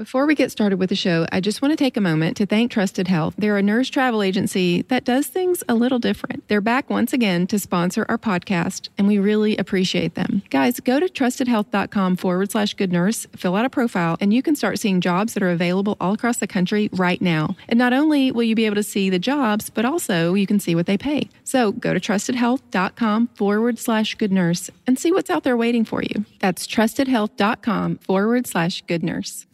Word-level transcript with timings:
Before 0.00 0.24
we 0.24 0.34
get 0.34 0.50
started 0.50 0.78
with 0.78 0.88
the 0.88 0.96
show, 0.96 1.26
I 1.30 1.40
just 1.40 1.60
want 1.60 1.72
to 1.72 1.76
take 1.76 1.94
a 1.94 2.00
moment 2.00 2.38
to 2.38 2.46
thank 2.46 2.70
Trusted 2.70 3.06
Health. 3.06 3.34
They're 3.36 3.58
a 3.58 3.62
nurse 3.62 3.90
travel 3.90 4.22
agency 4.22 4.80
that 4.88 5.04
does 5.04 5.26
things 5.26 5.62
a 5.68 5.74
little 5.74 5.98
different. 5.98 6.48
They're 6.48 6.62
back 6.62 6.88
once 6.88 7.12
again 7.12 7.46
to 7.48 7.58
sponsor 7.58 8.06
our 8.08 8.16
podcast, 8.16 8.88
and 8.96 9.06
we 9.06 9.18
really 9.18 9.58
appreciate 9.58 10.14
them. 10.14 10.40
Guys, 10.48 10.80
go 10.80 11.00
to 11.00 11.06
trustedhealth.com 11.06 12.16
forward 12.16 12.50
slash 12.50 12.72
good 12.72 12.90
nurse, 12.90 13.26
fill 13.36 13.54
out 13.54 13.66
a 13.66 13.68
profile, 13.68 14.16
and 14.22 14.32
you 14.32 14.42
can 14.42 14.56
start 14.56 14.78
seeing 14.78 15.02
jobs 15.02 15.34
that 15.34 15.42
are 15.42 15.50
available 15.50 15.98
all 16.00 16.14
across 16.14 16.38
the 16.38 16.46
country 16.46 16.88
right 16.94 17.20
now. 17.20 17.54
And 17.68 17.78
not 17.78 17.92
only 17.92 18.32
will 18.32 18.44
you 18.44 18.54
be 18.54 18.64
able 18.64 18.76
to 18.76 18.82
see 18.82 19.10
the 19.10 19.18
jobs, 19.18 19.68
but 19.68 19.84
also 19.84 20.32
you 20.32 20.46
can 20.46 20.60
see 20.60 20.74
what 20.74 20.86
they 20.86 20.96
pay. 20.96 21.28
So 21.44 21.72
go 21.72 21.92
to 21.92 22.00
trustedhealth.com 22.00 23.26
forward 23.34 23.78
slash 23.78 24.14
good 24.14 24.32
nurse 24.32 24.70
and 24.86 24.98
see 24.98 25.12
what's 25.12 25.28
out 25.28 25.44
there 25.44 25.58
waiting 25.58 25.84
for 25.84 26.02
you. 26.02 26.24
That's 26.38 26.66
trustedhealth.com 26.66 27.98
forward 27.98 28.46
slash 28.46 28.82
good 28.86 29.02
nurse. 29.02 29.44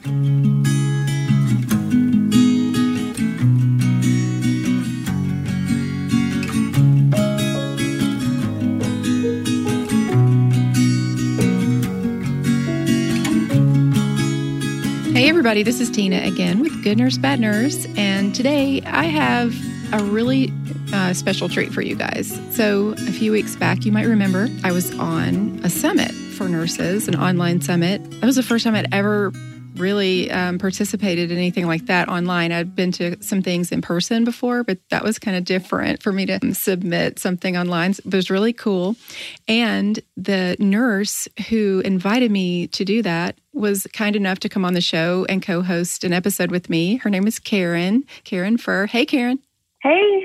Hey, 15.16 15.30
everybody, 15.30 15.62
this 15.62 15.80
is 15.80 15.90
Tina 15.90 16.18
again 16.18 16.60
with 16.60 16.84
Good 16.84 16.98
Nurse, 16.98 17.16
Bad 17.16 17.40
Nurse. 17.40 17.86
And 17.96 18.34
today 18.34 18.82
I 18.82 19.04
have 19.04 19.54
a 19.92 20.04
really 20.04 20.52
uh, 20.92 21.14
special 21.14 21.48
treat 21.48 21.72
for 21.72 21.80
you 21.80 21.96
guys. 21.96 22.38
So, 22.54 22.90
a 22.90 23.12
few 23.12 23.32
weeks 23.32 23.56
back, 23.56 23.86
you 23.86 23.92
might 23.92 24.04
remember 24.04 24.48
I 24.62 24.72
was 24.72 24.96
on 24.98 25.58
a 25.64 25.70
summit 25.70 26.12
for 26.12 26.50
nurses, 26.50 27.08
an 27.08 27.16
online 27.16 27.62
summit. 27.62 28.02
That 28.20 28.26
was 28.26 28.36
the 28.36 28.42
first 28.42 28.64
time 28.64 28.74
I'd 28.74 28.92
ever 28.92 29.32
really 29.78 30.30
um, 30.30 30.58
participated 30.58 31.30
in 31.30 31.38
anything 31.38 31.66
like 31.66 31.86
that 31.86 32.08
online. 32.08 32.52
I'd 32.52 32.74
been 32.74 32.92
to 32.92 33.22
some 33.22 33.42
things 33.42 33.72
in 33.72 33.82
person 33.82 34.24
before, 34.24 34.64
but 34.64 34.78
that 34.90 35.04
was 35.04 35.18
kind 35.18 35.36
of 35.36 35.44
different 35.44 36.02
for 36.02 36.12
me 36.12 36.26
to 36.26 36.54
submit 36.54 37.18
something 37.18 37.56
online. 37.56 37.92
It 37.92 38.14
was 38.14 38.30
really 38.30 38.52
cool. 38.52 38.96
And 39.48 40.00
the 40.16 40.56
nurse 40.58 41.28
who 41.48 41.80
invited 41.84 42.30
me 42.30 42.66
to 42.68 42.84
do 42.84 43.02
that 43.02 43.38
was 43.52 43.86
kind 43.92 44.16
enough 44.16 44.40
to 44.40 44.48
come 44.48 44.64
on 44.64 44.74
the 44.74 44.80
show 44.80 45.24
and 45.28 45.42
co 45.42 45.62
host 45.62 46.04
an 46.04 46.12
episode 46.12 46.50
with 46.50 46.68
me. 46.68 46.96
Her 46.96 47.10
name 47.10 47.26
is 47.26 47.38
Karen, 47.38 48.04
Karen 48.24 48.58
Furr. 48.58 48.86
Hey, 48.86 49.06
Karen. 49.06 49.38
Hey, 49.82 50.24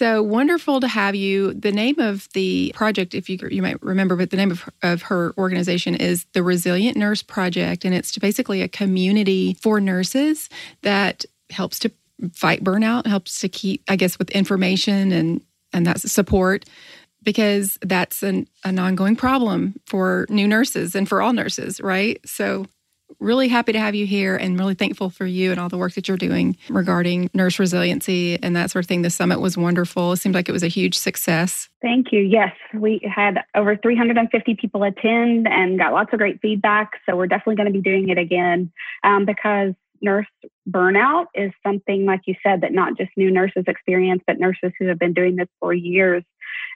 so 0.00 0.22
wonderful 0.22 0.80
to 0.80 0.88
have 0.88 1.14
you. 1.14 1.52
The 1.52 1.72
name 1.72 1.98
of 1.98 2.26
the 2.32 2.72
project, 2.74 3.14
if 3.14 3.28
you 3.28 3.38
you 3.50 3.60
might 3.60 3.82
remember, 3.82 4.16
but 4.16 4.30
the 4.30 4.38
name 4.38 4.50
of, 4.50 4.66
of 4.82 5.02
her 5.02 5.34
organization 5.36 5.94
is 5.94 6.24
the 6.32 6.42
Resilient 6.42 6.96
Nurse 6.96 7.22
Project, 7.22 7.84
and 7.84 7.94
it's 7.94 8.16
basically 8.16 8.62
a 8.62 8.68
community 8.68 9.58
for 9.60 9.78
nurses 9.78 10.48
that 10.80 11.26
helps 11.50 11.78
to 11.80 11.92
fight 12.32 12.64
burnout, 12.64 13.06
helps 13.06 13.40
to 13.40 13.50
keep, 13.50 13.82
I 13.90 13.96
guess, 13.96 14.18
with 14.18 14.30
information 14.30 15.12
and 15.12 15.42
and 15.74 15.86
that's 15.86 16.10
support 16.10 16.64
because 17.22 17.76
that's 17.82 18.22
an, 18.22 18.48
an 18.64 18.78
ongoing 18.78 19.16
problem 19.16 19.74
for 19.84 20.24
new 20.30 20.48
nurses 20.48 20.94
and 20.94 21.06
for 21.06 21.20
all 21.20 21.34
nurses, 21.34 21.78
right? 21.78 22.18
So 22.24 22.64
really 23.20 23.48
happy 23.48 23.72
to 23.72 23.78
have 23.78 23.94
you 23.94 24.06
here 24.06 24.34
and 24.36 24.58
really 24.58 24.74
thankful 24.74 25.10
for 25.10 25.26
you 25.26 25.50
and 25.50 25.60
all 25.60 25.68
the 25.68 25.76
work 25.76 25.92
that 25.94 26.08
you're 26.08 26.16
doing 26.16 26.56
regarding 26.68 27.30
nurse 27.34 27.58
resiliency 27.58 28.42
and 28.42 28.56
that 28.56 28.70
sort 28.70 28.84
of 28.84 28.88
thing. 28.88 29.02
The 29.02 29.10
summit 29.10 29.40
was 29.40 29.56
wonderful. 29.56 30.12
It 30.12 30.16
seemed 30.16 30.34
like 30.34 30.48
it 30.48 30.52
was 30.52 30.62
a 30.62 30.68
huge 30.68 30.98
success. 30.98 31.68
Thank 31.82 32.12
you. 32.12 32.20
Yes, 32.20 32.52
we 32.74 33.00
had 33.04 33.42
over 33.54 33.76
350 33.76 34.54
people 34.54 34.82
attend 34.82 35.46
and 35.46 35.78
got 35.78 35.92
lots 35.92 36.12
of 36.12 36.18
great 36.18 36.40
feedback. 36.40 36.92
So 37.06 37.16
we're 37.16 37.26
definitely 37.26 37.56
going 37.56 37.72
to 37.72 37.78
be 37.78 37.82
doing 37.82 38.08
it 38.08 38.18
again 38.18 38.72
um, 39.04 39.26
because 39.26 39.74
nurse 40.02 40.26
burnout 40.68 41.26
is 41.34 41.52
something, 41.64 42.06
like 42.06 42.22
you 42.26 42.34
said, 42.42 42.62
that 42.62 42.72
not 42.72 42.96
just 42.96 43.10
new 43.16 43.30
nurses 43.30 43.64
experience, 43.66 44.22
but 44.26 44.38
nurses 44.38 44.72
who 44.78 44.86
have 44.86 44.98
been 44.98 45.12
doing 45.12 45.36
this 45.36 45.48
for 45.60 45.74
years. 45.74 46.24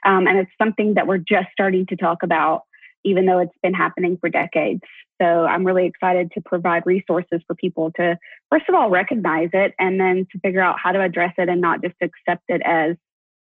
Um, 0.05 0.27
and 0.27 0.37
it's 0.37 0.51
something 0.61 0.93
that 0.93 1.07
we're 1.07 1.17
just 1.17 1.47
starting 1.51 1.87
to 1.87 1.95
talk 1.95 2.21
about 2.21 2.63
even 3.05 3.27
though 3.27 3.39
it's 3.39 3.55
been 3.61 3.73
happening 3.73 4.17
for 4.17 4.29
decades. 4.29 4.81
So 5.21 5.25
I'm 5.25 5.65
really 5.65 5.85
excited 5.85 6.31
to 6.33 6.41
provide 6.41 6.83
resources 6.85 7.41
for 7.47 7.55
people 7.55 7.91
to, 7.95 8.17
first 8.51 8.65
of 8.67 8.75
all, 8.75 8.89
recognize 8.89 9.49
it 9.53 9.73
and 9.79 9.99
then 9.99 10.27
to 10.31 10.39
figure 10.39 10.61
out 10.61 10.77
how 10.81 10.91
to 10.91 11.01
address 11.01 11.33
it 11.37 11.47
and 11.47 11.61
not 11.61 11.81
just 11.81 11.95
accept 12.01 12.43
it 12.49 12.61
as 12.65 12.97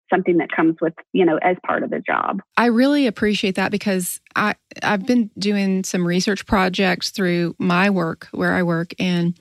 something 0.09 0.37
that 0.37 0.51
comes 0.51 0.75
with 0.81 0.93
you 1.13 1.25
know 1.25 1.37
as 1.41 1.55
part 1.65 1.83
of 1.83 1.89
the 1.89 1.99
job. 1.99 2.41
I 2.57 2.65
really 2.65 3.07
appreciate 3.07 3.55
that 3.55 3.71
because 3.71 4.19
i 4.35 4.55
i've 4.83 5.05
been 5.05 5.29
doing 5.37 5.83
some 5.83 6.05
research 6.05 6.45
projects 6.45 7.11
through 7.11 7.55
my 7.59 7.89
work 7.89 8.27
where 8.31 8.53
i 8.53 8.63
work 8.63 8.93
and 8.99 9.37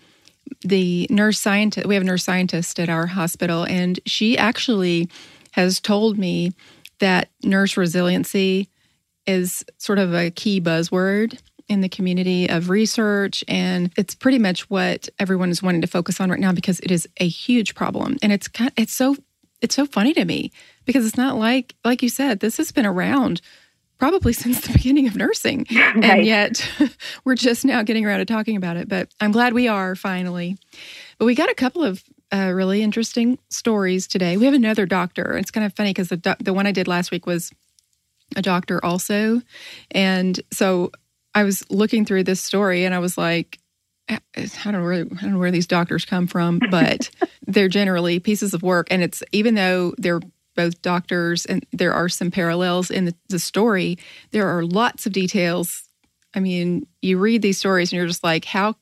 the 0.63 1.07
nurse 1.11 1.41
scientist 1.41 1.87
we 1.87 1.95
have 1.95 2.03
a 2.03 2.07
nurse 2.07 2.25
scientist 2.25 2.79
at 2.79 2.89
our 2.89 3.07
hospital 3.07 3.65
and 3.67 4.01
she 4.07 4.37
actually 4.37 5.09
has 5.53 5.81
told 5.81 6.19
me 6.19 6.53
that 7.01 7.31
nurse 7.43 7.77
resiliency 7.77 8.69
is 9.27 9.65
sort 9.79 9.99
of 9.99 10.15
a 10.15 10.31
key 10.31 10.61
buzzword 10.61 11.39
in 11.69 11.81
the 11.83 11.89
community 11.89 12.49
of 12.49 12.71
research 12.71 13.45
and 13.47 13.93
it's 13.97 14.15
pretty 14.15 14.39
much 14.39 14.69
what 14.71 15.09
everyone 15.19 15.51
is 15.51 15.63
wanting 15.63 15.83
to 15.83 15.87
focus 15.87 16.21
on 16.21 16.31
right 16.31 16.41
now 16.41 16.53
because 16.53 16.81
it 16.81 16.91
is 16.91 17.07
a 17.19 17.29
huge 17.29 17.75
problem. 17.75 18.17
And 18.23 18.33
it's 18.33 18.49
it's 18.77 18.93
so 18.93 19.17
it's 19.61 19.75
so 19.75 19.87
funny 19.87 20.15
to 20.15 20.25
me 20.25 20.51
because 20.87 21.07
it's 21.07 21.17
not 21.17 21.37
like 21.37 21.75
like 21.85 22.03
you 22.03 22.09
said 22.09 22.41
this 22.41 22.57
has 22.57 22.73
been 22.73 22.87
around 22.87 23.41
probably 23.99 24.33
since 24.45 24.61
the 24.67 24.73
beginning 24.73 25.07
of 25.07 25.17
nursing. 25.17 25.67
Right. 25.71 26.05
and 26.05 26.25
yet 26.27 26.69
we're 27.25 27.35
just 27.35 27.65
now 27.65 27.83
getting 27.83 28.07
around 28.07 28.19
to 28.19 28.25
talking 28.25 28.57
about 28.57 28.77
it 28.77 28.89
but 28.89 29.13
i'm 29.21 29.33
glad 29.33 29.53
we 29.53 29.69
are 29.69 29.95
finally. 29.95 30.57
But 31.19 31.27
we 31.27 31.35
got 31.35 31.51
a 31.51 31.55
couple 31.55 31.85
of 31.85 32.03
uh, 32.31 32.53
really 32.55 32.83
interesting 32.83 33.39
stories 33.49 34.07
today. 34.07 34.37
We 34.37 34.45
have 34.45 34.55
another 34.55 34.85
doctor. 34.85 35.37
It's 35.39 35.51
kind 35.51 35.65
of 35.65 35.75
funny 35.75 35.91
because 35.91 36.09
the, 36.09 36.37
the 36.41 36.53
one 36.53 36.67
i 36.67 36.73
did 36.73 36.87
last 36.89 37.11
week 37.11 37.27
was 37.27 37.51
a 38.37 38.43
doctor 38.43 38.85
also. 38.85 39.41
And 39.91 40.39
so 40.53 40.93
I 41.35 41.45
was 41.45 41.65
looking 41.71 42.05
through 42.05 42.25
this 42.25 42.43
story 42.43 42.85
and 42.85 42.95
I 42.95 42.99
was 42.99 43.19
like, 43.19 43.59
uh, 44.09 44.19
uh, 44.37 44.47
I 44.65 44.71
don't 44.71 44.81
know 44.81 44.83
where, 44.83 44.95
I 44.95 45.23
don't 45.23 45.33
know 45.33 45.39
where 45.39 45.51
these 45.51 45.67
doctors 45.67 46.05
come 46.05 46.27
from, 46.27 46.61
but 46.71 47.11
they're 47.47 47.69
generally 47.69 48.19
pieces 48.19 48.55
of 48.55 48.63
work. 48.63 48.89
And 48.91 49.03
it's 49.03 49.23
even 49.33 49.55
though 49.55 49.95
they're 49.99 50.21
both 50.57 50.83
doctors 50.83 51.47
and 51.47 51.65
there 51.73 51.93
are 51.93 52.09
some 52.09 52.31
parallels 52.31 52.91
in 52.91 53.05
the, 53.05 53.15
the 53.29 53.39
story, 53.39 53.99
there 54.33 54.49
are 54.49 54.65
lots 54.65 55.07
of 55.07 55.13
details. 55.13 55.85
I 56.35 56.41
mean, 56.41 56.87
you 57.01 57.19
read 57.19 57.43
these 57.43 57.59
stories 57.59 57.93
and 57.93 57.99
you're 57.99 58.09
just 58.09 58.25
like, 58.25 58.45
how 58.45 58.75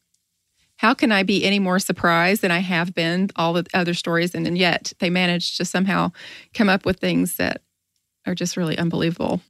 how 0.78 0.92
can 0.92 1.10
I 1.10 1.22
be 1.22 1.44
any 1.44 1.58
more 1.58 1.78
surprised 1.78 2.42
than 2.42 2.50
I 2.50 2.58
have 2.58 2.94
been 2.94 3.30
all 3.34 3.54
the 3.54 3.64
other 3.72 3.94
stories? 3.94 4.34
And, 4.34 4.46
and 4.46 4.58
yet 4.58 4.92
they 4.98 5.08
managed 5.08 5.56
to 5.56 5.64
somehow 5.64 6.12
come 6.52 6.68
up 6.68 6.84
with 6.84 6.98
things 6.98 7.36
that 7.36 7.62
are 8.26 8.34
just 8.34 8.56
really 8.56 8.76
unbelievable. 8.76 9.40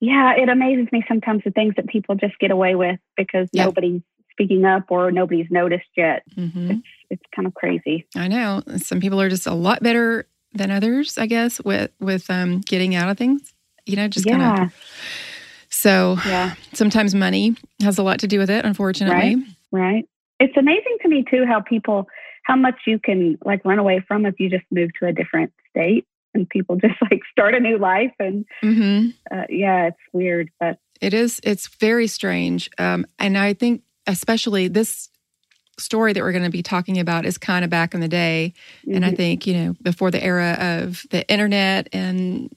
Yeah, 0.00 0.34
it 0.36 0.48
amazes 0.48 0.88
me 0.92 1.04
sometimes 1.08 1.42
the 1.44 1.50
things 1.50 1.74
that 1.76 1.86
people 1.88 2.14
just 2.14 2.38
get 2.38 2.50
away 2.50 2.74
with 2.74 2.98
because 3.16 3.48
yeah. 3.52 3.64
nobody's 3.64 4.02
speaking 4.30 4.64
up 4.64 4.84
or 4.90 5.10
nobody's 5.10 5.50
noticed 5.50 5.88
yet. 5.96 6.22
Mm-hmm. 6.36 6.72
It's, 6.72 6.88
it's 7.10 7.22
kind 7.34 7.46
of 7.46 7.54
crazy. 7.54 8.06
I 8.14 8.28
know. 8.28 8.62
Some 8.76 9.00
people 9.00 9.20
are 9.20 9.28
just 9.28 9.46
a 9.46 9.54
lot 9.54 9.82
better 9.82 10.26
than 10.52 10.70
others, 10.70 11.18
I 11.18 11.26
guess, 11.26 11.60
with 11.60 11.90
with 12.00 12.28
um, 12.30 12.60
getting 12.60 12.94
out 12.94 13.08
of 13.08 13.18
things. 13.18 13.54
You 13.86 13.96
know, 13.96 14.08
just 14.08 14.26
yeah. 14.26 14.38
kind 14.38 14.62
of. 14.64 14.74
So 15.68 16.16
yeah. 16.26 16.54
sometimes 16.72 17.14
money 17.14 17.56
has 17.80 17.98
a 17.98 18.02
lot 18.02 18.20
to 18.20 18.26
do 18.26 18.38
with 18.38 18.50
it, 18.50 18.64
unfortunately. 18.64 19.36
Right. 19.36 19.44
Right. 19.72 20.08
It's 20.38 20.56
amazing 20.56 20.98
to 21.02 21.08
me 21.08 21.24
too 21.30 21.44
how 21.46 21.60
people 21.60 22.08
how 22.44 22.56
much 22.56 22.76
you 22.86 22.98
can 22.98 23.38
like 23.44 23.64
run 23.64 23.78
away 23.78 24.04
from 24.06 24.24
if 24.24 24.38
you 24.38 24.48
just 24.48 24.64
move 24.70 24.90
to 25.00 25.06
a 25.06 25.12
different 25.12 25.52
state 25.70 26.06
and 26.36 26.48
people 26.48 26.76
just 26.76 26.94
like 27.10 27.22
start 27.32 27.54
a 27.54 27.60
new 27.60 27.78
life 27.78 28.12
and 28.18 28.44
mm-hmm. 28.62 29.08
uh, 29.36 29.44
yeah 29.48 29.86
it's 29.88 29.98
weird 30.12 30.50
but 30.60 30.78
it 31.00 31.12
is 31.12 31.40
it's 31.42 31.66
very 31.66 32.06
strange 32.06 32.70
um, 32.78 33.06
and 33.18 33.36
i 33.36 33.52
think 33.52 33.82
especially 34.06 34.68
this 34.68 35.08
story 35.78 36.12
that 36.12 36.22
we're 36.22 36.32
going 36.32 36.44
to 36.44 36.50
be 36.50 36.62
talking 36.62 36.98
about 36.98 37.26
is 37.26 37.36
kind 37.36 37.64
of 37.64 37.70
back 37.70 37.92
in 37.92 38.00
the 38.00 38.08
day 38.08 38.52
mm-hmm. 38.82 38.94
and 38.94 39.04
i 39.04 39.08
mm-hmm. 39.08 39.16
think 39.16 39.46
you 39.46 39.54
know 39.54 39.74
before 39.82 40.10
the 40.10 40.22
era 40.22 40.56
of 40.60 41.04
the 41.10 41.28
internet 41.30 41.88
and 41.92 42.54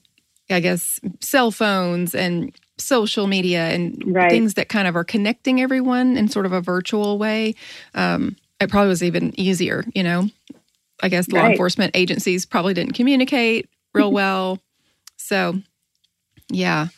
i 0.50 0.60
guess 0.60 1.00
cell 1.20 1.50
phones 1.50 2.14
and 2.14 2.52
social 2.78 3.26
media 3.26 3.68
and 3.68 4.02
right. 4.06 4.30
things 4.30 4.54
that 4.54 4.70
kind 4.70 4.88
of 4.88 4.96
are 4.96 5.04
connecting 5.04 5.60
everyone 5.60 6.16
in 6.16 6.28
sort 6.28 6.46
of 6.46 6.52
a 6.52 6.62
virtual 6.62 7.18
way 7.18 7.54
um, 7.94 8.36
it 8.58 8.70
probably 8.70 8.88
was 8.88 9.02
even 9.02 9.38
easier 9.38 9.84
you 9.94 10.02
know 10.02 10.28
I 11.02 11.08
guess 11.08 11.28
law 11.28 11.40
right. 11.40 11.52
enforcement 11.52 11.92
agencies 11.94 12.46
probably 12.46 12.74
didn't 12.74 12.94
communicate 12.94 13.68
real 13.94 14.12
well. 14.20 14.58
So, 15.16 15.60
yeah. 16.50 16.88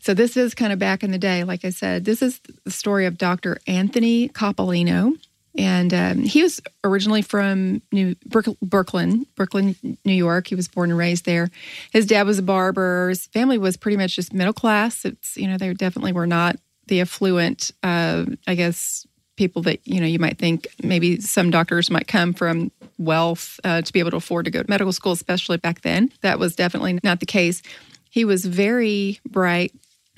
So, 0.00 0.14
this 0.14 0.36
is 0.36 0.54
kind 0.54 0.72
of 0.72 0.78
back 0.78 1.02
in 1.02 1.10
the 1.10 1.18
day. 1.18 1.44
Like 1.44 1.64
I 1.64 1.70
said, 1.70 2.04
this 2.04 2.22
is 2.22 2.40
the 2.64 2.70
story 2.70 3.06
of 3.06 3.18
Dr. 3.18 3.58
Anthony 3.66 4.28
Coppolino. 4.28 5.16
And 5.56 5.94
um, 5.94 6.18
he 6.24 6.42
was 6.42 6.60
originally 6.82 7.22
from 7.22 7.80
New 7.92 8.16
Brooklyn, 8.26 9.26
Brooklyn, 9.36 9.76
New 10.04 10.12
York. 10.12 10.48
He 10.48 10.56
was 10.56 10.66
born 10.66 10.90
and 10.90 10.98
raised 10.98 11.26
there. 11.26 11.48
His 11.92 12.06
dad 12.06 12.26
was 12.26 12.40
a 12.40 12.42
barber. 12.42 13.10
His 13.10 13.26
family 13.28 13.56
was 13.56 13.76
pretty 13.76 13.96
much 13.96 14.16
just 14.16 14.32
middle 14.32 14.52
class. 14.52 15.04
It's 15.04 15.36
you 15.36 15.46
know 15.46 15.56
they 15.56 15.72
definitely 15.72 16.12
were 16.12 16.26
not 16.26 16.56
the 16.88 17.00
affluent, 17.00 17.70
uh, 17.82 18.24
I 18.46 18.54
guess, 18.56 19.06
people 19.36 19.62
that 19.62 19.80
you 19.84 20.00
know 20.00 20.06
you 20.06 20.18
might 20.18 20.38
think 20.38 20.66
maybe 20.82 21.20
some 21.20 21.50
doctors 21.50 21.90
might 21.90 22.06
come 22.06 22.32
from 22.32 22.70
wealth 22.98 23.58
uh, 23.64 23.82
to 23.82 23.92
be 23.92 23.98
able 23.98 24.10
to 24.10 24.16
afford 24.16 24.44
to 24.44 24.50
go 24.50 24.62
to 24.62 24.70
medical 24.70 24.92
school, 24.92 25.12
especially 25.12 25.56
back 25.56 25.80
then. 25.82 26.10
That 26.20 26.38
was 26.38 26.54
definitely 26.54 26.98
not 27.02 27.20
the 27.20 27.26
case. 27.26 27.62
He 28.10 28.24
was 28.24 28.44
very 28.44 29.18
bright 29.28 29.72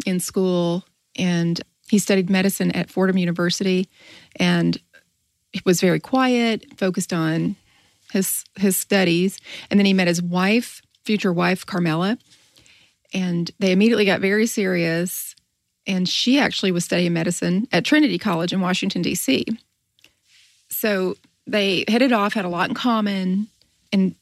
in 0.05 0.21
school 0.21 0.85
and 1.17 1.61
he 1.89 1.99
studied 1.99 2.29
medicine 2.29 2.73
at 2.73 2.91
Fordham 2.91 3.17
University 3.17 3.89
and 4.37 4.79
he 5.53 5.63
was 5.65 5.81
very 5.81 6.01
quiet, 6.01 6.67
focused 6.77 7.13
on 7.13 7.57
his 8.13 8.45
his 8.57 8.77
studies. 8.77 9.39
And 9.71 9.81
then 9.81 9.87
he 9.87 9.95
met 9.95 10.09
his 10.09 10.23
wife, 10.23 10.83
future 11.05 11.33
wife 11.33 11.65
Carmela, 11.65 12.19
and 13.15 13.51
they 13.59 13.73
immediately 13.73 14.05
got 14.05 14.21
very 14.21 14.47
serious. 14.47 15.36
And 15.87 16.09
she 16.09 16.39
actually 16.39 16.73
was 16.73 16.85
studying 16.85 17.13
medicine 17.13 17.69
at 17.73 17.85
Trinity 17.85 18.19
College 18.19 18.53
in 18.53 18.61
Washington 18.61 19.03
D.C. 19.03 19.47
So 20.69 21.17
they 21.47 21.85
hit 21.89 22.03
it 22.03 22.13
off, 22.13 22.35
had 22.35 22.45
a 22.45 22.49
lot 22.51 22.69
in 22.69 22.75
common, 22.75 23.47
and 23.93 24.15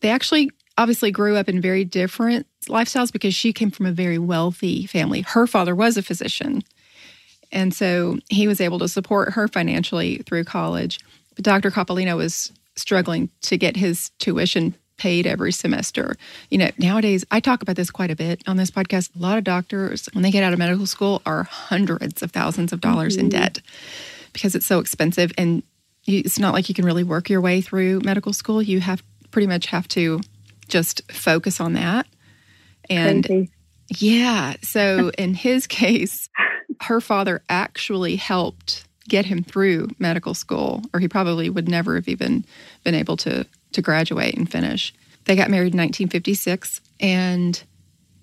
they 0.00 0.08
actually 0.08 0.50
obviously 0.78 1.10
grew 1.10 1.36
up 1.36 1.48
in 1.48 1.60
very 1.60 1.84
different 1.84 2.46
lifestyles 2.66 3.12
because 3.12 3.34
she 3.34 3.52
came 3.52 3.70
from 3.70 3.86
a 3.86 3.92
very 3.92 4.18
wealthy 4.18 4.86
family. 4.86 5.20
Her 5.22 5.46
father 5.46 5.74
was 5.74 5.96
a 5.96 6.02
physician. 6.02 6.62
And 7.50 7.74
so 7.74 8.18
he 8.30 8.48
was 8.48 8.60
able 8.60 8.78
to 8.78 8.88
support 8.88 9.34
her 9.34 9.46
financially 9.48 10.18
through 10.18 10.44
college. 10.44 10.98
But 11.34 11.44
Dr. 11.44 11.70
Coppolino 11.70 12.16
was 12.16 12.52
struggling 12.76 13.28
to 13.42 13.58
get 13.58 13.76
his 13.76 14.10
tuition 14.18 14.74
paid 15.02 15.26
every 15.26 15.50
semester. 15.50 16.14
You 16.48 16.58
know, 16.58 16.70
nowadays, 16.78 17.24
I 17.28 17.40
talk 17.40 17.60
about 17.60 17.74
this 17.74 17.90
quite 17.90 18.12
a 18.12 18.14
bit 18.14 18.40
on 18.46 18.56
this 18.56 18.70
podcast. 18.70 19.10
A 19.16 19.18
lot 19.18 19.36
of 19.36 19.42
doctors, 19.42 20.08
when 20.12 20.22
they 20.22 20.30
get 20.30 20.44
out 20.44 20.52
of 20.52 20.60
medical 20.60 20.86
school, 20.86 21.20
are 21.26 21.42
hundreds 21.42 22.22
of 22.22 22.30
thousands 22.30 22.72
of 22.72 22.80
dollars 22.80 23.16
mm-hmm. 23.16 23.24
in 23.24 23.30
debt 23.30 23.60
because 24.32 24.54
it's 24.54 24.64
so 24.64 24.78
expensive. 24.78 25.32
And 25.36 25.64
you, 26.04 26.20
it's 26.20 26.38
not 26.38 26.54
like 26.54 26.68
you 26.68 26.74
can 26.76 26.84
really 26.84 27.02
work 27.02 27.28
your 27.28 27.40
way 27.40 27.60
through 27.60 27.98
medical 28.04 28.32
school. 28.32 28.62
You 28.62 28.78
have 28.78 29.02
pretty 29.32 29.48
much 29.48 29.66
have 29.66 29.88
to 29.88 30.20
just 30.68 31.02
focus 31.10 31.60
on 31.60 31.72
that. 31.72 32.06
And 32.88 33.26
Crazy. 33.26 33.50
yeah, 33.98 34.54
so 34.62 35.10
in 35.18 35.34
his 35.34 35.66
case, 35.66 36.28
her 36.82 37.00
father 37.00 37.42
actually 37.48 38.14
helped 38.14 38.84
get 39.08 39.26
him 39.26 39.42
through 39.42 39.88
medical 39.98 40.32
school, 40.32 40.80
or 40.94 41.00
he 41.00 41.08
probably 41.08 41.50
would 41.50 41.68
never 41.68 41.96
have 41.96 42.06
even 42.06 42.44
been 42.84 42.94
able 42.94 43.16
to 43.16 43.44
to 43.74 43.82
graduate 43.82 44.34
and 44.36 44.50
finish. 44.50 44.94
They 45.24 45.36
got 45.36 45.50
married 45.50 45.74
in 45.74 45.78
1956, 45.78 46.80
and 47.00 47.62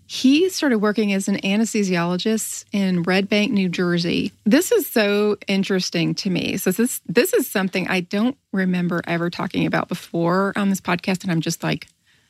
he 0.05 0.49
started 0.49 0.79
working 0.79 1.13
as 1.13 1.27
an 1.27 1.37
anesthesiologist 1.37 2.65
in 2.71 3.03
Red 3.03 3.29
Bank, 3.29 3.51
New 3.51 3.69
Jersey. 3.69 4.33
This 4.43 4.71
is 4.71 4.89
so 4.89 5.37
interesting 5.47 6.15
to 6.15 6.29
me. 6.31 6.57
So 6.57 6.71
this 6.71 6.99
this 7.05 7.31
is 7.33 7.49
something 7.49 7.87
I 7.87 8.01
don't 8.01 8.35
remember 8.51 9.01
ever 9.05 9.29
talking 9.29 9.65
about 9.67 9.87
before 9.87 10.51
on 10.55 10.69
this 10.69 10.81
podcast, 10.81 11.23
and 11.23 11.31
I'm 11.31 11.41
just 11.41 11.61
like, 11.63 11.87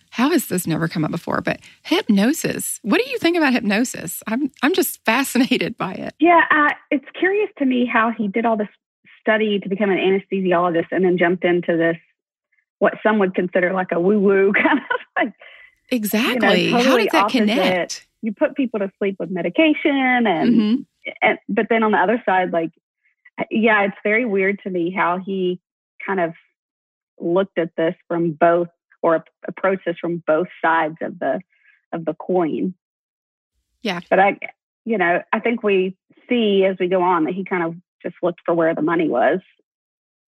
how 0.09 0.31
has 0.31 0.47
this 0.47 0.67
never 0.67 0.87
come 0.87 1.05
up 1.05 1.11
before? 1.11 1.41
But 1.41 1.61
hypnosis. 1.83 2.79
What 2.83 3.01
do 3.01 3.09
you 3.09 3.17
think 3.17 3.37
about 3.37 3.53
hypnosis? 3.53 4.21
I'm 4.27 4.51
I'm 4.61 4.73
just 4.73 5.03
fascinated 5.05 5.77
by 5.77 5.93
it. 5.93 6.13
Yeah, 6.19 6.41
uh, 6.51 6.73
it's 6.91 7.07
curious 7.17 7.49
to 7.59 7.65
me 7.65 7.89
how 7.91 8.11
he 8.15 8.27
did 8.27 8.45
all 8.45 8.57
this 8.57 8.67
study 9.21 9.59
to 9.59 9.69
become 9.69 9.89
an 9.89 9.97
anesthesiologist 9.97 10.87
and 10.91 11.05
then 11.05 11.17
jumped 11.17 11.43
into 11.43 11.77
this 11.77 11.97
what 12.79 12.95
some 13.03 13.19
would 13.19 13.35
consider 13.35 13.73
like 13.73 13.91
a 13.91 13.99
woo 13.99 14.19
woo 14.19 14.53
kind 14.63 14.79
of 14.79 14.99
like 15.17 15.33
exactly. 15.89 16.65
You 16.65 16.71
know, 16.71 16.77
totally 16.77 16.83
how 16.83 16.97
did 16.97 17.11
that 17.11 17.29
connect? 17.29 18.07
You 18.21 18.33
put 18.33 18.55
people 18.55 18.79
to 18.79 18.91
sleep 18.97 19.15
with 19.17 19.31
medication, 19.31 20.27
and, 20.27 20.27
mm-hmm. 20.27 20.81
and 21.21 21.39
but 21.47 21.67
then 21.69 21.83
on 21.83 21.91
the 21.91 21.97
other 21.97 22.21
side, 22.25 22.51
like 22.51 22.71
yeah, 23.49 23.83
it's 23.83 23.97
very 24.03 24.25
weird 24.25 24.59
to 24.63 24.69
me 24.69 24.91
how 24.91 25.17
he 25.17 25.59
kind 26.05 26.19
of 26.19 26.33
looked 27.19 27.57
at 27.57 27.75
this 27.75 27.95
from 28.07 28.31
both 28.31 28.69
or 29.01 29.23
approach 29.47 29.79
this 29.85 29.97
from 29.99 30.23
both 30.25 30.47
sides 30.61 30.97
of 31.01 31.19
the 31.19 31.39
of 31.93 32.05
the 32.05 32.13
coin. 32.13 32.73
Yeah. 33.81 34.01
But 34.09 34.19
I 34.19 34.39
you 34.85 34.97
know, 34.97 35.21
I 35.31 35.39
think 35.39 35.63
we 35.63 35.95
see 36.27 36.65
as 36.65 36.77
we 36.79 36.87
go 36.87 37.01
on 37.01 37.25
that 37.25 37.33
he 37.33 37.43
kind 37.43 37.63
of 37.63 37.75
just 38.01 38.15
looked 38.21 38.41
for 38.45 38.53
where 38.53 38.73
the 38.75 38.81
money 38.81 39.07
was. 39.07 39.39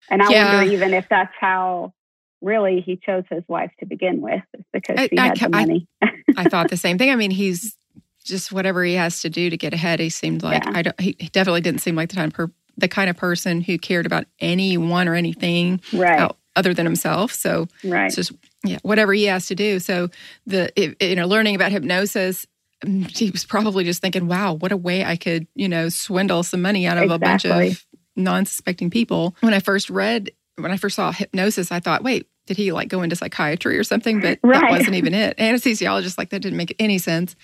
And 0.09 0.21
I 0.21 0.29
yeah. 0.29 0.55
wonder 0.55 0.71
even 0.71 0.93
if 0.93 1.07
that's 1.09 1.33
how 1.39 1.93
really 2.41 2.81
he 2.81 2.97
chose 2.97 3.23
his 3.29 3.43
wife 3.47 3.71
to 3.79 3.85
begin 3.85 4.21
with 4.21 4.43
because 4.73 4.97
I, 4.97 5.07
he 5.11 5.17
had 5.17 5.31
I, 5.31 5.43
the 5.43 5.49
money. 5.49 5.87
I, 6.01 6.09
I, 6.37 6.43
thought 6.45 6.69
the 6.69 6.77
same 6.77 6.97
thing. 6.97 7.11
I 7.11 7.15
mean, 7.15 7.31
he's 7.31 7.75
just 8.23 8.51
whatever 8.51 8.83
he 8.83 8.93
has 8.93 9.21
to 9.21 9.29
do 9.29 9.49
to 9.49 9.57
get 9.57 9.73
ahead. 9.73 9.99
He 9.99 10.09
seemed 10.09 10.43
like 10.43 10.63
yeah. 10.65 10.71
I 10.73 10.81
don't. 10.83 10.99
He 10.99 11.13
definitely 11.13 11.61
didn't 11.61 11.81
seem 11.81 11.95
like 11.95 12.09
the 12.09 12.15
kind 12.15 12.31
of 12.31 12.33
per, 12.33 12.51
the 12.77 12.87
kind 12.87 13.09
of 13.09 13.17
person 13.17 13.61
who 13.61 13.77
cared 13.77 14.05
about 14.05 14.25
anyone 14.39 15.07
or 15.07 15.15
anything 15.15 15.81
right. 15.93 16.19
Out, 16.19 16.37
other 16.55 16.73
than 16.73 16.85
himself. 16.85 17.33
So 17.33 17.67
right. 17.83 18.05
it's 18.05 18.15
just 18.15 18.31
yeah, 18.63 18.77
whatever 18.81 19.13
he 19.13 19.25
has 19.25 19.47
to 19.47 19.55
do. 19.55 19.79
So 19.79 20.09
the 20.45 20.71
it, 20.75 21.01
you 21.01 21.15
know 21.15 21.27
learning 21.27 21.55
about 21.55 21.71
hypnosis, 21.71 22.45
mm, 22.83 23.07
he 23.15 23.31
was 23.31 23.45
probably 23.45 23.83
just 23.83 24.01
thinking, 24.01 24.27
"Wow, 24.27 24.53
what 24.53 24.71
a 24.71 24.77
way 24.77 25.03
I 25.03 25.15
could 25.15 25.47
you 25.55 25.69
know 25.69 25.89
swindle 25.89 26.43
some 26.43 26.61
money 26.61 26.85
out 26.85 26.97
of 26.97 27.05
exactly. 27.05 27.49
a 27.49 27.59
bunch 27.61 27.71
of 27.73 27.85
non-suspecting 28.15 28.89
people." 28.89 29.35
When 29.39 29.53
I 29.53 29.59
first 29.59 29.89
read, 29.89 30.31
when 30.61 30.71
I 30.71 30.77
first 30.77 30.95
saw 30.95 31.11
hypnosis, 31.11 31.71
I 31.71 31.79
thought, 31.79 32.03
"Wait, 32.03 32.27
did 32.47 32.57
he 32.57 32.71
like 32.71 32.87
go 32.87 33.01
into 33.01 33.15
psychiatry 33.15 33.77
or 33.77 33.83
something?" 33.83 34.19
But 34.19 34.39
right. 34.43 34.61
that 34.61 34.69
wasn't 34.69 34.95
even 34.95 35.13
it. 35.13 35.37
Anesthesiologist 35.37 36.17
like 36.17 36.29
that 36.29 36.41
didn't 36.41 36.57
make 36.57 36.75
any 36.79 36.97
sense. 36.97 37.35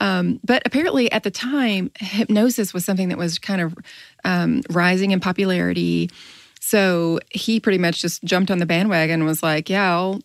Um, 0.00 0.40
but 0.44 0.62
apparently, 0.64 1.10
at 1.10 1.22
the 1.22 1.30
time, 1.30 1.90
hypnosis 1.98 2.72
was 2.72 2.84
something 2.84 3.08
that 3.08 3.18
was 3.18 3.38
kind 3.38 3.60
of 3.60 3.76
um, 4.24 4.62
rising 4.70 5.10
in 5.10 5.20
popularity. 5.20 6.10
So 6.60 7.20
he 7.30 7.60
pretty 7.60 7.78
much 7.78 8.00
just 8.00 8.22
jumped 8.24 8.50
on 8.50 8.58
the 8.58 8.66
bandwagon 8.66 9.20
and 9.20 9.24
was 9.24 9.42
like, 9.42 9.68
"Yeah, 9.68 9.92
I'll 9.92 10.20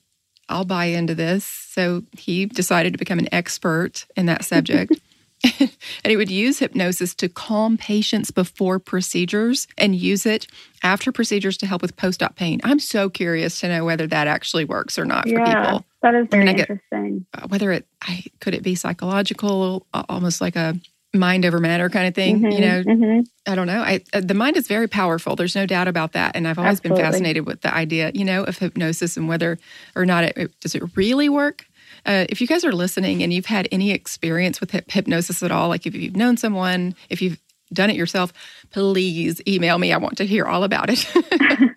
I'll 0.50 0.66
buy 0.66 0.86
into 0.86 1.16
this. 1.16 1.46
So 1.46 2.04
he 2.18 2.46
decided 2.46 2.94
to 2.94 3.00
become 3.00 3.20
an 3.20 3.34
expert 3.34 4.06
in 4.16 4.26
that 4.28 4.44
subject. 4.44 5.00
and 5.60 5.70
he 6.06 6.16
would 6.16 6.32
use 6.32 6.60
hypnosis 6.60 7.14
to 7.16 7.28
calm 7.28 7.78
patients 7.78 8.32
before 8.32 8.80
procedures 8.80 9.68
and 9.78 9.96
use 9.96 10.26
it 10.26 10.48
after 10.84 11.12
procedures 11.12 11.58
to 11.58 11.66
help 11.66 11.82
with 11.82 11.96
post 11.96 12.22
op 12.22 12.36
pain. 12.36 12.60
I'm 12.64 12.80
so 12.80 13.10
curious 13.10 13.60
to 13.62 13.70
know 13.70 13.86
whether 13.86 14.06
that 14.08 14.28
actually 14.28 14.66
works 14.66 15.00
or 15.00 15.06
not 15.06 15.24
for 15.24 15.40
yeah, 15.40 15.64
people. 15.64 15.86
That 16.02 16.16
is 16.16 16.28
very 16.30 16.44
I 16.44 16.46
mean, 16.46 16.60
interesting. 16.60 17.26
Get, 17.34 17.44
uh, 17.44 17.48
whether 17.48 17.72
it 17.72 17.88
I, 18.02 18.24
could 18.40 18.54
it 18.54 18.64
be 18.64 18.76
psychological, 18.76 19.88
almost 19.94 20.42
like 20.42 20.56
a 20.56 20.76
mind 21.14 21.46
over 21.46 21.60
matter 21.60 21.90
kind 21.90 22.08
of 22.08 22.16
thing. 22.16 22.42
Mm-hmm, 22.42 22.52
you 22.52 22.60
know, 22.60 22.84
mm-hmm. 22.84 23.52
I 23.52 23.56
don't 23.56 23.68
know. 23.68 23.82
I, 23.82 24.02
uh, 24.14 24.22
the 24.22 24.34
mind 24.34 24.58
is 24.58 24.68
very 24.68 24.88
powerful. 24.88 25.36
There's 25.36 25.56
no 25.56 25.66
doubt 25.66 25.88
about 25.88 26.14
that. 26.14 26.36
And 26.36 26.48
I've 26.48 26.58
always 26.58 26.80
Absolutely. 26.80 27.04
been 27.04 27.12
fascinated 27.12 27.46
with 27.46 27.62
the 27.62 27.74
idea, 27.74 28.12
you 28.14 28.26
know, 28.26 28.44
of 28.44 28.58
hypnosis 28.58 29.16
and 29.16 29.28
whether 29.28 29.60
or 29.96 30.06
not 30.06 30.24
it, 30.24 30.38
it 30.38 30.60
does 30.60 30.76
it 30.76 30.84
really 30.96 31.30
work. 31.30 31.66
Uh, 32.06 32.26
if 32.30 32.42
you 32.42 32.48
guys 32.48 32.66
are 32.66 32.74
listening 32.74 33.24
and 33.24 33.32
you've 33.32 33.46
had 33.46 33.68
any 33.72 33.92
experience 33.92 34.60
with 34.60 34.72
hip- 34.72 34.92
hypnosis 34.92 35.42
at 35.42 35.52
all, 35.52 35.70
like 35.70 35.86
if 35.86 35.96
you've 35.96 36.16
known 36.16 36.36
someone, 36.36 36.96
if 37.10 37.22
you've 37.22 37.40
done 37.74 37.90
it 37.90 37.96
yourself, 37.96 38.34
please 38.72 39.42
email 39.48 39.78
me. 39.78 39.92
I 39.92 39.98
want 39.98 40.18
to 40.18 40.26
hear 40.26 40.46
all 40.46 40.64
about 40.64 40.90
it. 40.90 41.06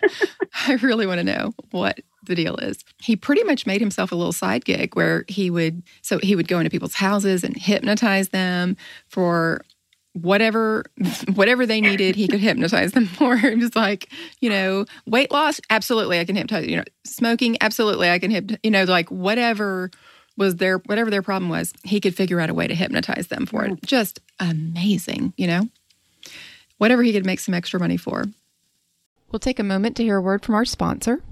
I 0.66 0.74
really 0.74 1.06
want 1.06 1.18
to 1.18 1.24
know 1.24 1.52
what 1.70 2.00
the 2.24 2.34
deal 2.34 2.56
is. 2.56 2.84
He 3.02 3.16
pretty 3.16 3.44
much 3.44 3.66
made 3.66 3.80
himself 3.80 4.12
a 4.12 4.16
little 4.16 4.32
side 4.32 4.64
gig 4.64 4.94
where 4.96 5.24
he 5.28 5.50
would 5.50 5.82
so 6.02 6.18
he 6.18 6.36
would 6.36 6.48
go 6.48 6.58
into 6.58 6.70
people's 6.70 6.94
houses 6.94 7.44
and 7.44 7.56
hypnotize 7.56 8.30
them 8.30 8.76
for 9.08 9.62
whatever 10.12 10.84
whatever 11.34 11.66
they 11.66 11.78
needed 11.78 12.16
he 12.16 12.26
could 12.26 12.40
hypnotize 12.40 12.92
them 12.92 13.04
for 13.18 13.34
it 13.36 13.58
was 13.58 13.76
like 13.76 14.10
you 14.40 14.48
know 14.48 14.86
weight 15.04 15.30
loss 15.30 15.60
absolutely 15.68 16.18
i 16.18 16.24
can 16.24 16.34
hypnotize 16.34 16.66
you 16.66 16.76
know 16.76 16.84
smoking 17.04 17.54
absolutely 17.60 18.08
i 18.08 18.18
can 18.18 18.30
hypnotize 18.30 18.58
you 18.62 18.70
know 18.70 18.84
like 18.84 19.10
whatever 19.10 19.90
was 20.38 20.56
their 20.56 20.78
whatever 20.78 21.10
their 21.10 21.20
problem 21.20 21.50
was 21.50 21.74
he 21.84 22.00
could 22.00 22.14
figure 22.14 22.40
out 22.40 22.48
a 22.48 22.54
way 22.54 22.66
to 22.66 22.74
hypnotize 22.74 23.26
them 23.26 23.44
for 23.44 23.66
it 23.66 23.72
mm. 23.72 23.84
just 23.84 24.20
amazing 24.40 25.34
you 25.36 25.46
know 25.46 25.68
whatever 26.78 27.02
he 27.02 27.12
could 27.12 27.26
make 27.26 27.40
some 27.40 27.54
extra 27.54 27.80
money 27.80 27.96
for 27.96 28.24
we'll 29.30 29.40
take 29.40 29.58
a 29.58 29.64
moment 29.64 29.96
to 29.96 30.02
hear 30.02 30.16
a 30.16 30.22
word 30.22 30.44
from 30.44 30.54
our 30.54 30.64
sponsor 30.64 31.22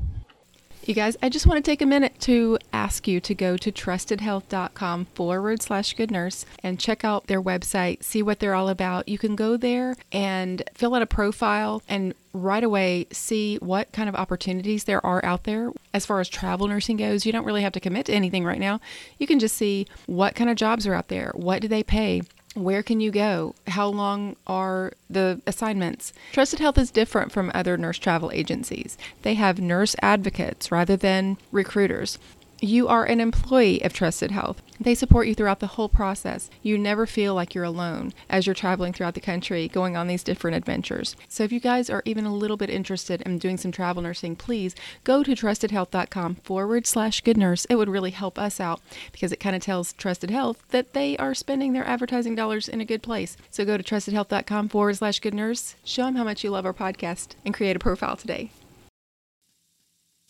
you 0.89 0.95
guys, 0.95 1.17
I 1.23 1.31
just 1.31 1.47
want 1.47 1.65
to 1.65 1.71
take 1.71 1.81
a 1.81 1.87
minute 1.87 2.21
to 2.21 2.59
ask 2.71 3.09
you 3.09 3.19
to 3.21 3.35
go 3.35 3.57
to 3.57 3.73
trustedhealth.com 3.73 5.07
forward 5.15 5.63
slash 5.63 5.95
good 5.95 6.11
nurse 6.11 6.45
and 6.63 6.79
check 6.79 7.05
out 7.05 7.27
their 7.27 7.41
website, 7.41 8.03
see 8.03 8.23
what 8.23 8.39
they're 8.39 8.55
all 8.55 8.69
about. 8.69 9.09
You 9.09 9.17
can 9.17 9.35
go 9.35 9.57
there 9.57 9.97
and 10.13 10.63
fill 10.75 10.95
out 10.95 11.01
a 11.01 11.07
profile 11.07 11.83
and 11.89 12.13
right 12.35 12.63
away 12.63 13.07
see 13.13 13.57
what 13.57 13.93
kind 13.93 14.11
of 14.11 14.15
opportunities 14.15 14.85
there 14.85 15.05
are 15.07 15.25
out 15.25 15.45
there. 15.45 15.73
As 15.95 16.05
far 16.05 16.21
as 16.21 16.29
travel 16.29 16.69
nursing 16.69 16.99
goes, 16.99 17.25
you 17.25 17.33
don't 17.33 17.47
really 17.47 17.63
have 17.63 17.73
to 17.73 17.81
commit 17.81 18.07
to 18.07 18.13
anything 18.13 18.45
right 18.45 18.61
now. 18.61 18.81
You 19.19 19.27
can 19.27 19.39
just 19.39 19.57
see 19.57 19.87
what 20.05 20.35
kind 20.35 20.51
of 20.51 20.57
jobs 20.57 20.87
are 20.87 20.95
out 20.95 21.09
there, 21.09 21.33
what 21.35 21.63
do 21.63 21.69
they 21.69 21.83
pay, 21.83 22.23
where 22.55 22.83
can 22.83 23.01
you 23.01 23.11
go? 23.11 23.55
How 23.67 23.89
long 23.89 24.37
are 24.47 24.93
the 25.11 25.41
assignments? 25.47 26.13
Trusted 26.33 26.61
Health 26.61 26.79
is 26.79 26.91
different 26.91 27.33
from 27.33 27.51
other 27.55 27.77
nurse 27.77 27.99
travel 27.99 28.31
agencies. 28.33 28.97
They 29.23 29.35
have 29.35 29.61
nurse 29.61 29.97
advocates 30.01 30.71
rather 30.71 30.97
than 30.97 31.37
recruiters. 31.53 32.19
You 32.65 32.89
are 32.89 33.05
an 33.05 33.21
employee 33.21 33.83
of 33.83 33.93
Trusted 33.93 34.31
Health. 34.31 34.63
They 34.81 34.95
support 34.95 35.27
you 35.27 35.35
throughout 35.35 35.61
the 35.61 35.67
whole 35.67 35.91
process. 35.91 36.49
You 36.63 36.79
never 36.79 37.05
feel 37.05 37.35
like 37.35 37.55
you're 37.55 37.63
alone 37.63 38.15
as 38.31 38.47
you're 38.47 38.55
traveling 38.55 38.95
throughout 38.95 39.13
the 39.13 39.21
country, 39.21 39.69
going 39.69 39.99
on 39.99 40.07
these 40.07 40.23
different 40.23 40.57
adventures. 40.57 41.15
So, 41.29 41.45
if 41.45 41.53
you 41.53 41.61
guys 41.61 41.91
are 41.91 42.01
even 42.07 42.25
a 42.25 42.35
little 42.35 42.57
bit 42.57 42.71
interested 42.71 43.21
in 43.21 43.37
doing 43.37 43.59
some 43.59 43.71
travel 43.71 44.01
nursing, 44.01 44.35
please 44.35 44.75
go 45.05 45.23
to 45.23 45.33
trustedhealth.com 45.33 46.37
forward 46.37 46.87
slash 46.87 47.21
good 47.21 47.37
nurse. 47.37 47.67
It 47.67 47.77
would 47.77 47.91
really 47.91 48.13
help 48.13 48.39
us 48.39 48.59
out 48.59 48.81
because 49.13 49.31
it 49.31 49.41
kind 49.41 49.55
of 49.55 49.61
tells 49.61 49.93
Trusted 49.93 50.31
Health 50.31 50.65
that 50.71 50.95
they 50.95 51.19
are 51.19 51.35
spending 51.35 51.75
their 51.75 51.87
advertising 51.87 52.35
dollars 52.35 52.67
in 52.67 52.81
a 52.81 52.87
good 52.87 53.03
place. 53.03 53.37
So, 53.51 53.67
go 53.67 53.77
to 53.77 53.85
trustedhealth.com 53.85 54.71
forward 54.71 54.97
slash 54.97 55.21
good 55.21 55.35
nurse, 55.35 55.75
show 55.85 56.05
them 56.05 56.17
how 56.17 56.25
much 56.25 56.43
you 56.43 56.49
love 56.49 56.65
our 56.65 56.73
podcast, 56.73 57.35
and 57.45 57.53
create 57.53 57.77
a 57.77 57.79
profile 57.79 58.17
today. 58.17 58.53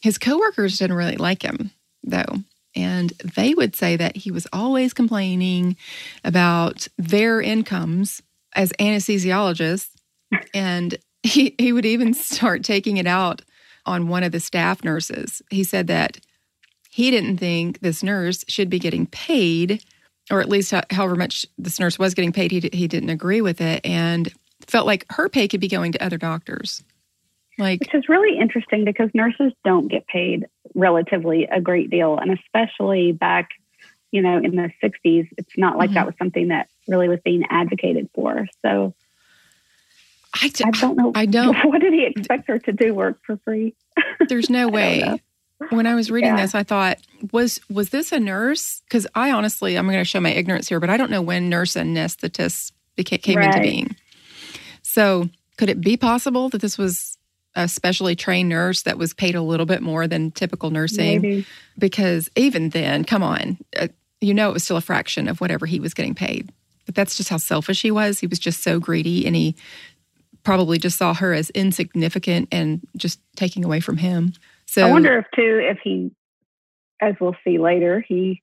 His 0.03 0.19
coworkers 0.19 0.79
didn't 0.79 0.97
really 0.97 1.17
like 1.17 1.43
him 1.43 1.71
though. 2.05 2.43
And 2.77 3.11
they 3.37 3.55
would 3.55 3.77
say 3.77 3.97
that 3.97 4.17
he 4.17 4.31
was 4.31 4.47
always 4.53 4.93
complaining 4.93 5.77
about 6.25 6.89
their 6.99 7.41
incomes 7.41 8.23
as 8.55 8.73
anesthesiologists. 8.81 9.91
and 10.55 10.97
he, 11.23 11.55
he 11.59 11.73
would 11.73 11.87
even 11.87 12.15
start 12.15 12.65
taking 12.65 12.97
it 12.97 13.07
out 13.07 13.43
on 13.87 14.09
one 14.09 14.23
of 14.23 14.33
the 14.33 14.41
staff 14.41 14.83
nurses. 14.83 15.43
He 15.51 15.65
said 15.65 15.87
that 15.87 16.19
he 16.91 17.11
didn't 17.11 17.39
think 17.39 17.81
this 17.81 18.03
nurse 18.03 18.45
should 18.49 18.71
be 18.71 18.79
getting 18.79 19.07
paid, 19.07 19.85
or 20.31 20.41
at 20.41 20.49
least 20.49 20.73
however 20.91 21.17
much 21.17 21.45
this 21.59 21.81
nurse 21.81 21.99
was 21.99 22.15
getting 22.15 22.33
paid, 22.33 22.51
he, 22.53 22.71
he 22.73 22.89
didn't 22.89 23.11
agree 23.11 23.41
with 23.41 23.61
it 23.61 23.85
and 23.85 24.33
felt 24.67 24.87
like 24.87 25.05
her 25.11 25.29
pay 25.29 25.49
could 25.49 25.61
be 25.61 25.69
going 25.69 25.93
to 25.93 26.05
other 26.05 26.17
doctors. 26.17 26.83
Like, 27.59 27.81
which 27.81 27.95
is 27.95 28.09
really 28.09 28.39
interesting 28.39 28.85
because 28.85 29.11
nurses 29.15 29.53
don't 29.65 29.89
get 29.89 30.07
paid 30.07 30.47
relatively 30.75 31.45
a 31.45 31.61
great 31.61 31.91
deal, 31.91 32.19
and 32.19 32.39
especially 32.39 33.13
back, 33.13 33.51
you 34.11 34.23
know, 34.23 34.39
in 34.39 34.57
the 34.57 34.71
'60s, 34.83 35.29
it's 35.39 35.57
not 35.57 35.77
like 35.77 35.91
mm-hmm. 35.91 35.95
that 35.95 36.07
was 36.07 36.15
something 36.19 36.49
that 36.49 36.69
really 36.89 37.09
was 37.09 37.21
being 37.25 37.45
advocated 37.51 38.09
for. 38.15 38.47
So, 38.63 38.95
I 40.41 40.49
d- 40.49 40.65
I 40.65 40.71
don't 40.71 40.97
know. 40.97 41.13
I 41.15 41.27
don't. 41.27 41.57
What 41.65 41.81
did 41.81 41.93
he 41.93 42.05
expect 42.05 42.49
her 42.49 42.59
to 42.59 42.73
do? 42.73 42.95
Work 42.95 43.21
for 43.25 43.37
free? 43.39 43.75
There's 44.29 44.51
no 44.51 44.69
way. 44.69 45.21
When 45.71 45.87
I 45.87 45.95
was 45.95 46.11
reading 46.11 46.37
yeah. 46.37 46.43
this, 46.43 46.55
I 46.55 46.63
thought, 46.63 46.99
was 47.33 47.61
was 47.71 47.91
this 47.91 48.13
a 48.13 48.21
nurse? 48.21 48.83
Because 48.89 49.07
I 49.15 49.31
honestly, 49.31 49.79
I'm 49.79 49.87
going 49.87 49.99
to 49.99 50.05
show 50.05 50.21
my 50.21 50.31
ignorance 50.31 50.69
here, 50.69 50.81
but 50.81 50.91
I 50.91 50.97
don't 50.97 51.11
know 51.11 51.23
when 51.23 51.49
nurse 51.49 51.75
anesthetists 51.75 52.73
became, 52.97 53.21
came 53.21 53.39
right. 53.39 53.47
into 53.47 53.61
being. 53.61 53.97
So, 54.83 55.29
could 55.57 55.69
it 55.69 55.81
be 55.81 55.97
possible 55.97 56.49
that 56.51 56.61
this 56.61 56.77
was 56.77 57.14
a 57.57 57.69
specially 57.69 58.17
trained 58.17 58.49
nurse 58.49 58.83
that 58.83 58.99
was 58.99 59.15
paid 59.15 59.35
a 59.35 59.43
little 59.43 59.67
bit 59.67 59.83
more 59.83 60.07
than 60.07 60.31
typical 60.31 60.71
nursing. 60.71 61.23
Maybe. 61.23 61.47
because 61.79 62.29
even 62.37 62.71
then 62.71 63.05
come 63.05 63.23
on 63.23 63.59
uh, 63.79 63.89
you 64.21 64.35
know 64.35 64.51
it 64.51 64.53
was 64.53 64.65
still 64.65 64.77
a 64.77 64.83
fraction 64.83 65.29
of 65.29 65.41
whatever 65.41 65.67
he 65.67 65.81
was 65.81 65.95
getting 65.95 66.15
paid. 66.15 66.51
But 66.87 66.95
that's 66.95 67.17
just 67.17 67.31
how 67.31 67.39
selfish 67.39 67.83
he 67.83 67.91
was. 67.91 68.19
He 68.19 68.27
was 68.27 68.39
just 68.39 68.63
so 68.63 68.79
greedy 68.79 69.27
and 69.27 69.35
he 69.35 69.57
probably 70.43 70.79
just 70.79 70.99
saw 70.99 71.15
her 71.15 71.33
as 71.33 71.51
insignificant 71.51 72.49
and 72.53 72.81
just 72.97 73.21
taking 73.37 73.65
away 73.65 73.81
from 73.81 73.97
him. 73.97 74.35
So 74.67 74.87
i 74.87 74.91
wonder 74.91 75.19
if 75.19 75.27
too 75.35 75.61
if 75.63 75.79
he 75.83 76.11
as 77.01 77.15
we'll 77.21 77.37
see 77.45 77.59
later 77.59 78.05
he 78.07 78.43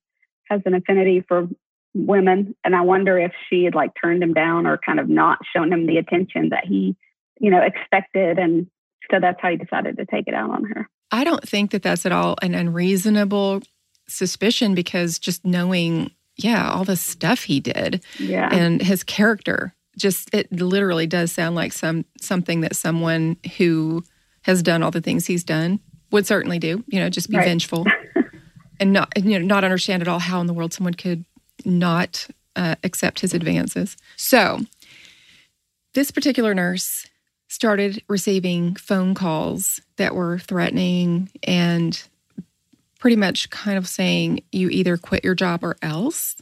has 0.50 0.62
an 0.66 0.74
affinity 0.74 1.24
for 1.28 1.48
women. 1.94 2.56
And 2.64 2.76
i 2.76 2.82
wonder 2.82 3.18
if 3.18 3.32
she 3.50 3.66
had 3.66 3.76
like 3.76 3.92
turned 4.02 4.24
him 4.24 4.34
down 4.34 4.66
or 4.66 4.78
kind 4.78 5.00
of 5.00 5.10
not 5.10 5.40
shown 5.56 5.72
him 5.72 5.86
the 5.86 5.98
attention 5.98 6.50
that 6.50 6.66
he 6.66 6.96
you 7.40 7.50
know 7.52 7.62
expected 7.62 8.40
and 8.40 8.68
so 9.12 9.20
that's 9.20 9.40
how 9.42 9.50
he 9.50 9.58
decided 9.58 9.98
to 9.98 10.06
take 10.06 10.28
it 10.28 10.34
out 10.34 10.50
on 10.50 10.64
her. 10.66 10.90
I 11.12 11.24
don't 11.24 11.48
think 11.48 11.72
that 11.72 11.84
that's 11.84 12.06
at 12.06 12.12
all 12.12 12.36
an 12.42 12.56
unreasonable 12.56 13.62
suspicion 14.08 14.74
because 14.74 15.20
just 15.20 15.46
knowing, 15.46 16.12
yeah, 16.38 16.72
all 16.72 16.86
the 16.86 16.96
stuff 16.96 17.44
he 17.44 17.60
did 17.60 18.04
yeah. 18.18 18.50
and 18.52 18.82
his 18.82 19.04
character 19.04 19.76
just 19.98 20.34
it 20.34 20.52
literally 20.52 21.08
does 21.08 21.32
sound 21.32 21.56
like 21.56 21.74
some 21.74 22.06
something 22.20 22.62
that 22.62 22.76
someone 22.76 23.38
who 23.58 24.04
has 24.44 24.64
done 24.64 24.84
all 24.84 24.92
the 24.92 25.02
things 25.02 25.26
he's 25.26 25.44
done 25.44 25.80
would 26.12 26.26
certainly 26.26 26.60
do 26.60 26.84
you 26.88 27.00
know 27.00 27.10
just 27.10 27.30
be 27.30 27.38
right. 27.38 27.46
vengeful 27.46 27.86
and 28.80 28.94
not 28.94 29.12
you 29.18 29.38
know 29.38 29.46
not 29.46 29.64
understand 29.64 30.02
at 30.02 30.08
all 30.08 30.20
how 30.20 30.40
in 30.40 30.48
the 30.48 30.54
world 30.54 30.74
someone 30.74 30.94
could 30.94 31.26
not 31.66 32.28
uh, 32.56 32.76
accept 32.84 33.20
his 33.20 33.34
advances 33.34 33.98
so 34.16 34.60
this 35.94 36.10
particular 36.10 36.54
nurse 36.54 37.08
started 37.52 38.02
receiving 38.08 38.74
phone 38.78 39.14
calls 39.14 39.82
that 39.98 40.16
were 40.16 40.40
threatening 40.40 41.30
and 41.44 42.02
pretty 42.98 43.18
much 43.18 43.50
kind 43.50 43.78
of 43.78 43.90
saying, 43.90 44.42
you 44.54 44.70
either 44.70 44.96
quit 44.96 45.26
your 45.26 45.36
job 45.36 45.62
or 45.62 45.76
else. 45.82 46.38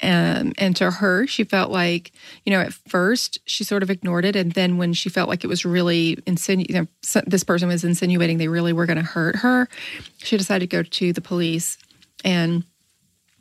Um, 0.00 0.52
and 0.58 0.76
to 0.76 0.92
her, 0.92 1.26
she 1.26 1.42
felt 1.42 1.72
like, 1.72 2.12
you 2.46 2.52
know, 2.52 2.60
at 2.60 2.72
first 2.72 3.38
she 3.44 3.64
sort 3.64 3.82
of 3.82 3.90
ignored 3.90 4.24
it. 4.24 4.36
And 4.36 4.52
then 4.52 4.78
when 4.78 4.92
she 4.92 5.08
felt 5.08 5.28
like 5.28 5.42
it 5.42 5.48
was 5.48 5.64
really 5.64 6.14
insinu- 6.28 6.68
you 6.68 6.76
know, 6.76 7.22
this 7.26 7.42
person 7.42 7.66
was 7.66 7.82
insinuating 7.82 8.38
they 8.38 8.46
really 8.46 8.72
were 8.72 8.86
going 8.86 8.98
to 8.98 9.02
hurt 9.02 9.34
her, 9.36 9.68
she 10.18 10.36
decided 10.36 10.70
to 10.70 10.76
go 10.76 10.84
to 10.84 11.12
the 11.12 11.20
police. 11.20 11.76
And 12.24 12.62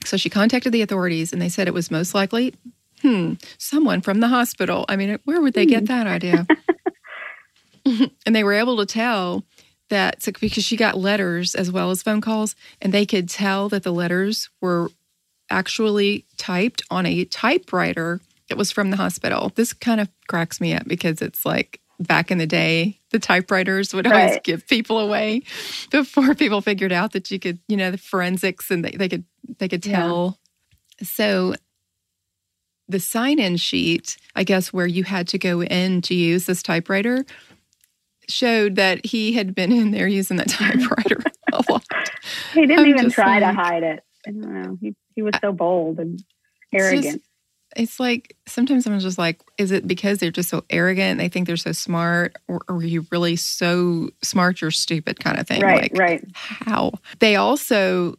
so 0.06 0.18
she 0.18 0.32
contacted 0.32 0.74
the 0.74 0.82
authorities 0.82 1.34
and 1.34 1.40
they 1.42 1.50
said 1.50 1.68
it 1.68 1.74
was 1.76 1.92
most 1.92 2.16
likely, 2.16 2.56
hmm, 3.04 3.34
someone 3.60 4.02
from 4.02 4.22
the 4.22 4.28
hospital. 4.28 4.86
I 4.90 4.96
mean, 4.96 5.20
where 5.26 5.40
would 5.40 5.54
they 5.54 5.68
get 5.68 5.82
hmm. 5.82 5.86
that 5.86 6.08
idea? 6.08 6.48
and 8.26 8.36
they 8.36 8.44
were 8.44 8.54
able 8.54 8.78
to 8.78 8.86
tell 8.86 9.46
that 9.90 10.24
so, 10.24 10.32
because 10.40 10.64
she 10.64 10.78
got 10.78 10.98
letters 10.98 11.54
as 11.56 11.72
well 11.72 11.92
as 11.92 12.02
phone 12.02 12.22
calls, 12.22 12.56
and 12.82 12.94
they 12.94 13.06
could 13.06 13.30
tell 13.30 13.70
that 13.70 13.84
the 13.84 13.92
letters 13.92 14.50
were 14.62 14.90
actually 15.50 16.26
typed 16.38 16.82
on 16.90 17.06
a 17.06 17.26
typewriter 17.26 18.22
that 18.50 18.58
was 18.58 18.72
from 18.72 18.90
the 18.90 18.98
hospital. 18.98 19.52
This 19.56 19.74
kind 19.74 20.02
of 20.02 20.10
cracks 20.28 20.60
me 20.60 20.74
up 20.74 20.88
because 20.88 21.22
it's 21.22 21.46
like 21.46 21.80
back 22.00 22.32
in 22.32 22.38
the 22.38 22.48
day, 22.48 23.00
the 23.12 23.20
typewriters 23.20 23.94
would 23.94 24.08
always 24.08 24.32
right. 24.32 24.44
give 24.44 24.68
people 24.68 25.00
away 25.00 25.44
before 25.92 26.34
people 26.36 26.62
figured 26.62 26.92
out 26.92 27.14
that 27.14 27.30
you 27.30 27.40
could, 27.40 27.60
you 27.68 27.78
know, 27.78 27.92
the 27.92 27.98
forensics 27.98 28.72
and 28.72 28.84
they, 28.84 28.92
they 28.92 29.10
could 29.10 29.26
they 29.60 29.68
could 29.68 29.84
tell. 29.84 30.40
Yeah. 31.00 31.08
So 31.08 31.56
the 32.88 33.00
sign-in 33.00 33.58
sheet, 33.58 34.18
I 34.36 34.44
guess, 34.44 34.74
where 34.74 34.86
you 34.86 35.04
had 35.04 35.28
to 35.30 35.38
go 35.38 35.64
in 35.64 36.02
to 36.04 36.14
use 36.14 36.46
this 36.46 36.62
typewriter 36.62 37.26
showed 38.32 38.76
that 38.76 39.06
he 39.06 39.34
had 39.34 39.54
been 39.54 39.72
in 39.72 39.92
there 39.92 40.08
using 40.08 40.38
that 40.38 40.50
typewriter 40.50 41.18
a 41.54 41.64
lot. 41.70 41.84
He 42.54 42.62
didn't 42.66 42.80
I'm 42.80 42.88
even 42.88 43.10
try 43.10 43.40
like, 43.40 43.44
to 43.44 43.54
hide 43.54 43.84
it. 43.84 44.04
I 44.28 44.32
don't 44.32 44.54
know. 44.54 44.78
He 44.80 44.96
he 45.16 45.22
was 45.22 45.34
so 45.42 45.52
bold 45.52 46.00
and 46.00 46.24
arrogant. 46.74 47.06
It's, 47.06 47.14
just, 47.14 47.26
it's 47.76 48.00
like 48.00 48.36
sometimes 48.48 48.86
I'm 48.86 49.00
just 49.00 49.18
like, 49.18 49.42
is 49.58 49.72
it 49.72 49.88
because 49.88 50.20
they're 50.20 50.32
just 50.32 50.50
so 50.50 50.64
arrogant? 50.70 51.20
They 51.20 51.30
think 51.30 51.48
they're 51.48 51.58
so 51.58 51.72
smart, 51.72 52.36
or, 52.48 52.62
or 52.68 52.76
are 52.76 52.84
you 52.84 53.06
really 53.12 53.36
so 53.36 54.10
smart 54.22 54.62
you're 54.62 54.72
stupid 54.72 55.20
kind 55.20 55.40
of 55.40 55.48
thing? 55.48 55.62
Right, 55.62 55.84
like, 55.84 55.98
right. 55.98 56.24
How 56.34 56.94
they 57.20 57.36
also 57.36 58.16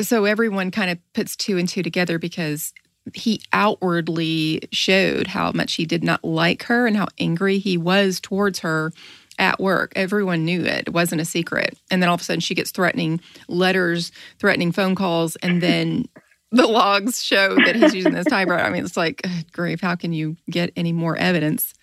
so 0.00 0.24
everyone 0.24 0.70
kind 0.70 0.90
of 0.90 0.98
puts 1.14 1.36
two 1.36 1.58
and 1.58 1.68
two 1.68 1.82
together 1.82 2.18
because 2.18 2.72
he 3.12 3.42
outwardly 3.52 4.62
showed 4.72 5.26
how 5.26 5.52
much 5.52 5.74
he 5.74 5.84
did 5.84 6.02
not 6.02 6.24
like 6.24 6.62
her 6.64 6.86
and 6.86 6.96
how 6.96 7.06
angry 7.18 7.58
he 7.58 7.76
was 7.76 8.18
towards 8.20 8.60
her 8.60 8.92
at 9.38 9.60
work. 9.60 9.92
Everyone 9.96 10.44
knew 10.44 10.62
it. 10.64 10.88
It 10.88 10.92
wasn't 10.92 11.20
a 11.20 11.24
secret. 11.24 11.76
And 11.90 12.02
then 12.02 12.08
all 12.08 12.14
of 12.14 12.20
a 12.20 12.24
sudden 12.24 12.40
she 12.40 12.54
gets 12.54 12.70
threatening 12.70 13.20
letters, 13.48 14.12
threatening 14.38 14.72
phone 14.72 14.94
calls, 14.94 15.36
and 15.36 15.62
then 15.62 16.08
the 16.52 16.66
logs 16.66 17.22
show 17.22 17.56
that 17.56 17.76
he's 17.76 17.94
using 17.94 18.14
this 18.14 18.26
typewriter. 18.26 18.62
I 18.62 18.70
mean, 18.70 18.84
it's 18.84 18.96
like, 18.96 19.26
grief, 19.52 19.80
how 19.80 19.96
can 19.96 20.12
you 20.12 20.36
get 20.48 20.72
any 20.76 20.92
more 20.92 21.16
evidence? 21.16 21.74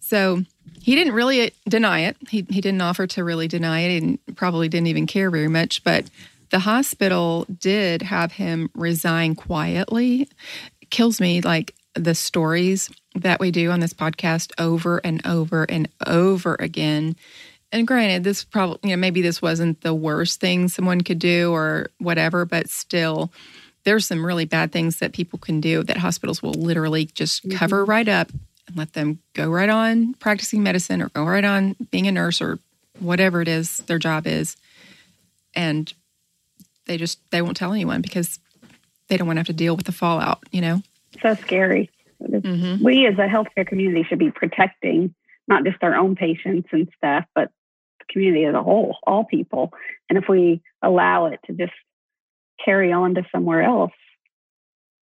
So 0.00 0.42
he 0.82 0.94
didn't 0.94 1.14
really 1.14 1.52
deny 1.68 2.00
it. 2.00 2.16
He, 2.28 2.46
he 2.50 2.60
didn't 2.60 2.82
offer 2.82 3.06
to 3.06 3.24
really 3.24 3.48
deny 3.48 3.80
it 3.80 4.02
and 4.02 4.18
probably 4.36 4.68
didn't 4.68 4.88
even 4.88 5.06
care 5.06 5.30
very 5.30 5.48
much. 5.48 5.82
But 5.84 6.10
the 6.50 6.58
hospital 6.58 7.46
did 7.58 8.02
have 8.02 8.32
him 8.32 8.70
resign 8.74 9.34
quietly. 9.34 10.28
Kills 10.90 11.20
me 11.20 11.40
like 11.40 11.74
the 11.94 12.14
stories 12.14 12.90
that 13.14 13.40
we 13.40 13.50
do 13.50 13.70
on 13.70 13.80
this 13.80 13.92
podcast 13.92 14.52
over 14.58 14.98
and 14.98 15.24
over 15.26 15.64
and 15.64 15.88
over 16.06 16.56
again. 16.58 17.16
And 17.72 17.86
granted, 17.86 18.24
this 18.24 18.44
probably, 18.44 18.78
you 18.90 18.96
know, 18.96 19.00
maybe 19.00 19.22
this 19.22 19.42
wasn't 19.42 19.80
the 19.80 19.94
worst 19.94 20.40
thing 20.40 20.68
someone 20.68 21.00
could 21.00 21.18
do 21.18 21.52
or 21.52 21.90
whatever, 21.98 22.44
but 22.44 22.68
still, 22.68 23.32
there's 23.84 24.06
some 24.06 24.24
really 24.24 24.44
bad 24.44 24.72
things 24.72 24.98
that 24.98 25.12
people 25.12 25.38
can 25.38 25.60
do 25.60 25.82
that 25.82 25.96
hospitals 25.96 26.42
will 26.42 26.54
literally 26.54 27.06
just 27.06 27.44
mm-hmm. 27.44 27.56
cover 27.56 27.84
right 27.84 28.08
up 28.08 28.30
and 28.66 28.76
let 28.76 28.92
them 28.94 29.18
go 29.34 29.50
right 29.50 29.68
on 29.68 30.14
practicing 30.14 30.62
medicine 30.62 31.02
or 31.02 31.08
go 31.10 31.24
right 31.24 31.44
on 31.44 31.76
being 31.90 32.06
a 32.06 32.12
nurse 32.12 32.40
or 32.40 32.58
whatever 32.98 33.42
it 33.42 33.48
is 33.48 33.78
their 33.78 33.98
job 33.98 34.26
is. 34.26 34.56
And 35.54 35.92
they 36.86 36.96
just, 36.96 37.18
they 37.30 37.42
won't 37.42 37.56
tell 37.56 37.72
anyone 37.72 38.00
because 38.02 38.38
they 39.08 39.16
don't 39.16 39.26
want 39.26 39.36
to 39.36 39.40
have 39.40 39.46
to 39.46 39.52
deal 39.52 39.76
with 39.76 39.86
the 39.86 39.92
fallout, 39.92 40.42
you 40.50 40.60
know? 40.60 40.82
So 41.22 41.34
scary. 41.34 41.90
Mm-hmm. 42.30 42.84
We 42.84 43.06
as 43.06 43.14
a 43.14 43.26
healthcare 43.26 43.66
community 43.66 44.04
should 44.08 44.18
be 44.18 44.30
protecting 44.30 45.14
not 45.46 45.64
just 45.64 45.82
our 45.82 45.94
own 45.94 46.16
patients 46.16 46.68
and 46.72 46.88
staff, 46.96 47.24
but 47.34 47.50
the 47.98 48.04
community 48.12 48.44
as 48.44 48.54
a 48.54 48.62
whole, 48.62 48.96
all 49.06 49.24
people. 49.24 49.72
And 50.08 50.18
if 50.18 50.24
we 50.28 50.62
allow 50.82 51.26
it 51.26 51.40
to 51.46 51.52
just 51.52 51.72
carry 52.64 52.92
on 52.92 53.14
to 53.14 53.24
somewhere 53.30 53.62
else, 53.62 53.92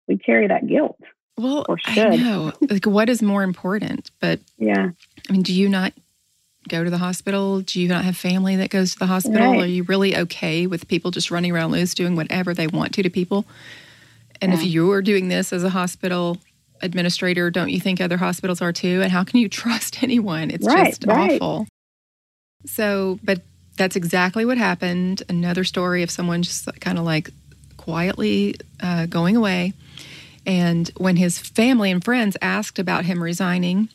we 0.08 0.18
carry 0.18 0.48
that 0.48 0.66
guilt. 0.66 0.98
Well, 1.36 1.66
I 1.86 2.16
know. 2.16 2.52
Like, 2.68 2.86
what 2.86 3.08
is 3.08 3.22
more 3.22 3.42
important? 3.42 4.10
But 4.20 4.40
yeah, 4.58 4.90
I 5.28 5.32
mean, 5.32 5.42
do 5.42 5.52
you 5.52 5.68
not 5.68 5.92
go 6.68 6.84
to 6.84 6.90
the 6.90 6.98
hospital? 6.98 7.60
Do 7.60 7.80
you 7.80 7.88
not 7.88 8.04
have 8.04 8.16
family 8.16 8.56
that 8.56 8.70
goes 8.70 8.92
to 8.92 8.98
the 8.98 9.06
hospital? 9.06 9.52
Right. 9.52 9.62
Are 9.62 9.66
you 9.66 9.82
really 9.84 10.16
okay 10.16 10.66
with 10.66 10.86
people 10.88 11.10
just 11.10 11.30
running 11.30 11.52
around 11.52 11.72
loose 11.72 11.94
doing 11.94 12.16
whatever 12.16 12.54
they 12.54 12.66
want 12.68 12.94
to 12.94 13.02
to 13.02 13.10
people? 13.10 13.44
And 14.40 14.52
Yeah. 14.52 14.58
if 14.58 14.64
you're 14.64 15.02
doing 15.02 15.28
this 15.28 15.52
as 15.52 15.64
a 15.64 15.70
hospital 15.70 16.38
administrator, 16.84 17.50
don't 17.50 17.70
you 17.70 17.80
think 17.80 18.00
other 18.00 18.16
hospitals 18.16 18.62
are 18.62 18.72
too? 18.72 19.02
And 19.02 19.10
how 19.10 19.24
can 19.24 19.40
you 19.40 19.48
trust 19.62 20.02
anyone? 20.02 20.50
It's 20.50 20.66
Right, 20.66 20.86
just 20.86 21.06
right. 21.06 21.40
awful. 21.40 21.66
So, 22.66 23.18
but 23.22 23.42
that's 23.76 23.96
exactly 23.96 24.44
what 24.44 24.58
happened. 24.58 25.22
Another 25.28 25.64
story 25.64 26.02
of 26.02 26.10
someone 26.10 26.42
just 26.42 26.68
kind 26.80 26.98
of 26.98 27.04
like 27.04 27.30
quietly 27.76 28.56
uh, 28.80 29.06
going 29.06 29.36
away. 29.36 29.72
And 30.46 30.90
when 30.96 31.16
his 31.16 31.38
family 31.38 31.90
and 31.90 32.04
friends 32.04 32.36
asked 32.42 32.78
about 32.78 33.04
him 33.04 33.22
resigning, 33.22 33.88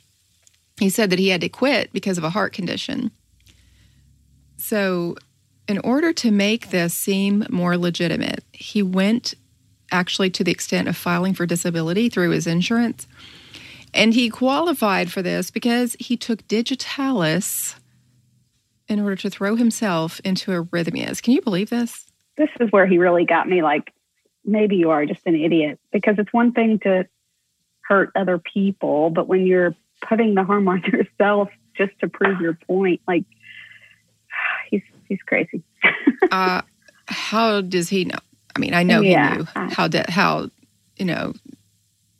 he 0.80 0.90
said 0.90 1.10
that 1.12 1.20
he 1.20 1.30
had 1.30 1.42
to 1.42 1.50
quit 1.50 1.94
because 1.94 2.18
of 2.18 2.24
a 2.24 2.30
heart 2.32 2.54
condition. 2.54 3.12
So, 4.58 5.16
in 5.68 5.78
order 5.80 6.12
to 6.14 6.32
make 6.32 6.72
this 6.72 6.94
seem 6.94 7.46
more 7.50 7.78
legitimate, 7.78 8.44
he 8.52 8.82
went 8.82 9.36
actually 9.92 10.30
to 10.32 10.44
the 10.44 10.52
extent 10.52 10.88
of 10.88 10.98
filing 10.98 11.34
for 11.34 11.46
disability 11.46 12.10
through 12.10 12.32
his 12.32 12.48
insurance. 12.48 13.08
And 13.94 14.14
he 14.14 14.30
qualified 14.30 15.12
for 15.12 15.22
this 15.22 15.50
because 15.50 15.96
he 16.00 16.16
took 16.16 16.48
digitalis 16.48 17.76
in 18.88 19.00
order 19.00 19.16
to 19.16 19.30
throw 19.30 19.56
himself 19.56 20.20
into 20.24 20.52
arrhythmias. 20.52 21.22
Can 21.22 21.34
you 21.34 21.42
believe 21.42 21.70
this? 21.70 22.10
this 22.40 22.50
is 22.62 22.72
where 22.72 22.88
he 22.88 22.98
really 22.98 23.26
got 23.26 23.48
me 23.48 23.62
like, 23.62 23.94
maybe 24.46 24.78
you 24.78 24.90
are 24.90 25.06
just 25.06 25.22
an 25.26 25.36
idiot 25.36 25.78
because 25.92 26.16
it's 26.18 26.32
one 26.34 26.54
thing 26.54 26.80
to 26.80 27.06
hurt 27.82 28.12
other 28.16 28.40
people, 28.40 29.10
but 29.10 29.28
when 29.28 29.46
you're 29.46 29.76
putting 30.08 30.34
the 30.34 30.44
harm 30.44 30.68
on 30.68 30.82
yourself 30.92 31.50
just 31.78 31.92
to 32.00 32.08
prove 32.08 32.40
your 32.40 32.58
point, 32.66 33.02
like, 33.08 33.26
he's 34.72 34.82
he's 35.08 35.22
crazy. 35.28 35.62
uh, 36.32 36.62
how 37.06 37.62
does 37.62 37.90
he 37.90 38.06
know? 38.06 38.18
I 38.60 38.62
mean, 38.62 38.74
I 38.74 38.84
know 38.84 39.00
Yeah. 39.00 39.32
he 39.32 39.38
knew 39.38 39.46
how 39.56 39.88
de- 39.88 40.12
how 40.12 40.50
you 40.98 41.06
know 41.06 41.34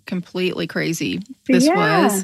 completely 0.06 0.68
crazy 0.68 1.20
this 1.48 1.66
Yeah. 1.66 1.76
was, 2.06 2.24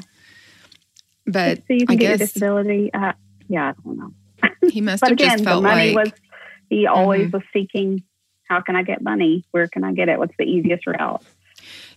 but 1.26 1.58
so 1.68 1.74
you 1.74 1.86
can 1.86 1.96
I 1.96 1.96
get 1.96 2.18
guess 2.18 2.32
disability. 2.32 2.90
Uh, 2.94 3.12
yeah, 3.48 3.68
I 3.70 3.72
don't 3.84 3.98
know. 3.98 4.12
he 4.70 4.80
must 4.80 5.02
But 5.02 5.10
have 5.10 5.12
again, 5.18 5.28
just 5.32 5.44
the 5.44 5.50
felt 5.50 5.62
money 5.64 5.92
like 5.92 6.06
was 6.06 6.12
he 6.70 6.86
always 6.86 7.28
Mhm. 7.28 7.32
was 7.34 7.42
seeking. 7.52 8.02
How 8.48 8.62
can 8.62 8.74
I 8.76 8.82
get 8.84 9.02
money? 9.02 9.44
Where 9.50 9.66
can 9.68 9.84
I 9.84 9.92
get 9.92 10.08
it? 10.08 10.18
What's 10.18 10.34
the 10.38 10.44
easiest 10.44 10.86
route? 10.86 11.22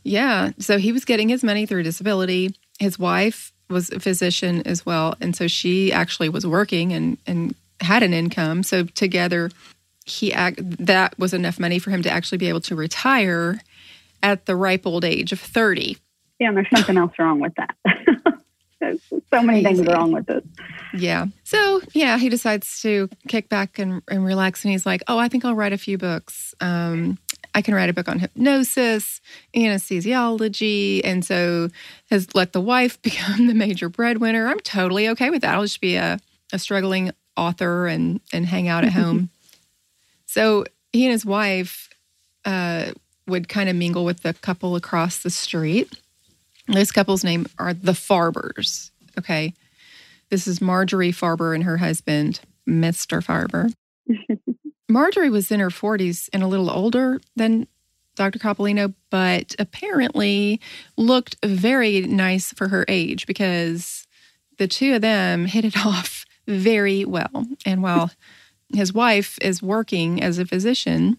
yeah. 0.03 0.51
So 0.59 0.77
he 0.77 0.91
was 0.91 1.05
getting 1.05 1.29
his 1.29 1.41
money 1.43 1.65
through 1.65 1.83
disability. 1.83 2.53
His 2.79 2.99
wife 2.99 3.53
was 3.69 3.91
a 3.91 3.99
physician 4.01 4.61
as 4.65 4.85
well, 4.85 5.15
and 5.21 5.35
so 5.35 5.47
she 5.47 5.93
actually 5.93 6.27
was 6.27 6.45
working 6.45 6.91
and 6.91 7.17
and 7.25 7.55
had 7.79 8.03
an 8.03 8.13
income. 8.13 8.61
So 8.63 8.83
together, 8.83 9.51
he 10.09 10.33
act, 10.33 10.59
that 10.85 11.17
was 11.17 11.33
enough 11.33 11.59
money 11.59 11.79
for 11.79 11.91
him 11.91 12.01
to 12.03 12.09
actually 12.09 12.37
be 12.37 12.49
able 12.49 12.61
to 12.61 12.75
retire 12.75 13.61
at 14.21 14.45
the 14.45 14.55
ripe 14.55 14.85
old 14.85 15.05
age 15.05 15.31
of 15.31 15.39
thirty. 15.39 15.97
Yeah, 16.39 16.49
and 16.49 16.57
there's 16.57 16.69
something 16.73 16.97
else 16.97 17.13
wrong 17.19 17.39
with 17.39 17.53
that. 17.55 17.75
There's 18.79 19.01
so 19.29 19.41
many 19.41 19.61
things 19.61 19.85
wrong 19.85 20.13
with 20.13 20.29
it. 20.29 20.45
Yeah. 20.93 21.25
So 21.43 21.81
yeah, 21.93 22.17
he 22.17 22.29
decides 22.29 22.81
to 22.81 23.09
kick 23.27 23.49
back 23.49 23.77
and, 23.77 24.01
and 24.09 24.23
relax, 24.23 24.63
and 24.63 24.71
he's 24.71 24.85
like, 24.85 25.03
"Oh, 25.07 25.17
I 25.17 25.27
think 25.27 25.43
I'll 25.43 25.55
write 25.55 25.73
a 25.73 25.77
few 25.77 25.97
books. 25.97 26.55
Um, 26.61 27.17
I 27.53 27.61
can 27.61 27.75
write 27.75 27.89
a 27.89 27.93
book 27.93 28.07
on 28.07 28.19
hypnosis, 28.19 29.21
anesthesiology, 29.55 31.01
and 31.03 31.25
so 31.25 31.69
has 32.09 32.33
let 32.35 32.53
the 32.53 32.61
wife 32.61 33.01
become 33.01 33.47
the 33.47 33.53
major 33.53 33.89
breadwinner. 33.89 34.47
I'm 34.47 34.59
totally 34.61 35.09
okay 35.09 35.29
with 35.29 35.41
that. 35.41 35.55
I'll 35.55 35.63
just 35.63 35.81
be 35.81 35.95
a, 35.95 36.19
a 36.53 36.59
struggling 36.59 37.11
author 37.35 37.87
and 37.87 38.21
and 38.31 38.45
hang 38.45 38.67
out 38.67 38.85
at 38.85 38.93
home. 38.93 39.29
So 40.29 40.63
he 40.93 41.05
and 41.05 41.11
his 41.11 41.25
wife 41.25 41.89
uh, 42.45 42.91
would 43.25 43.49
kind 43.49 43.67
of 43.67 43.75
mingle 43.75 44.05
with 44.05 44.21
the 44.21 44.35
couple 44.35 44.75
across 44.75 45.23
the 45.23 45.31
street. 45.31 45.91
This 46.67 46.91
couple's 46.91 47.23
name 47.23 47.47
are 47.57 47.73
the 47.73 47.93
Farbers. 47.93 48.91
Okay. 49.17 49.55
This 50.29 50.45
is 50.45 50.61
Marjorie 50.61 51.11
Farber 51.11 51.55
and 51.55 51.63
her 51.63 51.77
husband, 51.77 52.41
Mr. 52.67 53.25
Farber. 53.25 53.73
Marjorie 54.87 55.31
was 55.31 55.49
in 55.49 55.61
her 55.61 55.71
40s 55.71 56.29
and 56.31 56.43
a 56.43 56.47
little 56.47 56.69
older 56.69 57.19
than 57.35 57.67
Dr. 58.15 58.37
Coppolino, 58.37 58.93
but 59.09 59.55
apparently 59.57 60.61
looked 60.95 61.37
very 61.43 62.01
nice 62.01 62.53
for 62.53 62.67
her 62.67 62.85
age 62.87 63.25
because 63.25 64.05
the 64.59 64.67
two 64.67 64.93
of 64.93 65.01
them 65.01 65.47
hit 65.47 65.65
it 65.65 65.75
off 65.83 66.27
very 66.45 67.03
well. 67.03 67.47
And 67.65 67.81
while 67.81 68.11
his 68.73 68.93
wife 68.93 69.37
is 69.41 69.61
working 69.61 70.21
as 70.21 70.37
a 70.37 70.45
physician, 70.45 71.17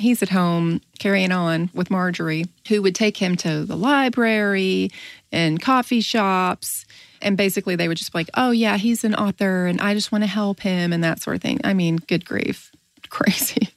he's 0.00 0.22
at 0.22 0.28
home 0.28 0.80
carrying 0.98 1.32
on 1.32 1.70
with 1.74 1.90
Marjorie, 1.90 2.46
who 2.68 2.82
would 2.82 2.94
take 2.94 3.16
him 3.16 3.36
to 3.36 3.64
the 3.64 3.76
library 3.76 4.90
and 5.32 5.60
coffee 5.60 6.00
shops. 6.00 6.84
And 7.22 7.36
basically, 7.36 7.76
they 7.76 7.88
would 7.88 7.96
just 7.96 8.12
be 8.12 8.18
like, 8.18 8.30
oh, 8.34 8.50
yeah, 8.50 8.76
he's 8.76 9.04
an 9.04 9.14
author 9.14 9.66
and 9.66 9.80
I 9.80 9.94
just 9.94 10.12
want 10.12 10.22
to 10.22 10.28
help 10.28 10.60
him 10.60 10.92
and 10.92 11.02
that 11.02 11.20
sort 11.20 11.36
of 11.36 11.42
thing. 11.42 11.60
I 11.64 11.74
mean, 11.74 11.96
good 11.96 12.24
grief, 12.24 12.70
crazy. 13.08 13.68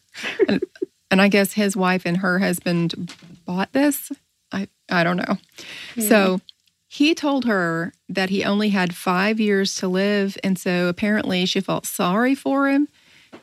and, 0.47 0.63
and 1.09 1.21
I 1.21 1.29
guess 1.29 1.53
his 1.53 1.75
wife 1.75 2.03
and 2.05 2.17
her 2.17 2.39
husband 2.39 3.13
bought 3.45 3.71
this. 3.71 4.11
I, 4.51 4.67
I 4.89 5.03
don't 5.03 5.17
know. 5.17 5.37
So 5.99 6.41
he 6.87 7.15
told 7.15 7.45
her 7.45 7.93
that 8.09 8.29
he 8.29 8.43
only 8.43 8.69
had 8.69 8.95
five 8.95 9.39
years 9.39 9.75
to 9.75 9.87
live. 9.87 10.37
And 10.43 10.57
so 10.57 10.87
apparently 10.87 11.45
she 11.45 11.61
felt 11.61 11.85
sorry 11.85 12.35
for 12.35 12.67
him 12.67 12.87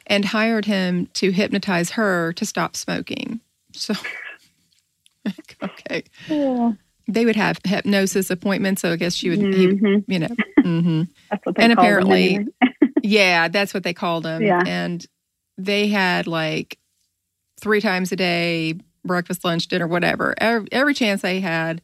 and 0.06 0.24
hired 0.24 0.64
him 0.64 1.06
to 1.14 1.30
hypnotize 1.32 1.90
her 1.90 2.32
to 2.34 2.46
stop 2.46 2.76
smoking. 2.76 3.40
So, 3.72 3.94
okay. 5.62 6.04
Yeah. 6.28 6.72
They 7.08 7.24
would 7.24 7.36
have 7.36 7.58
hypnosis 7.64 8.30
appointments. 8.30 8.82
So 8.82 8.92
I 8.92 8.96
guess 8.96 9.14
she 9.14 9.30
would, 9.30 9.38
he, 9.38 9.66
Mhm. 9.68 10.04
you 10.08 10.18
know, 10.18 10.28
hmm 10.62 11.02
That's 11.30 11.46
what 11.46 11.54
they 11.56 11.62
And 11.62 11.70
them 11.72 11.78
apparently- 11.78 12.34
anyway. 12.34 12.46
yeah, 13.02 13.48
that's 13.48 13.72
what 13.72 13.84
they 13.84 13.94
called 13.94 14.24
them. 14.24 14.42
Yeah. 14.42 14.62
And 14.66 15.04
they 15.56 15.86
had 15.88 16.26
like 16.26 16.78
three 17.60 17.80
times 17.80 18.10
a 18.12 18.16
day 18.16 18.74
breakfast, 19.04 19.44
lunch, 19.44 19.68
dinner, 19.68 19.86
whatever. 19.86 20.34
Every, 20.38 20.68
every 20.72 20.94
chance 20.94 21.22
they 21.22 21.38
had, 21.38 21.80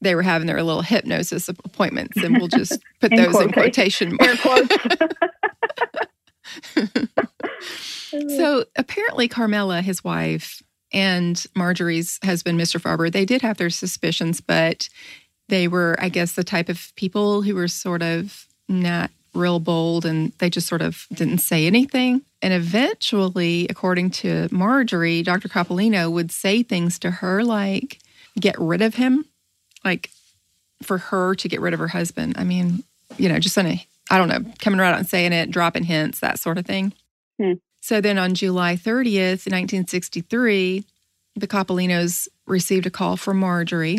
they 0.00 0.14
were 0.14 0.22
having 0.22 0.46
their 0.46 0.62
little 0.62 0.80
hypnosis 0.82 1.48
appointments. 1.50 2.16
And 2.16 2.38
we'll 2.38 2.48
just 2.48 2.80
put 3.02 3.12
In 3.12 3.18
those 3.18 3.38
in 3.40 3.52
quotation- 3.52 4.16
quotation 4.16 4.40
marks. 4.42 5.14
So 8.28 8.64
apparently, 8.76 9.28
Carmela, 9.28 9.82
his 9.82 10.04
wife, 10.04 10.62
and 10.92 11.44
Marjorie's 11.56 12.20
husband, 12.24 12.60
Mr. 12.60 12.80
Farber, 12.80 13.10
they 13.10 13.24
did 13.24 13.42
have 13.42 13.56
their 13.56 13.70
suspicions, 13.70 14.40
but 14.40 14.88
they 15.48 15.66
were, 15.66 15.96
I 15.98 16.08
guess, 16.08 16.32
the 16.32 16.44
type 16.44 16.68
of 16.68 16.92
people 16.96 17.42
who 17.42 17.54
were 17.54 17.68
sort 17.68 18.02
of 18.02 18.46
not 18.68 19.10
real 19.34 19.58
bold 19.58 20.06
and 20.06 20.32
they 20.38 20.48
just 20.48 20.68
sort 20.68 20.80
of 20.80 21.06
didn't 21.12 21.38
say 21.38 21.66
anything. 21.66 22.22
And 22.40 22.54
eventually, 22.54 23.66
according 23.68 24.10
to 24.10 24.48
Marjorie, 24.52 25.22
Dr. 25.22 25.48
Coppolino 25.48 26.10
would 26.10 26.30
say 26.30 26.62
things 26.62 26.98
to 27.00 27.10
her 27.10 27.42
like, 27.42 27.98
get 28.38 28.54
rid 28.58 28.80
of 28.80 28.94
him, 28.94 29.24
like 29.84 30.10
for 30.82 30.98
her 30.98 31.34
to 31.34 31.48
get 31.48 31.60
rid 31.60 31.74
of 31.74 31.80
her 31.80 31.88
husband. 31.88 32.36
I 32.38 32.44
mean, 32.44 32.84
you 33.16 33.28
know, 33.28 33.40
just 33.40 33.58
on 33.58 33.66
a, 33.66 33.86
I 34.10 34.18
don't 34.18 34.28
know, 34.28 34.52
coming 34.58 34.80
right 34.80 34.92
out 34.92 34.98
and 34.98 35.08
saying 35.08 35.32
it, 35.32 35.50
dropping 35.50 35.84
hints, 35.84 36.20
that 36.20 36.38
sort 36.38 36.58
of 36.58 36.66
thing. 36.66 36.92
Hmm. 37.40 37.54
So 37.80 38.00
then 38.00 38.18
on 38.18 38.34
July 38.34 38.76
30th, 38.76 39.46
1963, 39.46 40.84
the 41.36 41.46
Coppolinos 41.46 42.28
received 42.46 42.86
a 42.86 42.90
call 42.90 43.16
from 43.16 43.38
Marjorie, 43.38 43.98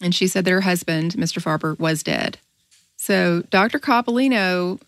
and 0.00 0.14
she 0.14 0.26
said 0.26 0.44
that 0.44 0.50
her 0.50 0.62
husband, 0.62 1.12
Mr. 1.12 1.42
Farber, 1.42 1.78
was 1.78 2.02
dead. 2.02 2.38
So 2.96 3.42
Dr. 3.50 3.78
Coppolino 3.78 4.80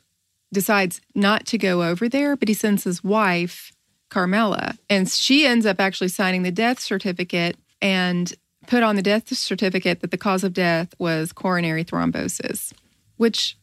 decides 0.53 1.01
not 1.14 1.46
to 1.46 1.59
go 1.59 1.83
over 1.83 2.09
there, 2.09 2.37
but 2.37 2.48
he 2.48 2.55
sends 2.55 2.85
his 2.85 3.05
wife, 3.05 3.72
Carmela, 4.09 4.77
and 4.88 5.09
she 5.09 5.46
ends 5.46 5.66
up 5.66 5.81
actually 5.81 6.09
signing 6.09 6.42
the 6.42 6.51
death 6.51 6.81
certificate 6.81 7.57
and 7.83 8.33
put 8.66 8.83
on 8.83 8.96
the 8.96 9.03
death 9.03 9.35
certificate 9.35 10.01
that 10.01 10.11
the 10.11 10.18
cause 10.18 10.44
of 10.44 10.53
death 10.53 10.94
was 10.98 11.33
coronary 11.33 11.85
thrombosis, 11.85 12.72
which 13.16 13.57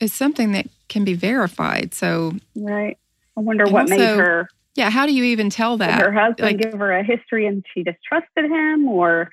is 0.00 0.12
something 0.12 0.52
that 0.52 0.66
can 0.88 1.04
be 1.04 1.14
verified. 1.14 1.94
So, 1.94 2.32
right. 2.56 2.96
I 3.36 3.40
wonder 3.40 3.64
what 3.66 3.88
made 3.88 4.00
her 4.00 4.48
yeah, 4.76 4.90
how 4.90 5.06
do 5.06 5.12
you 5.14 5.24
even 5.24 5.50
tell 5.50 5.76
did 5.76 5.88
that? 5.88 6.00
her 6.02 6.12
husband 6.12 6.40
like- 6.58 6.58
give 6.72 6.78
her 6.80 6.92
a 6.92 7.02
history 7.04 7.46
and 7.46 7.64
she 7.72 7.82
distrusted 7.84 8.44
him 8.44 8.88
or 8.88 9.30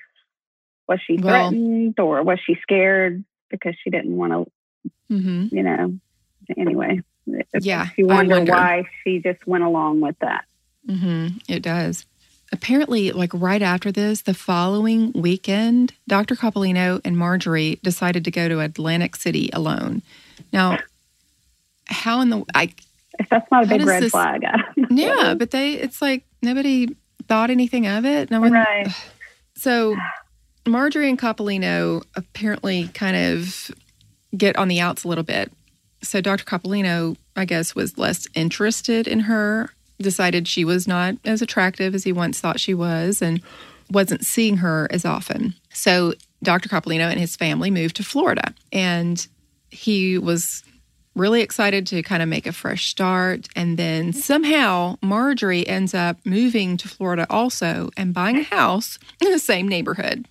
was 0.88 1.00
she 1.06 1.16
Well- 1.16 1.50
threatened 1.50 1.98
or 2.00 2.22
was 2.22 2.38
she 2.44 2.56
scared 2.62 3.24
because 3.50 3.74
she 3.82 3.90
didn't 3.90 4.16
want 4.16 4.32
to 4.32 4.50
hmm 5.08 5.46
you 5.50 5.62
know 5.62 5.94
anyway 6.56 7.00
Yeah, 7.60 7.88
you 7.96 8.08
I 8.10 8.14
wonder 8.14 8.36
wonder. 8.36 8.52
why 8.52 8.84
she 9.04 9.20
just 9.20 9.46
went 9.46 9.62
along 9.64 10.00
with 10.00 10.16
that 10.20 10.44
hmm 10.88 11.28
It 11.48 11.62
does. 11.62 12.06
apparently, 12.52 13.12
like 13.12 13.30
right 13.34 13.62
after 13.62 13.92
this, 13.92 14.22
the 14.22 14.34
following 14.34 15.12
weekend, 15.12 15.94
Dr. 16.08 16.34
Coppolino 16.34 17.00
and 17.04 17.16
Marjorie 17.16 17.78
decided 17.82 18.24
to 18.24 18.30
go 18.30 18.48
to 18.48 18.60
Atlantic 18.60 19.16
City 19.16 19.48
alone. 19.52 20.02
Now, 20.52 20.78
how 21.86 22.20
in 22.20 22.30
the 22.30 22.44
I 22.54 22.72
if 23.18 23.28
that's 23.28 23.50
not 23.50 23.64
a 23.64 23.66
big 23.66 23.82
red 23.84 24.02
this, 24.02 24.12
flag. 24.12 24.44
yeah, 24.90 25.34
but 25.34 25.50
they 25.50 25.74
it's 25.74 26.00
like 26.00 26.24
nobody 26.42 26.88
thought 27.28 27.50
anything 27.50 27.86
of 27.86 28.04
it. 28.04 28.30
No 28.30 28.40
one. 28.40 28.52
Right. 28.52 28.88
So 29.54 29.96
Marjorie 30.66 31.08
and 31.08 31.18
Coppolino 31.18 32.02
apparently 32.16 32.88
kind 32.88 33.16
of 33.16 33.70
get 34.36 34.56
on 34.56 34.66
the 34.66 34.80
outs 34.80 35.04
a 35.04 35.08
little 35.08 35.22
bit. 35.22 35.52
So 36.02 36.20
Dr. 36.20 36.44
Coppolino, 36.44 37.16
I 37.36 37.44
guess, 37.44 37.74
was 37.74 37.96
less 37.96 38.26
interested 38.34 39.06
in 39.06 39.20
her, 39.20 39.70
decided 39.98 40.48
she 40.48 40.64
was 40.64 40.88
not 40.88 41.16
as 41.24 41.42
attractive 41.42 41.94
as 41.94 42.02
he 42.04 42.12
once 42.12 42.40
thought 42.40 42.58
she 42.58 42.74
was, 42.74 43.22
and 43.22 43.40
wasn't 43.90 44.24
seeing 44.24 44.56
her 44.56 44.88
as 44.90 45.04
often. 45.04 45.54
So 45.72 46.14
Dr. 46.42 46.68
Coppolino 46.68 47.10
and 47.10 47.20
his 47.20 47.36
family 47.36 47.70
moved 47.70 47.96
to 47.96 48.02
Florida, 48.02 48.54
and 48.72 49.24
he 49.72 50.18
was 50.18 50.62
really 51.14 51.42
excited 51.42 51.86
to 51.88 52.02
kind 52.02 52.22
of 52.22 52.28
make 52.28 52.46
a 52.46 52.52
fresh 52.52 52.88
start. 52.88 53.48
And 53.54 53.76
then 53.76 54.10
mm-hmm. 54.10 54.20
somehow 54.20 54.96
Marjorie 55.02 55.66
ends 55.66 55.94
up 55.94 56.18
moving 56.24 56.76
to 56.78 56.88
Florida 56.88 57.26
also 57.28 57.90
and 57.96 58.14
buying 58.14 58.38
a 58.38 58.42
house 58.42 58.98
in 59.20 59.30
the 59.30 59.38
same 59.38 59.68
neighborhood. 59.68 60.26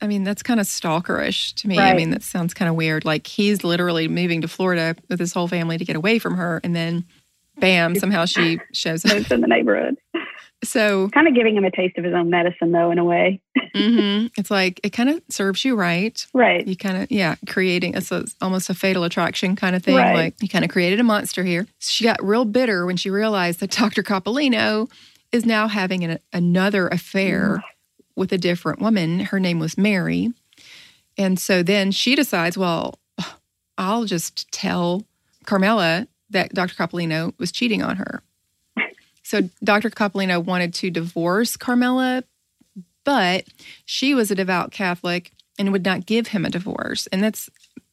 I 0.00 0.08
mean, 0.08 0.24
that's 0.24 0.42
kind 0.42 0.60
of 0.60 0.66
stalkerish 0.66 1.54
to 1.54 1.68
me. 1.68 1.78
Right. 1.78 1.90
I 1.90 1.96
mean, 1.96 2.10
that 2.10 2.22
sounds 2.22 2.52
kind 2.52 2.68
of 2.68 2.74
weird. 2.74 3.04
Like 3.04 3.26
he's 3.26 3.64
literally 3.64 4.08
moving 4.08 4.42
to 4.42 4.48
Florida 4.48 4.94
with 5.08 5.18
his 5.18 5.32
whole 5.32 5.48
family 5.48 5.78
to 5.78 5.84
get 5.84 5.96
away 5.96 6.18
from 6.18 6.36
her. 6.36 6.60
And 6.62 6.76
then 6.76 7.04
bam, 7.58 7.94
somehow 7.94 8.26
she 8.26 8.60
shows 8.72 9.04
up 9.04 9.30
in 9.30 9.40
the 9.40 9.46
neighborhood. 9.46 9.96
So, 10.66 11.08
kind 11.10 11.28
of 11.28 11.34
giving 11.34 11.56
him 11.56 11.64
a 11.64 11.70
taste 11.70 11.96
of 11.98 12.04
his 12.04 12.14
own 12.14 12.30
medicine, 12.30 12.72
though, 12.72 12.90
in 12.90 12.98
a 12.98 13.04
way. 13.04 13.40
mm-hmm. 13.74 14.26
It's 14.38 14.50
like 14.50 14.80
it 14.82 14.90
kind 14.90 15.08
of 15.08 15.22
serves 15.28 15.64
you 15.64 15.76
right. 15.76 16.26
Right. 16.34 16.66
You 16.66 16.76
kind 16.76 17.02
of, 17.02 17.10
yeah, 17.10 17.36
creating 17.48 17.94
it's 17.94 18.10
a, 18.10 18.24
almost 18.40 18.70
a 18.70 18.74
fatal 18.74 19.04
attraction 19.04 19.56
kind 19.56 19.76
of 19.76 19.82
thing. 19.82 19.96
Right. 19.96 20.14
Like 20.14 20.42
you 20.42 20.48
kind 20.48 20.64
of 20.64 20.70
created 20.70 21.00
a 21.00 21.04
monster 21.04 21.44
here. 21.44 21.66
She 21.78 22.04
got 22.04 22.22
real 22.22 22.44
bitter 22.44 22.86
when 22.86 22.96
she 22.96 23.10
realized 23.10 23.60
that 23.60 23.70
Dr. 23.78 24.02
Coppolino 24.02 24.90
is 25.32 25.44
now 25.44 25.68
having 25.68 26.04
an, 26.04 26.18
another 26.32 26.88
affair 26.88 27.58
mm. 27.58 27.62
with 28.14 28.32
a 28.32 28.38
different 28.38 28.80
woman. 28.80 29.20
Her 29.20 29.40
name 29.40 29.58
was 29.58 29.78
Mary. 29.78 30.32
And 31.18 31.38
so 31.38 31.62
then 31.62 31.92
she 31.92 32.14
decides, 32.14 32.58
well, 32.58 32.98
I'll 33.78 34.04
just 34.04 34.50
tell 34.52 35.04
Carmela 35.44 36.08
that 36.30 36.52
Dr. 36.52 36.74
Coppolino 36.74 37.32
was 37.38 37.52
cheating 37.52 37.82
on 37.82 37.96
her. 37.96 38.22
So 39.26 39.50
Dr. 39.64 39.90
Coppolino 39.90 40.42
wanted 40.42 40.72
to 40.74 40.88
divorce 40.88 41.56
Carmela, 41.56 42.22
but 43.02 43.44
she 43.84 44.14
was 44.14 44.30
a 44.30 44.36
devout 44.36 44.70
Catholic 44.70 45.32
and 45.58 45.72
would 45.72 45.84
not 45.84 46.06
give 46.06 46.28
him 46.28 46.44
a 46.44 46.50
divorce. 46.50 47.08
And 47.08 47.24
that's, 47.24 47.50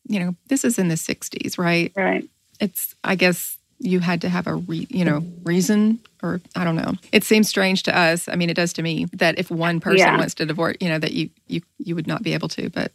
you 0.07 0.19
know, 0.19 0.35
this 0.49 0.63
is 0.63 0.77
in 0.77 0.89
the 0.89 0.95
60s, 0.95 1.57
right? 1.57 1.91
Right. 1.95 2.29
It's, 2.59 2.93
I 3.03 3.15
guess 3.15 3.57
you 3.79 3.99
had 3.99 4.21
to 4.21 4.29
have 4.29 4.45
a 4.45 4.55
re, 4.55 4.85
you 4.91 5.03
know 5.03 5.25
reason 5.43 5.99
or 6.21 6.39
i 6.55 6.63
don't 6.63 6.77
know 6.77 6.93
it 7.11 7.23
seems 7.23 7.49
strange 7.49 7.83
to 7.83 7.97
us 7.97 8.29
i 8.29 8.35
mean 8.35 8.49
it 8.49 8.53
does 8.53 8.71
to 8.71 8.81
me 8.81 9.05
that 9.11 9.37
if 9.37 9.51
one 9.51 9.81
person 9.81 9.97
yeah. 9.97 10.15
wants 10.15 10.35
to 10.35 10.45
divorce 10.45 10.77
you 10.79 10.87
know 10.87 10.99
that 10.99 11.11
you 11.11 11.29
you 11.47 11.59
you 11.79 11.93
would 11.93 12.07
not 12.07 12.23
be 12.23 12.33
able 12.33 12.47
to 12.47 12.69
but 12.69 12.93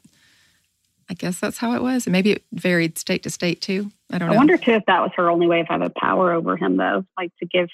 i 1.10 1.14
guess 1.14 1.38
that's 1.40 1.58
how 1.58 1.74
it 1.74 1.82
was 1.82 2.06
and 2.06 2.12
maybe 2.12 2.30
it 2.30 2.42
varied 2.52 2.96
state 2.96 3.22
to 3.22 3.28
state 3.28 3.60
too 3.60 3.90
i 4.12 4.16
don't 4.16 4.28
know 4.28 4.34
i 4.34 4.38
wonder 4.38 4.56
too 4.56 4.70
if 4.70 4.86
that 4.86 5.02
was 5.02 5.10
her 5.14 5.28
only 5.28 5.46
way 5.46 5.60
of 5.60 5.66
having 5.68 5.90
power 5.90 6.32
over 6.32 6.56
him 6.56 6.78
though 6.78 7.04
like 7.18 7.36
to 7.38 7.44
give 7.44 7.68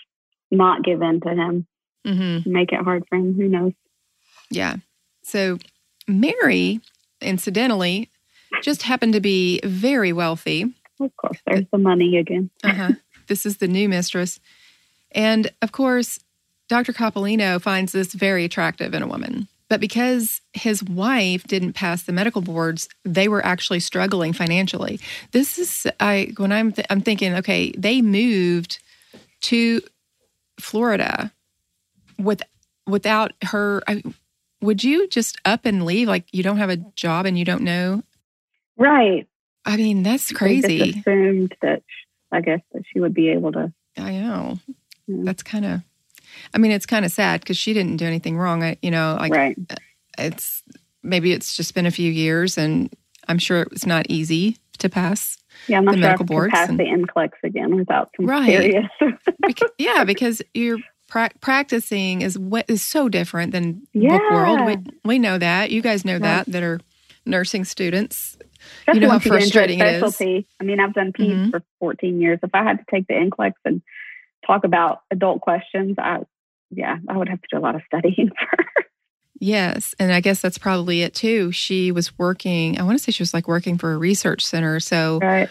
not 0.50 0.82
give 0.82 1.02
in 1.02 1.20
to 1.20 1.30
him, 1.30 1.66
mm-hmm. 2.06 2.50
make 2.50 2.72
it 2.72 2.80
hard 2.80 3.04
for 3.08 3.16
him. 3.16 3.34
Who 3.34 3.48
knows? 3.48 3.72
Yeah. 4.50 4.76
So 5.22 5.58
Mary, 6.06 6.80
incidentally, 7.20 8.10
just 8.62 8.82
happened 8.82 9.14
to 9.14 9.20
be 9.20 9.60
very 9.64 10.12
wealthy. 10.12 10.74
Of 11.00 11.16
course, 11.16 11.38
there's 11.46 11.66
the 11.72 11.78
money 11.78 12.18
again. 12.18 12.50
uh-huh. 12.62 12.92
This 13.26 13.46
is 13.46 13.56
the 13.56 13.68
new 13.68 13.88
mistress. 13.88 14.38
And 15.12 15.50
of 15.62 15.72
course, 15.72 16.18
Dr. 16.68 16.92
Coppolino 16.92 17.60
finds 17.60 17.92
this 17.92 18.12
very 18.12 18.44
attractive 18.44 18.92
in 18.92 19.02
a 19.02 19.06
woman. 19.06 19.48
But 19.68 19.80
because 19.80 20.42
his 20.52 20.82
wife 20.84 21.44
didn't 21.44 21.72
pass 21.72 22.02
the 22.02 22.12
medical 22.12 22.42
boards, 22.42 22.88
they 23.04 23.28
were 23.28 23.44
actually 23.44 23.80
struggling 23.80 24.32
financially. 24.32 25.00
This 25.32 25.58
is 25.58 25.86
I 26.00 26.32
when 26.36 26.52
I'm 26.52 26.72
th- 26.72 26.86
I'm 26.90 27.00
thinking, 27.00 27.34
okay, 27.34 27.72
they 27.72 28.02
moved 28.02 28.78
to 29.42 29.80
Florida 30.60 31.32
with 32.18 32.42
without 32.86 33.32
her 33.42 33.82
I, 33.86 34.02
would 34.60 34.82
you 34.82 35.08
just 35.08 35.38
up 35.44 35.66
and 35.66 35.84
leave? 35.84 36.08
Like 36.08 36.26
you 36.32 36.42
don't 36.42 36.58
have 36.58 36.70
a 36.70 36.76
job 36.76 37.26
and 37.26 37.38
you 37.38 37.44
don't 37.44 37.62
know? 37.62 38.02
Right. 38.76 39.28
I 39.64 39.76
mean 39.76 40.02
that's 40.02 40.32
crazy 40.32 40.78
just 40.78 40.98
assumed 40.98 41.54
that 41.62 41.82
i 42.30 42.40
guess 42.40 42.60
that 42.72 42.82
she 42.92 43.00
would 43.00 43.14
be 43.14 43.30
able 43.30 43.52
to. 43.52 43.72
I 43.96 44.12
know. 44.12 44.58
Yeah. 45.06 45.16
that's 45.24 45.42
kind 45.42 45.64
of 45.64 45.80
i 46.52 46.58
mean 46.58 46.72
it's 46.72 46.86
kind 46.86 47.04
of 47.04 47.12
sad 47.12 47.40
because 47.40 47.56
she 47.56 47.72
didn't 47.72 47.96
do 47.96 48.06
anything 48.06 48.36
wrong. 48.36 48.62
I, 48.62 48.76
you 48.82 48.90
know 48.90 49.16
like 49.18 49.32
right. 49.32 49.56
Uh, 49.70 49.76
it's 50.18 50.62
maybe 51.02 51.32
it's 51.32 51.56
just 51.56 51.74
been 51.74 51.86
a 51.86 51.90
few 51.90 52.10
years 52.10 52.56
and 52.56 52.92
i'm 53.28 53.38
sure 53.38 53.60
it 53.60 53.70
was 53.70 53.86
not 53.86 54.06
easy 54.08 54.58
to 54.78 54.88
pass 54.88 55.38
yeah, 55.68 55.78
I'm 55.78 55.84
not 55.84 55.92
the 55.92 55.98
sure 55.98 56.02
medical 56.02 56.26
boards. 56.26 56.52
Pass 56.52 56.68
and, 56.68 56.78
the 56.78 56.84
NCLEX 56.84 57.30
again 57.42 57.76
without 57.76 58.10
some 58.16 58.26
right. 58.26 58.46
serious. 58.46 58.86
because, 59.46 59.70
yeah, 59.78 60.04
because 60.04 60.42
you're 60.52 60.78
pra- 61.08 61.30
practicing 61.40 62.22
is 62.22 62.38
what 62.38 62.64
is 62.68 62.82
so 62.82 63.08
different 63.08 63.52
than 63.52 63.86
yeah. 63.92 64.18
book 64.18 64.30
world. 64.30 64.66
We 64.66 64.76
we 65.04 65.18
know 65.18 65.38
that. 65.38 65.70
You 65.70 65.82
guys 65.82 66.04
know 66.04 66.18
that 66.18 66.46
that 66.46 66.62
are 66.62 66.80
nursing 67.26 67.64
students. 67.64 68.36
Especially 68.80 69.00
you 69.00 69.06
know 69.06 69.12
how 69.12 69.18
frustrating 69.18 69.80
it 69.80 70.02
is. 70.02 70.20
I 70.20 70.64
mean, 70.64 70.80
I've 70.80 70.94
done 70.94 71.12
peds 71.12 71.30
mm-hmm. 71.30 71.50
for 71.50 71.62
14 71.80 72.20
years. 72.20 72.38
If 72.42 72.54
I 72.54 72.62
had 72.62 72.78
to 72.78 72.84
take 72.90 73.06
the 73.06 73.14
NCLEX 73.14 73.52
and 73.64 73.82
talk 74.46 74.64
about 74.64 75.02
adult 75.10 75.40
questions, 75.42 75.96
I 75.98 76.20
yeah, 76.70 76.96
I 77.08 77.16
would 77.16 77.28
have 77.28 77.40
to 77.40 77.48
do 77.50 77.58
a 77.58 77.60
lot 77.60 77.74
of 77.74 77.82
studying 77.86 78.30
for. 78.38 78.64
Yes. 79.44 79.94
And 79.98 80.10
I 80.10 80.20
guess 80.20 80.40
that's 80.40 80.56
probably 80.56 81.02
it 81.02 81.12
too. 81.14 81.52
She 81.52 81.92
was 81.92 82.18
working, 82.18 82.80
I 82.80 82.82
want 82.82 82.96
to 82.96 83.04
say 83.04 83.12
she 83.12 83.22
was 83.22 83.34
like 83.34 83.46
working 83.46 83.76
for 83.76 83.92
a 83.92 83.98
research 83.98 84.42
center. 84.42 84.80
So 84.80 85.18
right. 85.18 85.50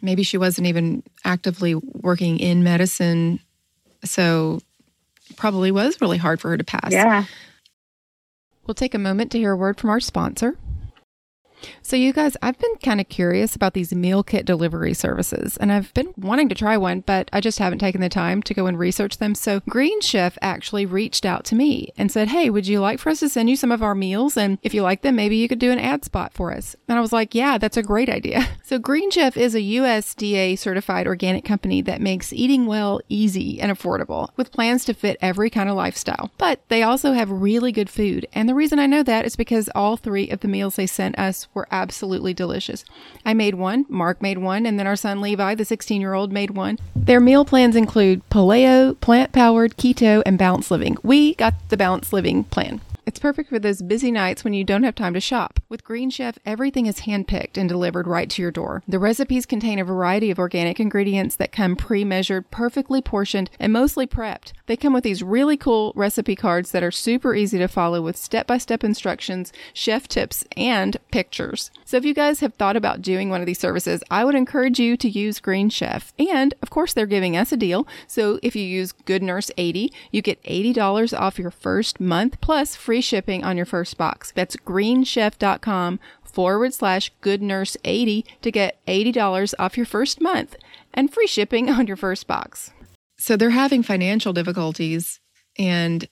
maybe 0.00 0.22
she 0.22 0.38
wasn't 0.38 0.68
even 0.68 1.02
actively 1.22 1.74
working 1.74 2.38
in 2.38 2.64
medicine. 2.64 3.40
So 4.04 4.60
probably 5.36 5.70
was 5.70 6.00
really 6.00 6.16
hard 6.16 6.40
for 6.40 6.48
her 6.48 6.56
to 6.56 6.64
pass. 6.64 6.92
Yeah. 6.92 7.26
We'll 8.66 8.74
take 8.74 8.94
a 8.94 8.98
moment 8.98 9.32
to 9.32 9.38
hear 9.38 9.52
a 9.52 9.56
word 9.56 9.78
from 9.78 9.90
our 9.90 10.00
sponsor. 10.00 10.56
So, 11.82 11.96
you 11.96 12.12
guys, 12.12 12.36
I've 12.42 12.58
been 12.58 12.74
kind 12.76 13.00
of 13.00 13.08
curious 13.08 13.54
about 13.54 13.74
these 13.74 13.94
meal 13.94 14.22
kit 14.22 14.44
delivery 14.44 14.94
services, 14.94 15.56
and 15.56 15.72
I've 15.72 15.92
been 15.94 16.12
wanting 16.16 16.48
to 16.48 16.54
try 16.54 16.76
one, 16.76 17.00
but 17.00 17.28
I 17.32 17.40
just 17.40 17.58
haven't 17.58 17.78
taken 17.78 18.00
the 18.00 18.08
time 18.08 18.42
to 18.44 18.54
go 18.54 18.66
and 18.66 18.78
research 18.78 19.18
them. 19.18 19.34
So, 19.34 19.60
Green 19.68 20.00
Chef 20.00 20.36
actually 20.42 20.86
reached 20.86 21.24
out 21.24 21.44
to 21.46 21.54
me 21.54 21.92
and 21.96 22.10
said, 22.10 22.28
Hey, 22.28 22.50
would 22.50 22.66
you 22.66 22.80
like 22.80 22.98
for 22.98 23.10
us 23.10 23.20
to 23.20 23.28
send 23.28 23.48
you 23.48 23.56
some 23.56 23.72
of 23.72 23.82
our 23.82 23.94
meals? 23.94 24.36
And 24.36 24.58
if 24.62 24.74
you 24.74 24.82
like 24.82 25.02
them, 25.02 25.16
maybe 25.16 25.36
you 25.36 25.48
could 25.48 25.58
do 25.58 25.72
an 25.72 25.78
ad 25.78 26.04
spot 26.04 26.32
for 26.32 26.52
us. 26.52 26.76
And 26.88 26.98
I 26.98 27.00
was 27.00 27.12
like, 27.12 27.34
Yeah, 27.34 27.58
that's 27.58 27.76
a 27.76 27.82
great 27.82 28.08
idea. 28.08 28.46
So, 28.66 28.80
Green 28.80 29.12
Chef 29.12 29.36
is 29.36 29.54
a 29.54 29.60
USDA 29.60 30.58
certified 30.58 31.06
organic 31.06 31.44
company 31.44 31.82
that 31.82 32.00
makes 32.00 32.32
eating 32.32 32.66
well 32.66 33.00
easy 33.08 33.60
and 33.60 33.70
affordable 33.70 34.30
with 34.36 34.50
plans 34.50 34.84
to 34.86 34.94
fit 34.94 35.16
every 35.20 35.50
kind 35.50 35.70
of 35.70 35.76
lifestyle. 35.76 36.32
But 36.36 36.60
they 36.68 36.82
also 36.82 37.12
have 37.12 37.30
really 37.30 37.70
good 37.70 37.88
food. 37.88 38.26
And 38.32 38.48
the 38.48 38.56
reason 38.56 38.80
I 38.80 38.86
know 38.86 39.04
that 39.04 39.24
is 39.24 39.36
because 39.36 39.70
all 39.74 39.96
three 39.96 40.30
of 40.30 40.40
the 40.40 40.48
meals 40.48 40.74
they 40.74 40.88
sent 40.88 41.16
us 41.16 41.45
were 41.54 41.68
absolutely 41.70 42.34
delicious. 42.34 42.84
I 43.24 43.34
made 43.34 43.54
one, 43.54 43.86
Mark 43.88 44.20
made 44.20 44.38
one, 44.38 44.66
and 44.66 44.78
then 44.78 44.86
our 44.86 44.96
son 44.96 45.20
Levi, 45.20 45.54
the 45.54 45.64
16 45.64 46.00
year 46.00 46.14
old, 46.14 46.32
made 46.32 46.50
one. 46.50 46.78
Their 46.94 47.20
meal 47.20 47.44
plans 47.44 47.76
include 47.76 48.28
paleo, 48.30 48.98
plant 49.00 49.32
powered, 49.32 49.76
keto, 49.76 50.22
and 50.26 50.38
balanced 50.38 50.70
living. 50.70 50.96
We 51.02 51.34
got 51.34 51.54
the 51.68 51.76
balanced 51.76 52.12
living 52.12 52.44
plan. 52.44 52.80
It's 53.06 53.20
perfect 53.20 53.50
for 53.50 53.60
those 53.60 53.82
busy 53.82 54.10
nights 54.10 54.42
when 54.42 54.52
you 54.52 54.64
don't 54.64 54.82
have 54.82 54.96
time 54.96 55.14
to 55.14 55.20
shop. 55.20 55.60
With 55.68 55.84
Green 55.84 56.10
Chef, 56.10 56.40
everything 56.44 56.86
is 56.86 57.02
handpicked 57.02 57.56
and 57.56 57.68
delivered 57.68 58.08
right 58.08 58.28
to 58.30 58.42
your 58.42 58.50
door. 58.50 58.82
The 58.88 58.98
recipes 58.98 59.46
contain 59.46 59.78
a 59.78 59.84
variety 59.84 60.28
of 60.32 60.40
organic 60.40 60.80
ingredients 60.80 61.36
that 61.36 61.52
come 61.52 61.76
pre 61.76 62.04
measured, 62.04 62.50
perfectly 62.50 63.00
portioned, 63.00 63.48
and 63.60 63.72
mostly 63.72 64.08
prepped. 64.08 64.54
They 64.66 64.76
come 64.76 64.92
with 64.92 65.04
these 65.04 65.22
really 65.22 65.56
cool 65.56 65.92
recipe 65.94 66.34
cards 66.34 66.72
that 66.72 66.82
are 66.82 66.90
super 66.90 67.32
easy 67.32 67.58
to 67.58 67.68
follow 67.68 68.02
with 68.02 68.16
step 68.16 68.48
by 68.48 68.58
step 68.58 68.82
instructions, 68.82 69.52
chef 69.72 70.08
tips, 70.08 70.44
and 70.56 70.96
pictures. 71.12 71.70
So 71.84 71.98
if 71.98 72.04
you 72.04 72.12
guys 72.12 72.40
have 72.40 72.54
thought 72.54 72.76
about 72.76 73.02
doing 73.02 73.30
one 73.30 73.40
of 73.40 73.46
these 73.46 73.60
services, 73.60 74.02
I 74.10 74.24
would 74.24 74.34
encourage 74.34 74.80
you 74.80 74.96
to 74.96 75.08
use 75.08 75.38
Green 75.38 75.70
Chef. 75.70 76.12
And 76.18 76.54
of 76.60 76.70
course, 76.70 76.92
they're 76.92 77.06
giving 77.06 77.36
us 77.36 77.52
a 77.52 77.56
deal. 77.56 77.86
So 78.08 78.40
if 78.42 78.56
you 78.56 78.64
use 78.64 78.90
Good 78.90 79.22
Nurse 79.22 79.52
80, 79.56 79.92
you 80.10 80.22
get 80.22 80.42
$80 80.42 81.16
off 81.16 81.38
your 81.38 81.52
first 81.52 82.00
month 82.00 82.40
plus 82.40 82.74
free 82.74 82.95
shipping 83.00 83.44
on 83.44 83.56
your 83.56 83.66
first 83.66 83.96
box. 83.96 84.32
That's 84.34 84.56
greenchef.com 84.56 86.00
forward 86.24 86.74
slash 86.74 87.10
good 87.20 87.40
nurse 87.42 87.76
80 87.84 88.24
to 88.42 88.50
get 88.50 88.84
$80 88.86 89.54
off 89.58 89.76
your 89.76 89.86
first 89.86 90.20
month 90.20 90.56
and 90.92 91.12
free 91.12 91.26
shipping 91.26 91.70
on 91.70 91.86
your 91.86 91.96
first 91.96 92.26
box. 92.26 92.72
So 93.18 93.36
they're 93.36 93.50
having 93.50 93.82
financial 93.82 94.32
difficulties 94.32 95.20
and 95.58 96.06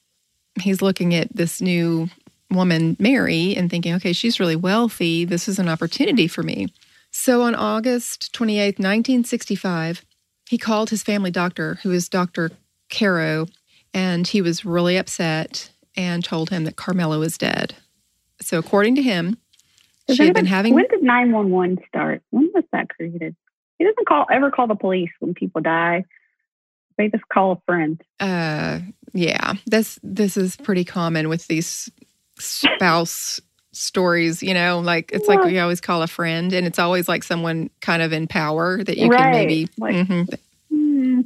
he's 0.60 0.80
looking 0.80 1.14
at 1.14 1.34
this 1.34 1.60
new 1.60 2.08
woman, 2.50 2.96
Mary, 2.98 3.54
and 3.54 3.70
thinking, 3.70 3.94
okay, 3.94 4.12
she's 4.12 4.40
really 4.40 4.56
wealthy. 4.56 5.24
This 5.24 5.48
is 5.48 5.58
an 5.58 5.68
opportunity 5.68 6.28
for 6.28 6.42
me. 6.42 6.68
So 7.10 7.42
on 7.42 7.54
August 7.54 8.32
28th, 8.34 8.78
1965, 8.78 10.04
he 10.48 10.58
called 10.58 10.90
his 10.90 11.02
family 11.02 11.30
doctor, 11.30 11.78
who 11.82 11.90
is 11.90 12.08
Dr. 12.08 12.50
Caro, 12.90 13.46
and 13.92 14.26
he 14.26 14.42
was 14.42 14.64
really 14.64 14.96
upset 14.96 15.70
and 15.96 16.24
told 16.24 16.50
him 16.50 16.64
that 16.64 16.76
Carmela 16.76 17.18
was 17.18 17.36
dead. 17.38 17.74
So 18.40 18.58
according 18.58 18.94
to 18.96 19.02
him, 19.02 19.36
Does 20.06 20.16
she 20.16 20.24
had 20.26 20.34
been 20.34 20.46
having 20.46 20.74
When 20.74 20.86
did 20.88 21.02
nine 21.02 21.32
one 21.32 21.50
one 21.50 21.78
start? 21.88 22.22
When 22.30 22.50
was 22.54 22.64
that 22.72 22.88
created? 22.88 23.36
He 23.78 23.84
doesn't 23.84 24.06
call 24.06 24.26
ever 24.30 24.50
call 24.50 24.66
the 24.66 24.74
police 24.74 25.10
when 25.20 25.34
people 25.34 25.60
die. 25.60 26.04
They 26.96 27.08
just 27.08 27.28
call 27.28 27.52
a 27.52 27.56
friend. 27.66 28.00
uh 28.20 28.80
yeah 29.16 29.54
this 29.66 29.98
this 30.02 30.36
is 30.36 30.56
pretty 30.56 30.84
common 30.84 31.28
with 31.28 31.46
these 31.46 31.88
spouse 32.38 33.40
stories 33.72 34.42
you 34.42 34.54
know 34.54 34.80
like 34.80 35.10
it's 35.12 35.28
like 35.28 35.42
we 35.44 35.58
always 35.58 35.80
call 35.80 36.02
a 36.02 36.06
friend 36.06 36.52
and 36.52 36.66
it's 36.66 36.78
always 36.78 37.08
like 37.08 37.22
someone 37.24 37.70
kind 37.80 38.02
of 38.02 38.12
in 38.12 38.26
power 38.26 38.82
that 38.84 38.96
you 38.96 39.08
can 39.10 39.30
maybe 39.32 39.68
like- 39.78 39.94
mhm, 39.94 40.38
Hmm, 40.70 41.20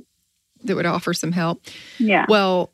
that 0.65 0.75
would 0.77 0.87
offer 0.87 1.13
some 1.15 1.33
help 1.33 1.63
yeah. 1.99 2.25
well 2.29 2.71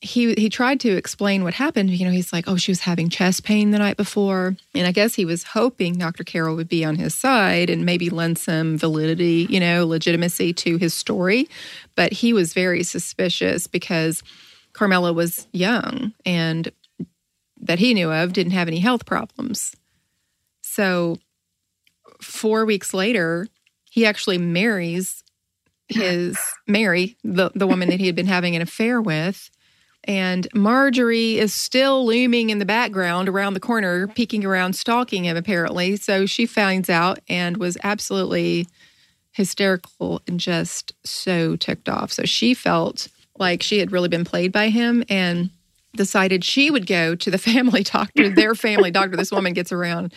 he 0.00 0.34
he 0.34 0.48
tried 0.48 0.80
to 0.80 0.96
explain 0.96 1.42
what 1.42 1.54
happened. 1.54 1.90
You 1.90 2.04
know 2.04 2.12
he's 2.12 2.32
like 2.32 2.48
oh 2.48 2.56
she 2.56 2.70
was 2.70 2.80
having 2.80 3.08
chest 3.08 3.44
pain 3.44 3.70
the 3.70 3.78
night 3.78 3.96
before. 3.96 4.56
And 4.74 4.86
i 4.86 4.92
guess 4.92 5.14
he 5.14 5.24
was 5.24 5.42
hoping 5.42 5.94
dr 5.94 6.22
carroll 6.24 6.56
would 6.56 6.68
be 6.68 6.84
on 6.84 6.96
his 6.96 7.14
side 7.14 7.68
and 7.70 7.84
maybe 7.84 8.10
lend 8.10 8.38
some 8.38 8.78
validity 8.78 9.46
you 9.50 9.60
know 9.60 9.86
legitimacy 9.86 10.52
to 10.54 10.76
his 10.76 10.94
story. 10.94 11.48
But 11.94 12.12
he 12.12 12.32
was 12.32 12.54
very 12.54 12.82
suspicious 12.82 13.66
because 13.66 14.22
carmela 14.72 15.12
was 15.12 15.48
young 15.52 16.12
and 16.24 16.70
that 17.60 17.80
he 17.80 17.94
knew 17.94 18.12
of 18.12 18.32
didn't 18.32 18.52
have 18.52 18.68
any 18.68 18.78
health 18.78 19.04
problems. 19.04 19.74
So 20.62 21.18
four 22.20 22.64
weeks 22.64 22.94
later 22.94 23.48
he 23.90 24.06
actually 24.06 24.38
marries 24.38 25.24
his 25.88 26.38
Mary, 26.66 27.16
the, 27.24 27.50
the 27.54 27.66
woman 27.66 27.88
that 27.88 27.98
he 27.98 28.06
had 28.06 28.14
been 28.14 28.26
having 28.26 28.54
an 28.54 28.62
affair 28.62 29.00
with. 29.00 29.50
And 30.08 30.48
Marjorie 30.54 31.38
is 31.38 31.52
still 31.52 32.06
looming 32.06 32.48
in 32.48 32.58
the 32.58 32.64
background 32.64 33.28
around 33.28 33.52
the 33.52 33.60
corner, 33.60 34.08
peeking 34.08 34.42
around, 34.42 34.72
stalking 34.72 35.24
him, 35.24 35.36
apparently. 35.36 35.96
So 35.96 36.24
she 36.24 36.46
finds 36.46 36.88
out 36.88 37.18
and 37.28 37.58
was 37.58 37.76
absolutely 37.84 38.66
hysterical 39.32 40.22
and 40.26 40.40
just 40.40 40.94
so 41.04 41.56
ticked 41.56 41.90
off. 41.90 42.10
So 42.10 42.24
she 42.24 42.54
felt 42.54 43.08
like 43.38 43.62
she 43.62 43.78
had 43.78 43.92
really 43.92 44.08
been 44.08 44.24
played 44.24 44.50
by 44.50 44.70
him 44.70 45.04
and 45.10 45.50
decided 45.94 46.42
she 46.42 46.70
would 46.70 46.86
go 46.86 47.14
to 47.14 47.30
the 47.30 47.38
family 47.52 47.82
doctor, 47.82 48.30
their 48.30 48.54
family 48.54 48.90
doctor. 48.90 49.14
This 49.14 49.30
woman 49.30 49.52
gets 49.52 49.72
around. 49.72 50.14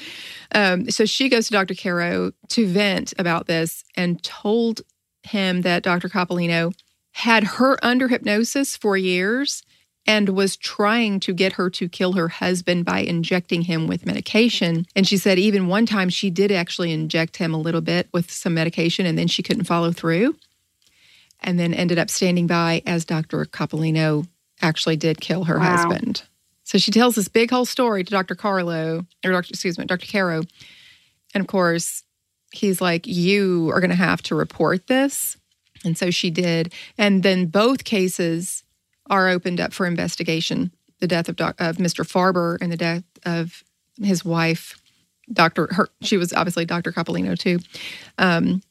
Um, 0.56 0.90
so 0.90 1.04
she 1.04 1.28
goes 1.28 1.48
to 1.48 1.52
Dr. 1.52 1.76
Caro 1.76 2.32
to 2.48 2.66
vent 2.66 3.14
about 3.20 3.48
this 3.48 3.84
and 3.98 4.24
told 4.24 4.82
him 5.24 5.62
that 5.64 5.84
Dr. 5.84 6.08
Coppolino 6.08 6.74
had 7.12 7.44
her 7.44 7.78
under 7.84 8.08
hypnosis 8.08 8.78
for 8.78 8.96
years 8.96 9.64
and 10.08 10.30
was 10.30 10.58
trying 10.58 11.20
to 11.22 11.34
get 11.34 11.54
her 11.54 11.70
to 11.70 11.88
kill 11.88 12.14
her 12.14 12.28
husband 12.28 12.86
by 12.86 13.00
injecting 13.00 13.62
him 13.64 13.88
with 13.88 14.06
medication. 14.06 14.86
And 14.96 15.08
she 15.08 15.18
said 15.18 15.38
even 15.38 15.68
one 15.68 15.86
time 15.86 16.10
she 16.10 16.30
did 16.30 16.52
actually 16.52 16.92
inject 16.92 17.38
him 17.38 17.54
a 17.54 17.60
little 17.60 17.82
bit 17.82 18.08
with 18.12 18.32
some 18.32 18.54
medication 18.56 19.06
and 19.06 19.18
then 19.18 19.28
she 19.28 19.44
couldn't 19.44 19.66
follow 19.66 19.92
through. 19.92 20.36
And 21.42 21.60
then 21.60 21.74
ended 21.74 21.98
up 22.00 22.10
standing 22.10 22.48
by 22.48 22.82
as 22.86 23.06
Dr. 23.06 23.46
Coppolino 23.46 24.28
actually 24.62 24.96
did 24.98 25.22
kill 25.22 25.46
her 25.46 25.58
Wow. 25.60 25.78
husband. 25.78 26.24
So 26.64 26.78
she 26.78 26.92
tells 26.92 27.16
this 27.16 27.28
big 27.28 27.50
whole 27.52 27.66
story 27.66 28.04
to 28.04 28.10
Dr. 28.12 28.36
Carlo, 28.36 29.06
or 29.26 29.32
Dr. 29.32 29.50
excuse 29.50 29.78
me, 29.78 29.86
Dr. 29.86 30.06
Caro. 30.06 30.44
And 31.34 31.42
of 31.42 31.48
course, 31.48 32.04
he's 32.52 32.80
like, 32.82 33.08
You 33.08 33.70
are 33.72 33.80
going 33.80 33.90
to 33.90 33.96
have 33.96 34.22
to 34.24 34.36
report 34.36 34.88
this. 34.88 35.38
And 35.84 35.98
so 35.98 36.12
she 36.12 36.30
did. 36.30 36.72
And 36.98 37.24
then 37.24 37.48
both 37.48 37.84
cases 37.84 38.64
are 39.10 39.30
opened 39.30 39.60
up 39.60 39.74
for 39.74 39.86
investigation 39.86 40.72
the 41.02 41.08
death 41.08 41.28
of, 41.28 41.36
doc, 41.36 41.60
of 41.60 41.78
Mr. 41.78 42.06
Farber 42.08 42.58
and 42.62 42.72
the 42.72 42.78
death 42.78 43.04
of 43.26 43.64
his 43.98 44.24
wife, 44.24 44.80
Dr. 45.34 45.68
Her, 45.72 45.90
she 46.02 46.16
was 46.16 46.32
obviously 46.32 46.64
Dr. 46.64 46.92
Coppolino 46.92 47.38
too. 47.38 47.60
Um, 48.18 48.62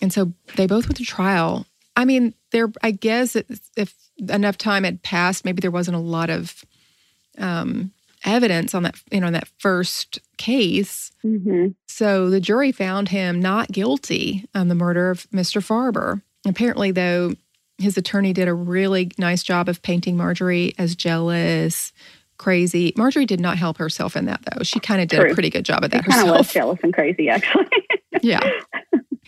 and 0.00 0.12
so 0.12 0.32
they 0.56 0.66
both 0.66 0.86
went 0.86 0.98
to 0.98 1.04
trial. 1.04 1.66
I 1.96 2.04
mean, 2.04 2.34
there, 2.52 2.70
I 2.82 2.92
guess 2.92 3.34
if, 3.34 3.94
enough 4.28 4.58
time 4.58 4.84
had 4.84 5.02
passed, 5.02 5.44
maybe 5.44 5.60
there 5.60 5.70
wasn't 5.70 5.96
a 5.96 6.00
lot 6.00 6.28
of 6.28 6.64
um, 7.38 7.92
evidence 8.24 8.74
on 8.74 8.82
that, 8.82 8.96
you 9.10 9.20
know, 9.20 9.28
on 9.28 9.32
that 9.32 9.48
first 9.58 10.18
case. 10.36 11.10
hmm 11.22 11.68
So 11.88 12.28
the 12.28 12.40
jury 12.40 12.72
found 12.72 13.08
him 13.08 13.40
not 13.40 13.72
guilty 13.72 14.46
on 14.54 14.68
the 14.68 14.74
murder 14.74 15.10
of 15.10 15.28
Mr. 15.30 15.62
Farber. 15.62 16.20
Apparently, 16.46 16.90
though, 16.90 17.34
his 17.80 17.96
attorney 17.96 18.32
did 18.32 18.48
a 18.48 18.54
really 18.54 19.10
nice 19.18 19.42
job 19.42 19.68
of 19.68 19.82
painting 19.82 20.16
Marjorie 20.16 20.74
as 20.78 20.94
jealous, 20.94 21.92
crazy. 22.38 22.92
Marjorie 22.96 23.26
did 23.26 23.40
not 23.40 23.58
help 23.58 23.78
herself 23.78 24.16
in 24.16 24.26
that, 24.26 24.40
though. 24.42 24.62
She 24.62 24.80
kind 24.80 25.00
of 25.00 25.08
did 25.08 25.20
a 25.30 25.34
pretty 25.34 25.50
good 25.50 25.64
job 25.64 25.82
He 25.82 25.88
that 25.88 26.04
kind 26.04 26.28
of 26.28 26.36
was 26.36 26.52
jealous 26.52 26.80
and 26.82 26.92
crazy, 26.92 27.28
actually. 27.28 27.66
yeah. 28.22 28.40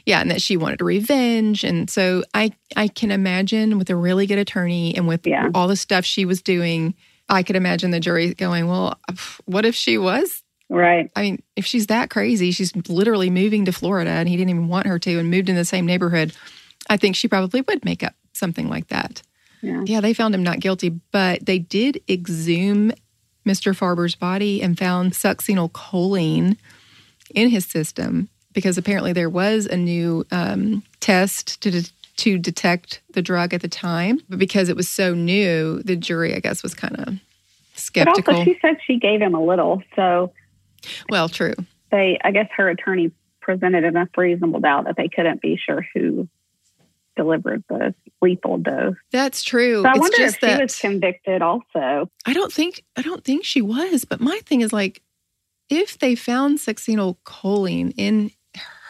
Yeah, 0.05 0.21
and 0.21 0.31
that 0.31 0.43
she 0.43 0.57
wanted 0.57 0.81
revenge. 0.83 1.63
And 1.65 1.89
so 1.89 2.25
I 2.35 2.51
I 2.75 2.89
can 2.89 3.11
imagine 3.11 3.79
with 3.79 3.89
a 3.91 3.97
really 3.97 4.27
good 4.27 4.39
attorney 4.39 4.97
and 4.97 5.07
with 5.07 5.27
Yeah. 5.27 5.49
all 5.55 5.69
the 5.69 5.77
stuff 5.77 6.05
she 6.05 6.25
was 6.25 6.43
doing, 6.43 6.95
I 7.29 7.43
could 7.45 7.55
imagine 7.57 7.91
the 7.93 8.01
jury 8.01 8.35
going, 8.35 8.67
Well, 8.67 8.99
what 9.45 9.65
if 9.65 9.75
she 9.75 9.99
was 9.99 10.43
right. 10.69 11.11
I 11.15 11.21
mean, 11.23 11.43
if 11.55 11.67
she's 11.67 11.87
that 11.89 12.09
crazy, 12.11 12.51
she's 12.51 12.75
literally 12.89 13.29
moving 13.31 13.67
to 13.67 13.73
Florida 13.73 14.11
and 14.11 14.29
he 14.29 14.37
didn't 14.37 14.51
even 14.51 14.69
want 14.69 14.87
her 14.87 14.99
to 14.99 15.19
and 15.19 15.31
moved 15.31 15.49
in 15.51 15.55
the 15.55 15.67
same 15.67 15.85
neighborhood. 15.87 16.33
I 16.91 16.97
think 16.97 17.15
she 17.15 17.29
probably 17.29 17.61
would 17.61 17.85
make 17.85 18.03
up 18.03 18.15
something 18.33 18.69
like 18.69 18.89
that. 18.89 19.23
Yeah. 19.61 19.83
Yeah, 19.85 20.01
they 20.01 20.13
found 20.15 20.35
him 20.35 20.43
not 20.43 20.61
guilty, 20.61 20.89
but 21.13 21.47
they 21.47 21.59
did 21.59 22.01
exhume 22.09 22.93
Mr. 23.47 23.75
Farber's 23.77 24.15
body 24.15 24.63
and 24.63 24.79
found 24.79 25.13
succinylcholine 25.13 26.57
in 27.35 27.49
his 27.49 27.65
system 27.65 28.29
because 28.53 28.77
apparently 28.77 29.13
there 29.13 29.31
was 29.31 29.67
a 29.67 29.77
new 29.77 30.27
um, 30.31 30.83
test 31.01 31.61
to 31.63 31.71
de- 31.71 31.91
to 32.19 32.39
detect 32.39 33.01
the 33.15 33.23
drug 33.23 33.55
at 33.55 33.63
the 33.63 33.69
time, 33.69 34.21
but 34.29 34.39
because 34.39 34.69
it 34.69 34.77
was 34.77 34.89
so 34.89 35.15
new, 35.15 35.83
the 35.83 35.97
jury, 35.97 36.35
I 36.37 36.41
guess, 36.41 36.63
was 36.63 36.75
kind 36.75 36.95
of 36.99 37.07
But 37.07 37.19
skeptical. 37.75 38.35
also, 38.35 38.45
she 38.45 38.59
said 38.61 38.77
she 38.87 38.99
gave 38.99 39.21
him 39.23 39.35
a 39.35 39.43
little. 39.43 39.83
So 39.97 40.33
well, 41.09 41.29
true. 41.29 41.55
they, 41.91 42.19
I 42.23 42.31
guess 42.31 42.49
her 42.57 42.69
attorney 42.69 43.13
presented 43.41 43.85
enough 43.85 44.09
reasonable 44.17 44.61
doubt 44.61 44.85
that 44.85 44.97
they 44.97 45.09
couldn't 45.09 45.41
be 45.41 45.57
sure 45.57 45.87
who 45.95 46.29
delivered 47.17 47.63
the 47.69 47.95
lethal 48.21 48.59
dose. 48.59 48.97
That's 49.11 49.43
true. 49.43 49.83
So 49.83 49.89
I 49.89 49.93
it's 49.93 50.01
wonder 50.01 50.17
if 50.23 50.41
just 50.41 50.41
she 50.41 50.63
was 50.63 50.79
convicted 50.79 51.43
also. 51.43 52.09
I 52.27 52.33
don't 52.33 52.53
think 52.53 52.83
I 52.97 53.03
don't 53.03 53.25
think 53.25 53.45
she 53.45 53.61
was, 53.63 54.05
but 54.05 54.21
my 54.21 54.39
thing 54.47 54.61
is 54.61 54.73
like 54.73 55.03
if 55.69 55.99
they 55.99 56.15
found 56.15 56.59
succinylcholine 56.59 57.95
in 57.97 58.31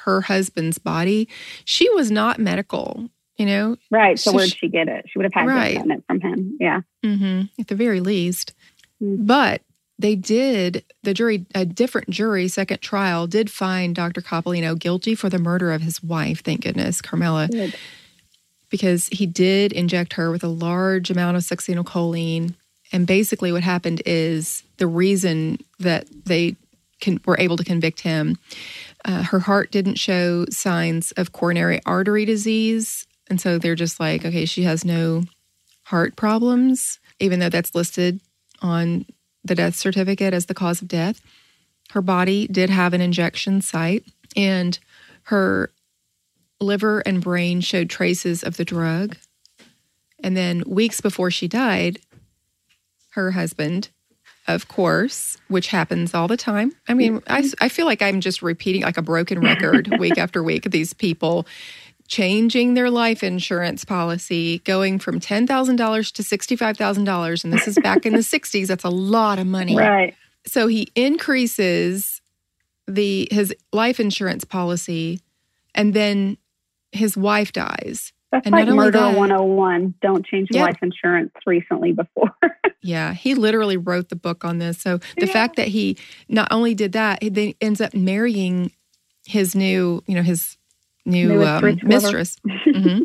her 0.04 0.20
husband's 0.22 0.78
body, 0.78 1.28
she 1.64 1.88
was 1.90 2.10
not 2.10 2.38
medical, 2.40 3.08
you 3.36 3.46
know, 3.46 3.76
Right. 3.90 4.18
So, 4.18 4.30
So 4.30 4.36
where'd 4.36 4.48
she- 4.50 4.56
she 4.58 4.68
get 4.68 4.88
it? 4.88 5.06
She 5.08 5.18
would 5.18 5.24
have 5.24 5.32
had 5.34 5.46
Right. 5.46 5.76
it 5.84 6.04
from 6.06 6.20
him. 6.20 6.56
Yeah. 6.60 6.80
hmm 7.04 7.42
at 7.58 7.68
the 7.68 7.74
very 7.76 8.00
least. 8.00 8.52
Mm. 9.02 9.26
But 9.26 9.62
they 9.98 10.16
did, 10.16 10.84
the 11.04 11.14
jury, 11.14 11.46
a 11.54 11.64
different 11.64 12.10
jury, 12.10 12.48
second 12.48 12.80
trial, 12.80 13.28
did 13.28 13.50
find 13.50 13.94
Dr. 13.94 14.20
Coppolino 14.20 14.76
guilty 14.76 15.14
for 15.14 15.28
the 15.28 15.38
murder 15.38 15.70
of 15.70 15.82
his 15.82 16.02
wife, 16.02 16.42
thank 16.42 16.62
goodness, 16.62 17.00
Carmela, 17.00 17.46
Good. 17.48 17.76
Because 18.72 19.06
he 19.08 19.26
did 19.26 19.70
inject 19.70 20.14
her 20.14 20.32
with 20.32 20.42
a 20.42 20.48
large 20.48 21.10
amount 21.10 21.36
of 21.36 21.42
succinylcholine. 21.44 22.54
And 22.90 23.06
basically, 23.06 23.52
what 23.52 23.62
happened 23.62 24.02
is 24.06 24.64
the 24.78 24.86
reason 24.86 25.58
that 25.78 26.06
they 26.24 26.56
can, 27.00 27.20
were 27.26 27.38
able 27.38 27.58
to 27.58 27.64
convict 27.64 28.00
him, 28.00 28.38
uh, 29.04 29.24
her 29.24 29.40
heart 29.40 29.70
didn't 29.70 29.96
show 29.98 30.46
signs 30.46 31.12
of 31.12 31.32
coronary 31.32 31.80
artery 31.84 32.24
disease. 32.24 33.06
And 33.28 33.40
so 33.40 33.58
they're 33.58 33.74
just 33.74 34.00
like, 34.00 34.24
okay, 34.24 34.46
she 34.46 34.62
has 34.62 34.84
no 34.84 35.24
heart 35.84 36.16
problems, 36.16 36.98
even 37.20 37.40
though 37.40 37.50
that's 37.50 37.74
listed 37.74 38.20
on 38.62 39.04
the 39.44 39.54
death 39.54 39.74
certificate 39.74 40.32
as 40.32 40.46
the 40.46 40.54
cause 40.54 40.80
of 40.80 40.88
death. 40.88 41.20
Her 41.90 42.00
body 42.00 42.46
did 42.46 42.70
have 42.70 42.94
an 42.94 43.02
injection 43.02 43.60
site, 43.60 44.04
and 44.34 44.78
her 45.24 45.70
liver 46.62 47.00
and 47.00 47.22
brain 47.22 47.60
showed 47.60 47.90
traces 47.90 48.42
of 48.42 48.56
the 48.56 48.64
drug. 48.64 49.16
And 50.22 50.36
then 50.36 50.62
weeks 50.66 51.00
before 51.00 51.30
she 51.30 51.48
died, 51.48 51.98
her 53.10 53.32
husband, 53.32 53.88
of 54.46 54.68
course, 54.68 55.36
which 55.48 55.68
happens 55.68 56.14
all 56.14 56.28
the 56.28 56.36
time. 56.36 56.72
I 56.88 56.94
mean, 56.94 57.20
I, 57.28 57.48
I 57.60 57.68
feel 57.68 57.86
like 57.86 58.02
I'm 58.02 58.20
just 58.20 58.42
repeating 58.42 58.82
like 58.82 58.96
a 58.96 59.02
broken 59.02 59.40
record 59.40 59.92
week 59.98 60.18
after 60.18 60.42
week. 60.42 60.70
These 60.70 60.92
people 60.92 61.46
changing 62.08 62.74
their 62.74 62.90
life 62.90 63.22
insurance 63.22 63.84
policy, 63.84 64.58
going 64.60 64.98
from 64.98 65.20
$10,000 65.20 66.12
to 66.12 66.22
$65,000. 66.22 67.44
And 67.44 67.52
this 67.52 67.68
is 67.68 67.78
back 67.82 68.04
in 68.04 68.12
the 68.12 68.18
60s. 68.20 68.66
That's 68.66 68.84
a 68.84 68.90
lot 68.90 69.38
of 69.38 69.46
money. 69.46 69.76
Right. 69.76 70.14
So 70.46 70.66
he 70.66 70.88
increases 70.94 72.20
the 72.88 73.28
his 73.30 73.54
life 73.72 74.00
insurance 74.00 74.44
policy 74.44 75.20
and 75.74 75.94
then 75.94 76.36
his 76.92 77.16
wife 77.16 77.52
dies. 77.52 78.12
That's 78.30 78.46
And 78.46 78.54
like 78.54 78.66
not 78.66 78.76
murder 78.76 78.98
that- 78.98 79.16
101. 79.16 79.94
Don't 80.00 80.24
change 80.24 80.48
Yeah. 80.50 80.62
life 80.64 80.78
insurance 80.82 81.32
recently 81.46 81.92
before. 81.92 82.30
Yeah, 82.84 83.14
he 83.14 83.36
literally 83.36 83.76
wrote 83.76 84.08
the 84.08 84.16
book 84.16 84.44
on 84.44 84.58
this. 84.58 84.76
So 84.80 84.98
the 85.16 85.26
Yeah. 85.26 85.32
fact 85.32 85.54
that 85.54 85.68
he 85.68 85.96
not 86.28 86.48
only 86.50 86.74
did 86.74 86.90
that, 86.92 87.22
he 87.22 87.28
then 87.28 87.54
ends 87.60 87.80
up 87.80 87.94
marrying 87.94 88.72
his 89.24 89.54
new, 89.54 90.02
you 90.08 90.16
know, 90.16 90.22
his 90.22 90.56
new 91.06 91.44
um, 91.44 91.78
mistress. 91.84 92.36
hmm 92.64 93.02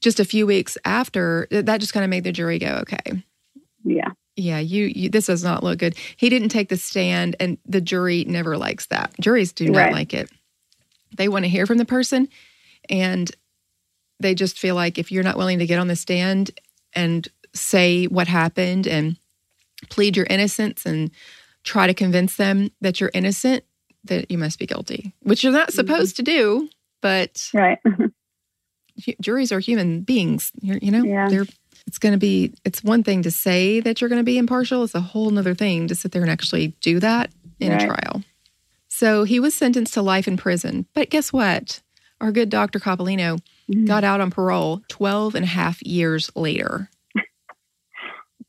Just 0.00 0.20
a 0.20 0.24
few 0.24 0.46
weeks 0.46 0.78
after, 0.86 1.46
that 1.50 1.80
just 1.80 1.92
kind 1.92 2.02
of 2.02 2.08
made 2.08 2.24
the 2.24 2.32
jury 2.32 2.58
go, 2.58 2.78
okay, 2.82 3.22
yeah. 3.84 4.08
yeah, 4.36 4.58
you, 4.58 4.86
you 4.86 5.10
this 5.10 5.26
does 5.26 5.44
not 5.44 5.62
look 5.62 5.80
good. 5.80 5.94
He 6.16 6.30
didn't 6.30 6.48
take 6.48 6.70
the 6.70 6.78
stand, 6.78 7.36
and 7.38 7.58
the 7.66 7.82
jury 7.82 8.24
never 8.24 8.56
likes 8.56 8.86
that. 8.86 9.12
Juries 9.20 9.52
do 9.52 9.66
not 9.68 9.78
Right. 9.78 9.92
like 9.92 10.14
it. 10.14 10.30
They 11.14 11.28
want 11.28 11.44
to 11.44 11.50
hear 11.50 11.66
from 11.66 11.76
the 11.76 11.84
person, 11.84 12.26
and 12.88 13.30
they 14.20 14.34
just 14.34 14.58
feel 14.58 14.74
like 14.74 14.98
if 14.98 15.10
you're 15.12 15.24
not 15.24 15.36
willing 15.36 15.58
to 15.58 15.66
get 15.66 15.78
on 15.78 15.88
the 15.88 15.96
stand 15.96 16.50
and 16.94 17.28
say 17.54 18.04
what 18.06 18.28
happened 18.28 18.86
and 18.86 19.16
plead 19.90 20.16
your 20.16 20.26
innocence 20.30 20.86
and 20.86 21.10
try 21.64 21.86
to 21.86 21.94
convince 21.94 22.36
them 22.36 22.70
that 22.80 23.00
you're 23.00 23.10
innocent, 23.14 23.64
that 24.04 24.30
you 24.30 24.38
must 24.38 24.58
be 24.58 24.66
guilty, 24.66 25.12
which 25.22 25.42
you're 25.42 25.52
not 25.52 25.68
Mm-hmm. 25.68 25.74
supposed 25.76 26.16
to 26.16 26.22
do. 26.22 26.68
But 27.02 27.50
Right. 27.52 27.78
juries 29.20 29.52
are 29.52 29.60
human 29.60 30.02
beings. 30.02 30.52
You're, 30.60 30.78
you 30.78 30.90
know, 30.90 31.04
Yeah. 31.04 31.28
they're. 31.28 31.46
It's 31.86 31.98
going 31.98 32.12
to 32.12 32.18
be. 32.18 32.54
It's 32.64 32.82
one 32.82 33.02
thing 33.02 33.22
to 33.24 33.30
say 33.30 33.80
that 33.80 34.00
you're 34.00 34.08
going 34.08 34.20
to 34.20 34.24
be 34.24 34.38
impartial. 34.38 34.84
It's 34.84 34.94
a 34.94 35.00
whole 35.00 35.36
other 35.38 35.54
thing 35.54 35.86
to 35.88 35.94
sit 35.94 36.12
there 36.12 36.22
and 36.22 36.30
actually 36.30 36.68
do 36.80 36.98
that 37.00 37.30
in 37.60 37.72
a 37.72 37.84
trial. 37.86 38.22
So 38.88 39.24
he 39.24 39.38
was 39.38 39.54
sentenced 39.54 39.92
to 39.94 40.02
life 40.02 40.26
in 40.26 40.38
prison. 40.38 40.86
But 40.94 41.10
guess 41.10 41.30
what? 41.30 41.82
Our 42.24 42.32
good 42.32 42.48
Dr. 42.48 42.80
Coppolino 42.80 43.38
Mhm. 43.70 43.86
got 43.86 44.02
out 44.02 44.22
on 44.22 44.30
parole 44.30 44.80
12 44.88 45.34
and 45.34 45.44
a 45.44 45.48
half 45.48 45.82
years 45.82 46.30
later. 46.34 46.88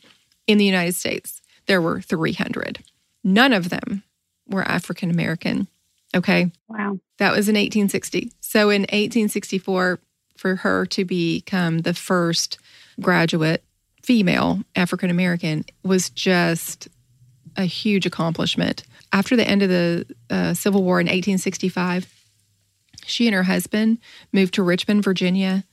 in 0.48 0.58
the 0.58 0.66
United 0.66 0.96
States. 0.96 1.42
There 1.68 1.82
were 1.82 2.02
300. 2.02 2.80
None 3.24 3.54
of 3.54 3.70
them 3.70 4.04
were 4.48 4.64
African 4.64 5.10
American. 5.10 5.68
Okay. 6.16 6.52
Wow. 6.68 7.00
That 7.18 7.32
was 7.32 7.50
in 7.50 7.56
1860. 7.56 8.32
So 8.40 8.70
in 8.70 8.84
1864, 8.84 10.00
for 10.38 10.56
her 10.58 10.86
to 10.86 11.06
become 11.06 11.80
the 11.80 11.94
first 11.94 12.60
graduate 13.02 13.64
female 14.04 14.60
African 14.76 15.10
American 15.10 15.66
was 15.84 16.12
just 16.12 16.88
a 17.58 17.64
huge 17.64 18.06
accomplishment. 18.06 18.84
After 19.12 19.36
the 19.36 19.48
end 19.48 19.64
of 19.64 19.70
the 19.70 20.06
uh, 20.30 20.54
Civil 20.54 20.84
War 20.84 21.00
in 21.00 21.06
1865, 21.06 22.12
she 23.06 23.28
and 23.28 23.36
her 23.36 23.44
husband 23.44 24.00
moved 24.34 24.56
to 24.56 24.64
Richmond, 24.64 25.04
Virginia, 25.04 25.64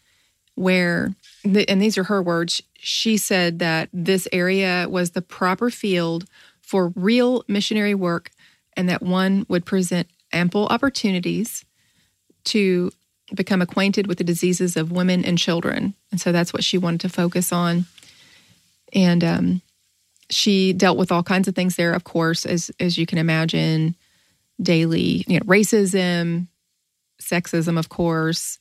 where, 0.54 1.14
and 1.44 1.82
these 1.82 1.96
are 1.98 2.04
her 2.04 2.22
words, 2.22 2.62
she 2.74 3.16
said 3.16 3.58
that 3.60 3.88
this 3.92 4.28
area 4.32 4.86
was 4.88 5.10
the 5.10 5.22
proper 5.22 5.70
field 5.70 6.24
for 6.60 6.88
real 6.94 7.44
missionary 7.48 7.94
work 7.94 8.30
and 8.76 8.88
that 8.88 9.02
one 9.02 9.46
would 9.48 9.64
present 9.64 10.08
ample 10.32 10.66
opportunities 10.66 11.64
to 12.44 12.90
become 13.34 13.62
acquainted 13.62 14.06
with 14.06 14.18
the 14.18 14.24
diseases 14.24 14.76
of 14.76 14.92
women 14.92 15.24
and 15.24 15.38
children. 15.38 15.94
And 16.10 16.20
so 16.20 16.32
that's 16.32 16.52
what 16.52 16.64
she 16.64 16.78
wanted 16.78 17.00
to 17.02 17.08
focus 17.08 17.52
on. 17.52 17.86
And 18.92 19.24
um, 19.24 19.62
she 20.30 20.72
dealt 20.72 20.98
with 20.98 21.12
all 21.12 21.22
kinds 21.22 21.48
of 21.48 21.54
things 21.54 21.76
there, 21.76 21.92
of 21.92 22.04
course, 22.04 22.44
as 22.44 22.70
as 22.78 22.98
you 22.98 23.06
can 23.06 23.18
imagine, 23.18 23.94
daily, 24.60 25.24
you 25.26 25.38
know, 25.38 25.44
racism, 25.46 26.46
sexism, 27.20 27.78
of 27.78 27.88
course, 27.88 28.58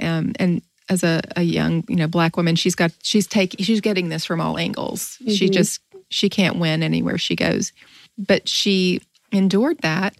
um, 0.00 0.32
and 0.38 0.62
as 0.88 1.02
a, 1.02 1.22
a 1.36 1.42
young, 1.42 1.84
you 1.88 1.96
know, 1.96 2.06
black 2.06 2.36
woman, 2.36 2.56
she's 2.56 2.74
got 2.74 2.92
she's 3.02 3.26
taking 3.26 3.64
she's 3.64 3.80
getting 3.80 4.08
this 4.08 4.24
from 4.24 4.40
all 4.40 4.58
angles. 4.58 5.18
She 5.28 5.48
Mhm. 5.48 5.52
just 5.52 5.80
she 6.10 6.28
can't 6.28 6.58
win 6.58 6.82
anywhere 6.82 7.18
she 7.18 7.34
goes, 7.36 7.72
but 8.18 8.48
she 8.48 9.00
endured 9.32 9.78
that 9.80 10.14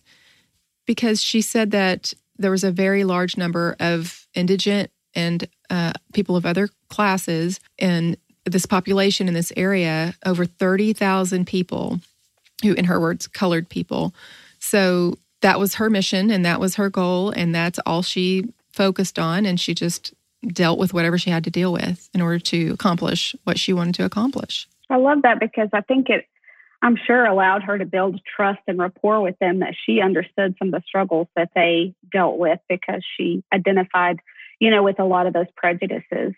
because 0.86 1.22
she 1.22 1.40
said 1.40 1.70
that 1.72 2.12
there 2.38 2.50
was 2.50 2.64
a 2.64 2.70
very 2.72 3.04
large 3.04 3.36
number 3.36 3.76
of 3.78 4.26
indigent 4.34 4.90
and 5.14 5.46
uh, 5.70 5.92
people 6.12 6.36
of 6.36 6.44
other 6.44 6.68
classes 6.88 7.60
in 7.78 8.16
this 8.44 8.66
population 8.66 9.28
in 9.28 9.34
this 9.34 9.52
area, 9.56 10.14
over 10.26 10.44
30,000 10.44 11.46
people 11.46 12.00
who, 12.62 12.72
in 12.72 12.86
her 12.86 13.00
words, 13.00 13.26
colored 13.28 13.68
people. 13.68 14.12
So 14.58 15.16
that 15.40 15.58
was 15.60 15.76
her 15.76 15.88
mission 15.88 16.30
and 16.30 16.44
that 16.44 16.58
was 16.60 16.74
her 16.74 16.90
goal. 16.90 17.30
And 17.30 17.54
that's 17.54 17.78
all 17.86 18.02
she 18.02 18.44
focused 18.72 19.18
on. 19.18 19.46
And 19.46 19.58
she 19.60 19.74
just 19.74 20.12
dealt 20.48 20.78
with 20.78 20.94
whatever 20.94 21.18
she 21.18 21.30
had 21.30 21.44
to 21.44 21.50
deal 21.50 21.72
with 21.72 22.08
in 22.14 22.20
order 22.20 22.38
to 22.38 22.70
accomplish 22.70 23.34
what 23.44 23.58
she 23.58 23.72
wanted 23.72 23.94
to 23.96 24.04
accomplish. 24.04 24.68
I 24.90 24.96
love 24.96 25.22
that 25.22 25.40
because 25.40 25.68
I 25.72 25.80
think 25.80 26.10
it, 26.10 26.26
I'm 26.82 26.96
sure, 27.06 27.24
allowed 27.24 27.62
her 27.62 27.78
to 27.78 27.86
build 27.86 28.20
trust 28.36 28.60
and 28.66 28.78
rapport 28.78 29.20
with 29.20 29.38
them 29.38 29.60
that 29.60 29.74
she 29.84 30.00
understood 30.00 30.54
some 30.58 30.68
of 30.68 30.72
the 30.72 30.82
struggles 30.86 31.28
that 31.36 31.50
they 31.54 31.94
dealt 32.12 32.38
with 32.38 32.60
because 32.68 33.04
she 33.16 33.42
identified, 33.52 34.20
you 34.60 34.70
know, 34.70 34.82
with 34.82 35.00
a 35.00 35.04
lot 35.04 35.26
of 35.26 35.32
those 35.32 35.50
prejudices. 35.56 36.34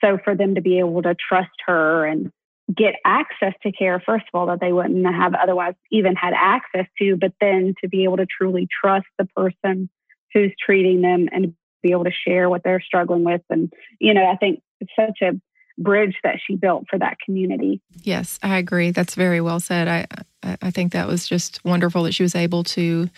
So 0.00 0.18
for 0.24 0.34
them 0.34 0.54
to 0.54 0.62
be 0.62 0.78
able 0.78 1.02
to 1.02 1.14
trust 1.14 1.50
her 1.66 2.06
and 2.06 2.32
get 2.74 2.94
access 3.04 3.52
to 3.62 3.72
care, 3.72 4.00
first 4.00 4.24
of 4.32 4.38
all, 4.38 4.46
that 4.46 4.60
they 4.60 4.72
wouldn't 4.72 5.04
have 5.04 5.34
otherwise 5.34 5.74
even 5.90 6.14
had 6.16 6.32
access 6.34 6.86
to, 6.98 7.16
but 7.16 7.32
then 7.40 7.74
to 7.82 7.88
be 7.88 8.04
able 8.04 8.16
to 8.16 8.26
truly 8.26 8.66
trust 8.82 9.06
the 9.18 9.26
person 9.36 9.90
who's 10.32 10.52
treating 10.64 11.02
them 11.02 11.28
and 11.32 11.54
be 11.82 11.92
able 11.92 12.04
to 12.04 12.12
share 12.12 12.48
what 12.48 12.62
they're 12.62 12.80
struggling 12.80 13.24
with. 13.24 13.42
And, 13.50 13.72
you 13.98 14.14
know, 14.14 14.26
I 14.26 14.36
think 14.36 14.62
it's 14.80 14.92
such 14.96 15.20
a 15.22 15.40
bridge 15.78 16.16
that 16.22 16.38
she 16.46 16.56
built 16.56 16.86
for 16.88 16.98
that 16.98 17.18
community. 17.24 17.80
Yes, 18.02 18.38
I 18.42 18.58
agree. 18.58 18.90
That's 18.90 19.14
very 19.14 19.40
well 19.40 19.60
said. 19.60 19.88
I 19.88 20.06
I 20.62 20.70
think 20.70 20.92
that 20.92 21.06
was 21.06 21.28
just 21.28 21.62
wonderful 21.64 22.04
that 22.04 22.14
she 22.14 22.22
was 22.22 22.34
able 22.34 22.64
to 22.64 23.08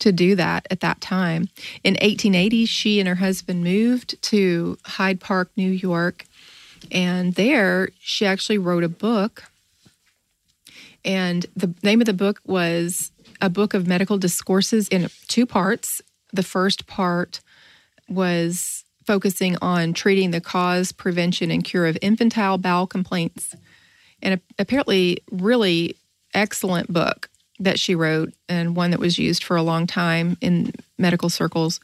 to 0.00 0.12
do 0.12 0.34
that 0.36 0.66
at 0.70 0.80
that 0.80 1.00
time. 1.00 1.48
In 1.82 1.94
1880, 1.94 2.66
she 2.66 2.98
and 2.98 3.08
her 3.08 3.14
husband 3.16 3.62
moved 3.62 4.20
to 4.22 4.76
Hyde 4.84 5.20
Park, 5.20 5.50
New 5.56 5.70
York, 5.70 6.24
and 6.90 7.34
there 7.34 7.90
she 8.00 8.26
actually 8.26 8.58
wrote 8.58 8.84
a 8.84 8.88
book. 8.88 9.44
And 11.04 11.46
the 11.54 11.74
name 11.82 12.00
of 12.00 12.06
the 12.06 12.12
book 12.12 12.40
was 12.44 13.12
a 13.40 13.50
book 13.50 13.74
of 13.74 13.86
medical 13.86 14.18
discourses 14.18 14.88
in 14.88 15.08
two 15.28 15.46
parts. 15.46 16.00
The 16.32 16.42
first 16.42 16.86
part 16.86 17.40
was 18.14 18.84
focusing 19.06 19.56
on 19.60 19.92
treating 19.92 20.30
the 20.30 20.40
cause, 20.40 20.92
prevention, 20.92 21.50
and 21.50 21.64
cure 21.64 21.86
of 21.86 21.98
infantile 22.00 22.58
bowel 22.58 22.86
complaints. 22.86 23.54
And 24.22 24.40
apparently, 24.58 25.18
really 25.30 25.96
excellent 26.32 26.92
book 26.92 27.28
that 27.60 27.78
she 27.78 27.94
wrote, 27.94 28.32
and 28.48 28.74
one 28.74 28.90
that 28.90 29.00
was 29.00 29.18
used 29.18 29.44
for 29.44 29.56
a 29.56 29.62
long 29.62 29.86
time 29.86 30.36
in 30.40 30.72
medical 30.98 31.28
circles. 31.28 31.80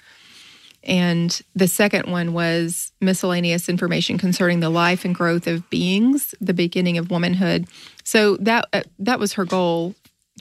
And 0.82 1.40
the 1.54 1.68
second 1.68 2.10
one 2.10 2.32
was 2.32 2.92
miscellaneous 3.00 3.68
information 3.68 4.18
concerning 4.18 4.60
the 4.60 4.70
life 4.70 5.04
and 5.04 5.14
growth 5.14 5.46
of 5.46 5.68
beings, 5.68 6.34
the 6.40 6.54
beginning 6.54 6.96
of 6.96 7.10
womanhood. 7.10 7.66
So 8.02 8.36
that 8.38 8.66
uh, 8.72 8.82
that 8.98 9.20
was 9.20 9.34
her 9.34 9.44
goal 9.44 9.94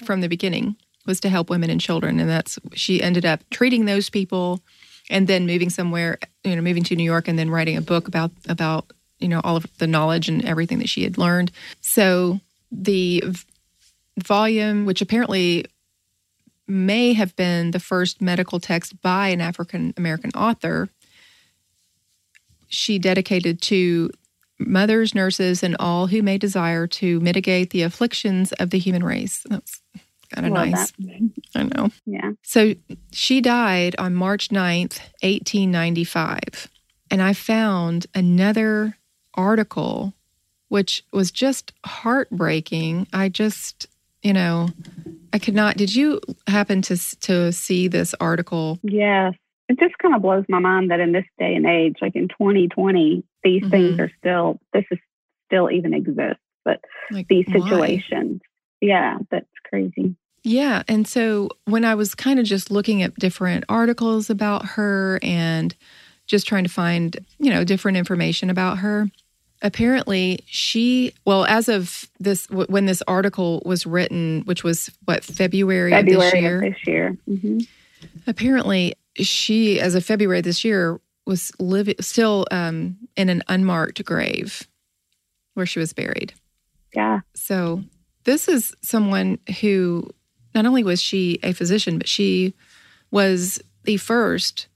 from 0.05 0.21
the 0.21 0.29
beginning 0.29 0.77
was 1.05 1.19
to 1.21 1.29
help 1.29 1.49
women 1.49 1.69
and 1.69 1.81
children, 1.81 2.19
and 2.19 2.29
that's 2.29 2.57
she 2.73 3.01
ended 3.01 3.25
up 3.25 3.41
treating 3.49 3.85
those 3.85 4.09
people 4.09 4.61
and 5.10 5.28
then 5.28 5.47
moving 5.47 5.70
somewhere, 5.70 6.20
you 6.43 6.55
know, 6.55 6.62
moving 6.62 6.84
to 6.84 6.95
New 6.95 7.03
York 7.03 7.28
and 7.28 7.38
then 7.38 7.49
writing 7.49 7.78
a 7.78 7.82
book 7.82 8.07
about 8.07 8.32
about 8.47 8.91
you 9.20 9.28
know 9.28 9.41
all 9.43 9.55
of 9.55 9.66
the 9.78 9.88
knowledge 9.88 10.30
and 10.30 10.45
everything 10.45 10.80
that 10.80 10.89
she 10.89 11.03
had 11.03 11.18
learned. 11.18 11.51
So 11.82 12.39
the 12.72 13.24
v- 13.26 13.45
volume, 14.20 14.86
which 14.86 15.01
apparently 15.01 15.66
may 16.68 17.14
have 17.14 17.36
been 17.36 17.72
the 17.72 17.80
first 17.80 18.22
medical 18.22 18.60
text 18.60 19.01
by 19.01 19.30
an 19.30 19.41
African 19.41 19.93
American 19.97 20.32
author, 20.36 20.89
she 22.68 22.99
dedicated 22.99 23.62
to 23.64 24.12
mothers, 24.60 25.16
nurses, 25.16 25.64
and 25.64 25.76
all 25.80 26.07
who 26.07 26.22
may 26.22 26.38
desire 26.38 26.86
to 26.86 27.20
mitigate 27.22 27.72
the 27.72 27.82
afflictions 27.82 28.51
of 28.53 28.70
the 28.70 28.80
human 28.80 29.03
race. 29.03 29.45
That's 29.49 29.82
kind 30.34 30.47
of 30.47 30.53
nice. 30.53 30.91
That. 30.91 31.32
I 31.55 31.63
know. 31.63 31.89
Yeah. 32.05 32.32
So 32.43 32.75
she 33.11 33.41
died 33.41 33.95
on 33.97 34.13
March 34.15 34.49
9th, 34.49 34.99
1895. 35.21 36.69
And 37.11 37.21
I 37.21 37.34
found 37.34 38.07
another 38.13 38.97
article 39.34 40.13
which 40.69 41.03
was 41.11 41.32
just 41.32 41.73
heartbreaking. 41.84 43.07
I 43.11 43.30
just, 43.30 43.88
you 44.21 44.34
know, 44.34 44.69
I 45.34 45.39
could 45.39 45.55
not. 45.55 45.77
Did 45.77 45.95
you 45.95 46.21
happen 46.47 46.82
to 46.84 46.97
to 47.21 47.51
see 47.51 47.88
this 47.88 48.15
article? 48.19 48.80
Yes. 48.84 49.34
It 49.67 49.80
just 49.80 49.97
kind 49.99 50.15
of 50.15 50.21
blows 50.21 50.45
my 50.47 50.59
mind 50.59 50.89
that 50.89 50.99
in 50.99 51.11
this 51.11 51.25
day 51.38 51.53
and 51.53 51.65
age, 51.65 51.97
like 52.01 52.15
in 52.15 52.27
2020, 52.27 53.23
these 53.43 53.61
mm-hmm. 53.61 53.69
things 53.69 53.99
are 53.99 54.11
still, 54.17 54.59
this 54.73 54.86
is 54.89 54.97
still 55.45 55.69
even 55.69 55.93
exists. 55.93 56.41
But 56.65 56.82
like, 57.11 57.27
these 57.27 57.45
situations, 57.51 58.41
why? 58.41 58.48
Yeah, 58.82 59.17
that's 59.30 59.47
crazy. 59.63 60.15
Yeah. 60.43 60.84
And 60.88 61.07
so 61.07 61.49
when 61.65 61.84
I 61.84 61.95
was 61.95 62.15
kind 62.15 62.39
of 62.39 62.45
just 62.45 62.71
looking 62.71 63.03
at 63.03 63.15
different 63.15 63.65
articles 63.67 64.30
about 64.30 64.65
her 64.65 65.19
and 65.21 65.75
just 66.27 66.47
trying 66.47 66.63
to 66.63 66.69
find, 66.69 67.17
you 67.39 67.49
know, 67.49 67.63
different 67.63 67.97
information 67.97 68.49
about 68.49 68.77
her, 68.80 69.09
apparently 69.61 70.39
she, 70.45 71.13
well, 71.25 71.45
as 71.45 71.67
of 71.67 72.09
this, 72.19 72.49
when 72.49 72.86
this 72.86 73.03
article 73.07 73.61
was 73.65 73.86
written, 73.86 74.43
which 74.45 74.63
was 74.63 74.89
what, 75.05 75.23
February, 75.23 75.91
February 75.91 76.27
of 76.27 76.34
this 76.34 76.41
year? 76.41 76.55
Of 76.55 76.61
this 76.61 76.88
year. 76.88 77.17
Mm-hmm. 77.27 77.59
Apparently, 78.27 78.95
she, 79.15 79.80
as 79.82 79.95
of 79.95 80.05
February 80.05 80.41
this 80.41 80.63
year, 80.63 81.01
was 81.25 81.51
living 81.59 81.95
still 81.99 82.47
um, 82.49 82.97
in 83.17 83.27
an 83.30 83.43
unmarked 83.47 84.03
grave 84.05 84.67
where 85.53 85.65
she 85.65 85.80
was 85.80 85.91
buried. 85.91 86.34
Yeah. 86.95 87.19
So 87.36 87.84
this 88.30 88.47
is 88.47 88.75
someone 88.82 89.39
who 89.59 90.07
not 90.53 90.67
only 90.67 90.84
was 90.84 91.01
she 91.01 91.39
a 91.41 91.51
physician, 91.51 91.97
but 91.97 92.07
she 92.07 92.53
was 93.09 93.59
the 93.86 93.97
first 93.97 94.67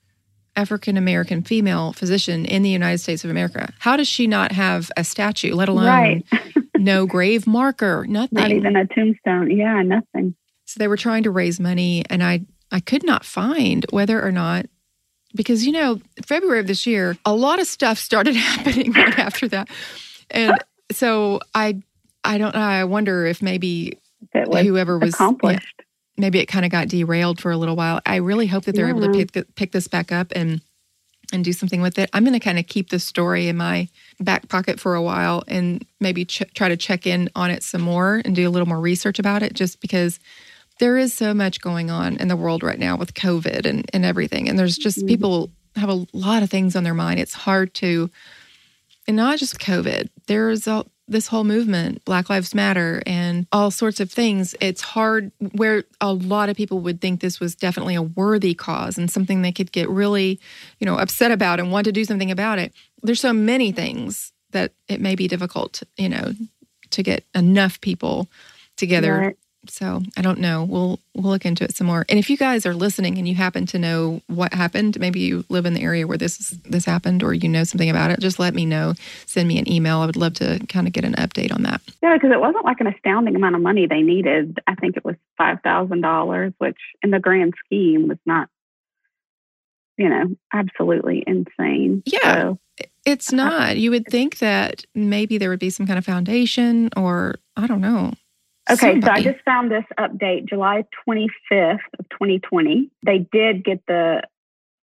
African 0.56 0.97
American 0.97 1.43
female 1.43 1.93
physician 1.93 2.45
in 2.45 2.64
the 2.64 2.70
United 2.70 2.97
States 2.97 3.24
of 3.24 3.30
America. 3.30 3.72
How 3.78 3.95
does 3.95 4.08
she 4.08 4.26
not 4.26 4.51
have 4.51 4.91
a 4.97 5.04
statue, 5.04 5.54
let 5.54 5.70
alone 5.70 5.86
right. 5.86 6.26
no 6.78 7.06
grave 7.06 7.45
marker, 7.45 8.06
nothing? 8.08 8.39
Not 8.39 8.51
even 8.51 8.76
a 8.76 8.88
tombstone. 8.88 9.51
Yeah, 9.51 9.84
nothing. 9.84 10.36
So 10.66 10.80
they 10.80 10.88
were 10.88 10.97
trying 10.97 11.24
to 11.24 11.32
raise 11.32 11.60
money, 11.60 12.04
and 12.10 12.24
I 12.24 12.45
I 12.72 12.80
could 12.80 13.04
not 13.04 13.24
find 13.24 13.86
whether 13.91 14.20
or 14.24 14.32
not 14.32 14.66
because 15.36 15.64
you 15.64 15.74
know 15.74 16.01
February 16.26 16.60
of 16.60 16.66
this 16.66 16.88
year, 16.88 17.18
a 17.24 17.36
lot 17.36 17.60
of 17.60 17.68
stuff 17.68 17.99
started 17.99 18.36
happening 18.49 18.93
right 18.93 19.20
after 19.20 19.47
that, 19.49 19.70
and 20.32 20.58
so 20.91 21.39
I 21.54 21.84
I 22.24 22.38
don't 22.38 22.55
know. 22.55 22.61
I 22.61 22.84
wonder 22.86 23.26
if 23.26 23.41
maybe 23.41 23.99
was 24.34 24.65
whoever 24.65 24.97
was 24.97 25.13
accomplished. 25.13 25.74
Yeah, 25.80 25.86
maybe 26.17 26.39
it 26.39 26.45
kind 26.45 26.65
of 26.65 26.71
got 26.71 26.88
derailed 26.88 27.39
for 27.39 27.51
a 27.51 27.57
little 27.57 27.76
while. 27.76 27.99
I 28.05 28.17
really 28.17 28.47
hope 28.47 28.65
that 28.65 28.76
they're 28.76 28.88
yeah. 28.88 28.95
able 28.95 29.11
to 29.11 29.26
pick, 29.26 29.55
pick 29.55 29.71
this 29.71 29.88
back 29.88 30.11
up 30.11 30.32
and 30.36 30.61
and 31.32 31.43
do 31.43 31.53
something 31.53 31.82
with 31.82 31.97
it. 31.97 32.09
I'm 32.13 32.24
going 32.24 32.34
to 32.34 32.39
kind 32.39 32.59
of 32.59 32.67
keep 32.67 32.89
this 32.89 33.03
story 33.03 33.47
in 33.47 33.57
my 33.57 33.88
back 34.19 34.49
pocket 34.49 34.80
for 34.80 34.93
a 34.93 35.01
while 35.01 35.43
and 35.47 35.84
maybe 35.99 36.26
ch- 36.26 36.43
try 36.53 36.69
to 36.69 36.78
check 36.78 37.07
in 37.07 37.30
on 37.36 37.49
it 37.49 37.63
some 37.63 37.82
more 37.82 38.21
and 38.24 38.36
do 38.36 38.47
a 38.47 38.51
little 38.51 38.67
more 38.67 38.80
research 38.80 39.17
about 39.17 39.41
it 39.41 39.53
just 39.53 39.82
because 39.82 40.19
there 40.80 40.97
is 40.97 41.13
so 41.13 41.34
much 41.34 41.59
going 41.59 41.89
on 41.89 42.17
in 42.17 42.28
the 42.28 42.36
world 42.36 42.61
right 42.61 42.78
now 42.78 42.95
with 42.97 43.15
COVID 43.15 43.65
and, 43.65 43.89
and 43.93 44.05
everything. 44.05 44.47
And 44.47 44.59
there's 44.59 44.78
just 44.78 44.99
mm-hmm. 44.99 45.07
people 45.07 45.49
have 45.76 45.89
a 45.89 46.05
lot 46.13 46.43
of 46.43 46.51
things 46.51 46.76
on 46.76 46.84
their 46.84 46.93
mind. 46.93 47.19
It's 47.19 47.34
hard 47.34 47.74
to, 47.76 48.11
and 49.07 49.17
not 49.17 49.39
just 49.39 49.59
COVID, 49.59 50.09
there's 50.28 50.67
a, 50.67 50.86
this 51.08 51.28
whole 51.28 51.43
movement, 51.43 52.04
Black 52.06 52.30
Lives 52.30 52.56
Matter, 52.56 53.04
and 53.06 53.45
all 53.51 53.72
sorts 53.72 53.99
of 53.99 54.12
things, 54.12 54.56
it's 54.62 54.82
hard 54.82 55.32
where 55.54 55.84
a 55.99 56.14
lot 56.14 56.49
of 56.49 56.56
people 56.56 56.80
would 56.80 57.01
think 57.01 57.20
this 57.20 57.39
was 57.39 57.56
definitely 57.56 57.95
a 57.95 58.01
worthy 58.01 58.54
cause 58.54 58.97
and 58.97 59.12
something 59.12 59.41
they 59.41 59.51
could 59.51 59.72
get 59.72 59.89
really, 59.89 60.39
you 60.80 60.86
know, 60.86 60.97
upset 60.97 61.32
about 61.32 61.60
and 61.60 61.72
want 61.72 61.86
to 61.86 61.91
do 61.91 62.06
something 62.06 62.32
about 62.32 62.60
it. 62.60 62.74
There's 63.01 63.20
so 63.20 63.34
many 63.34 63.72
things 63.72 64.32
that 64.51 64.74
it 64.88 65.01
may 65.01 65.16
be 65.16 65.28
difficult, 65.28 65.84
you 65.97 66.10
know, 66.10 66.34
to 66.91 67.04
get 67.04 67.26
enough 67.36 67.82
people 67.82 68.30
together 68.78 69.18
right. 69.18 69.38
So 69.70 70.01
I 70.18 70.22
don't 70.22 70.39
know. 70.39 70.64
We'll 70.64 70.99
we'll 71.14 71.32
look 71.32 71.45
into 71.45 71.64
it 71.64 71.76
some 71.76 71.88
more. 71.88 72.05
And 72.09 72.20
if 72.20 72.30
you 72.30 72.38
guys 72.38 72.66
are 72.66 72.74
listening 72.74 73.18
and 73.18 73.28
you 73.28 73.36
happen 73.36 73.66
to 73.68 73.80
know 73.80 74.22
what 74.28 74.53
happened, 74.53 74.99
maybe 74.99 75.22
you 75.22 75.45
live 75.49 75.66
in 75.66 75.74
the 75.74 75.82
area 75.82 76.05
where 76.05 76.18
this 76.18 76.49
this 76.66 76.86
happened, 76.86 77.24
or 77.24 77.34
you 77.34 77.47
know 77.47 77.64
something 77.64 77.89
about 77.89 78.11
it, 78.11 78.20
just 78.20 78.39
let 78.39 78.53
me 78.53 78.66
know. 78.66 78.93
Send 79.26 79.47
me 79.47 79.57
an 79.57 79.72
email. 79.72 79.99
I 79.99 80.05
would 80.05 80.16
love 80.16 80.34
to 80.36 80.59
kind 80.68 80.88
of 80.88 80.93
get 80.93 81.05
an 81.05 81.14
update 81.14 81.53
on 81.53 81.64
that. 81.64 81.82
Yeah, 82.01 82.16
because 82.16 82.32
it 82.34 82.39
wasn't 82.39 82.66
like 82.66 82.80
an 82.82 82.88
astounding 82.88 83.36
amount 83.36 83.55
of 83.55 83.61
money 83.61 83.88
they 83.88 84.01
needed. 84.01 84.59
I 84.68 84.76
think 84.76 84.97
it 84.97 85.05
was 85.05 85.16
five 85.38 85.61
thousand 85.64 86.01
dollars, 86.01 86.53
which 86.57 86.78
in 87.01 87.11
the 87.11 87.20
grand 87.20 87.53
scheme 87.66 88.07
was 88.07 88.20
not, 88.26 88.49
you 89.97 90.09
know, 90.09 90.36
absolutely 90.51 91.24
insane. 91.26 92.03
Yeah. 92.05 92.34
So, 92.41 92.59
it's 93.05 93.32
not. 93.32 93.78
You 93.78 93.91
would 93.91 94.07
think 94.07 94.39
that 94.39 94.86
maybe 94.95 95.38
there 95.38 95.49
would 95.49 95.59
be 95.59 95.70
some 95.70 95.86
kind 95.86 95.99
of 95.99 96.05
foundation 96.05 96.89
or 96.95 97.36
I 97.55 97.68
don't 97.68 97.82
know 97.82 98.14
Okay, 98.70 98.93
Somebody. 98.93 99.24
so 99.24 99.30
I 99.30 99.34
just 99.34 99.43
found 99.43 99.72
this 99.72 99.84
update 99.99 100.47
July 100.47 100.86
25th 101.07 101.80
of 101.99 102.07
2020. 102.09 102.89
They 103.05 103.28
did 103.32 103.64
get 103.64 103.82
the 103.88 104.24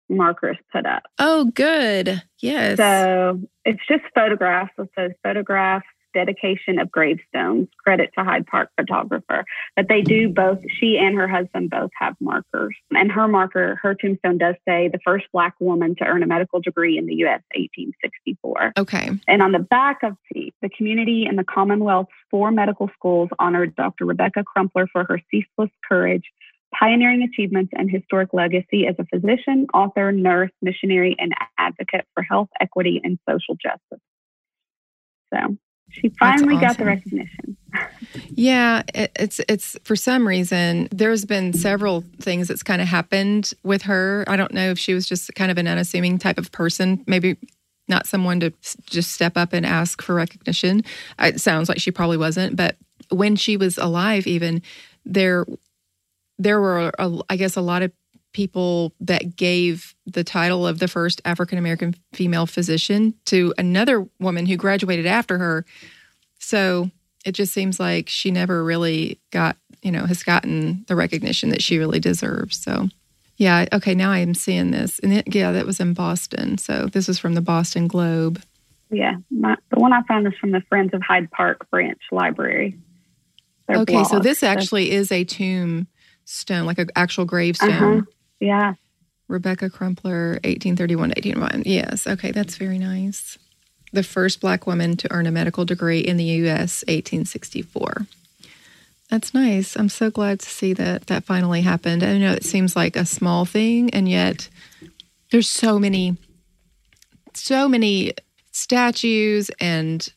markers 0.10 0.58
put 0.72 0.86
up. 0.86 1.04
Oh, 1.20 1.46
good. 1.46 2.24
Yes. 2.40 2.78
So 2.78 3.42
it's 3.66 3.82
just 3.88 4.04
photographs. 4.16 4.72
It 4.78 4.90
says 4.96 5.12
photographs 5.22 5.86
dedication 6.18 6.80
of 6.80 6.92
gravestones. 6.92 7.68
Credit 7.84 8.10
to 8.18 8.24
Hyde 8.24 8.48
Park 8.48 8.70
photographer. 8.76 9.46
But 9.76 9.88
they 9.88 10.02
do 10.02 10.30
both, 10.30 10.60
she 10.80 10.98
and 10.98 11.16
her 11.16 11.28
husband 11.28 11.70
both 11.70 11.92
have 12.00 12.16
markers. 12.20 12.76
And 12.92 13.12
her 13.12 13.28
marker, 13.28 13.80
her 13.84 13.94
tombstone 13.94 14.40
does 14.40 14.56
say 14.68 14.90
the 14.92 15.00
first 15.06 15.26
Black 15.32 15.54
woman 15.60 15.96
to 15.98 16.06
earn 16.06 16.24
a 16.24 16.28
medical 16.28 16.60
degree 16.60 16.98
in 16.98 17.06
the 17.06 17.16
U.S. 17.16 17.42
1864. 17.56 18.74
Okay. 18.78 19.12
And 19.28 19.42
on 19.44 19.52
the 19.52 19.60
back 19.60 20.02
of 20.02 20.16
the, 20.32 20.52
the 20.62 20.70
community 20.70 21.26
and 21.26 21.38
the 21.38 21.44
Commonwealth's 21.44 22.12
four 22.32 22.50
medical 22.52 22.90
schools 22.96 23.30
honored 23.38 23.76
Dr. 23.76 24.06
Rebecca 24.06 24.44
Crumpler 24.44 24.88
for 24.92 25.04
her 25.04 25.22
ceaseless 25.30 25.70
courage 25.88 26.24
pioneering 26.78 27.24
achievements 27.24 27.72
and 27.76 27.90
historic 27.90 28.34
legacy 28.34 28.88
as 28.88 28.96
a 29.00 29.06
physician, 29.06 29.68
author, 29.74 30.12
nurse, 30.12 30.52
missionary, 30.62 31.16
and 31.18 31.34
advocate 31.58 32.06
for 32.14 32.22
health, 32.24 32.50
equity, 32.60 33.00
and 33.04 33.18
social 33.28 33.56
justice. 33.56 34.04
So 35.34 35.58
She 35.90 36.10
finally 36.10 36.56
awesome. 36.56 36.68
got 36.68 36.78
the 36.78 36.86
recognition. 36.86 37.58
yeah, 38.30 38.84
it, 38.94 39.12
it's 39.16 39.42
it's 39.48 39.78
for 39.84 39.96
some 39.96 40.28
reason 40.28 40.88
there's 40.92 41.26
been 41.26 41.54
several 41.54 42.04
things 42.20 42.48
that's 42.48 42.64
kind 42.64 42.82
of 42.82 42.88
happened 42.88 43.54
with 43.64 43.84
her. 43.84 44.24
I 44.28 44.36
don't 44.36 44.54
know 44.54 44.72
if 44.72 44.80
she 44.80 44.94
was 44.94 45.08
just 45.08 45.34
kind 45.36 45.52
of 45.52 45.58
an 45.58 45.68
unassuming 45.68 46.18
type 46.18 46.38
of 46.38 46.52
person, 46.52 47.04
maybe 47.08 47.38
not 47.88 48.06
someone 48.06 48.40
to 48.42 48.52
just 48.86 49.12
step 49.12 49.38
up 49.38 49.54
and 49.54 49.66
ask 49.66 50.02
for 50.02 50.14
recognition. 50.16 50.84
It 51.20 51.40
sounds 51.40 51.70
like 51.70 51.80
she 51.80 51.92
probably 51.92 52.18
wasn't, 52.18 52.56
but 52.56 52.76
when 53.10 53.36
she 53.36 53.58
was 53.58 53.78
alive, 53.78 54.28
even 54.28 54.62
there, 55.06 55.46
there 56.38 56.60
were, 56.60 56.92
a, 57.00 57.20
I 57.30 57.38
guess, 57.38 57.56
a 57.56 57.62
lot 57.62 57.82
of 57.82 57.92
people 58.38 58.94
that 59.00 59.36
gave 59.36 59.96
the 60.06 60.24
title 60.24 60.68
of 60.68 60.78
the 60.78 60.88
first 60.88 61.20
African 61.26 61.58
American 61.58 61.96
female 62.14 62.46
physician 62.46 63.16
to 63.26 63.52
another 63.58 64.08
woman 64.20 64.46
who 64.46 64.56
graduated 64.56 65.08
after 65.08 65.40
her. 65.40 65.66
So 66.38 66.92
it 67.26 67.32
just 67.32 67.52
seems 67.52 67.80
like 67.80 68.08
she 68.08 68.30
never 68.30 68.64
really 68.64 69.20
got, 69.32 69.58
you 69.82 69.92
know, 69.92 70.06
has 70.06 70.22
gotten 70.22 70.86
the 70.88 70.96
recognition 70.96 71.50
that 71.50 71.64
she 71.64 71.80
really 71.80 72.00
deserves. 72.00 72.58
So 72.58 72.90
yeah. 73.38 73.66
Okay. 73.74 73.96
Now 73.96 74.12
I 74.12 74.20
am 74.20 74.36
seeing 74.36 74.70
this. 74.70 75.00
And 75.00 75.14
it, 75.14 75.34
yeah, 75.34 75.52
that 75.52 75.66
was 75.66 75.80
in 75.80 75.96
Boston. 75.96 76.60
So 76.60 76.86
this 76.86 77.10
is 77.10 77.18
from 77.18 77.34
the 77.34 77.42
Boston 77.42 77.88
Globe. 77.88 78.40
Yeah. 78.92 79.16
My, 79.32 79.58
the 79.72 79.80
one 79.80 79.94
I 79.94 80.04
found 80.04 80.28
is 80.28 80.34
from 80.40 80.52
the 80.52 80.62
Friends 80.70 80.94
of 80.94 81.02
Hyde 81.02 81.32
Park 81.32 81.68
Branch 81.72 82.02
Library. 82.12 82.78
Their 83.68 83.78
okay. 83.78 83.94
Blog. 83.94 84.08
So 84.08 84.20
this 84.20 84.44
actually 84.44 84.92
is 84.92 85.12
a 85.12 85.24
tombstone, 85.24 86.68
like 86.68 86.78
an 86.78 86.90
actual 86.96 87.26
gravestone. 87.26 87.72
Uh-huh. 87.72 88.02
Yeah. 88.40 88.76
Rebecca 89.28 89.70
Crumpler, 89.70 90.40
1831 90.44 91.10
1801. 91.10 91.64
Yes. 91.66 92.08
Okay. 92.08 92.32
That's 92.32 92.56
very 92.56 92.78
nice. 92.78 93.38
The 93.92 94.04
first 94.04 94.42
Black 94.42 94.68
woman 94.68 94.98
to 94.98 95.12
earn 95.12 95.28
a 95.28 95.32
medical 95.32 95.66
degree 95.66 96.00
in 96.00 96.18
the 96.18 96.24
U.S., 96.24 96.84
1864. 96.88 98.06
That's 99.10 99.34
nice. 99.34 99.78
I'm 99.78 99.90
so 99.90 100.10
glad 100.10 100.42
to 100.42 100.50
see 100.50 100.74
that 100.74 101.08
that 101.08 101.24
finally 101.24 101.62
happened. 101.62 102.04
I 102.04 102.18
know 102.18 102.34
it 102.34 102.44
seems 102.44 102.76
like 102.76 102.98
a 102.98 103.06
small 103.06 103.46
thing, 103.46 103.90
and 103.92 104.10
yet 104.10 104.50
there's 105.32 105.50
so 105.50 105.80
many, 105.80 106.18
so 107.34 107.70
many 107.70 108.14
statues 108.52 109.50
and 109.62 110.12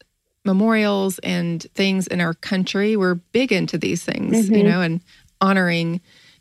memorials 0.44 1.20
and 1.20 1.62
things 1.74 2.08
in 2.08 2.20
our 2.20 2.34
country. 2.34 2.96
We're 2.96 3.14
big 3.14 3.52
into 3.52 3.78
these 3.78 4.02
things, 4.02 4.46
mm-hmm. 4.46 4.54
you 4.54 4.64
know, 4.64 4.80
and 4.80 5.00
honoring 5.40 6.00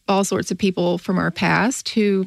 all 0.10 0.24
sorts 0.24 0.51
of 0.51 0.57
people 0.57 0.97
from 0.97 1.18
our 1.18 1.32
past 1.32 1.89
who, 1.89 2.26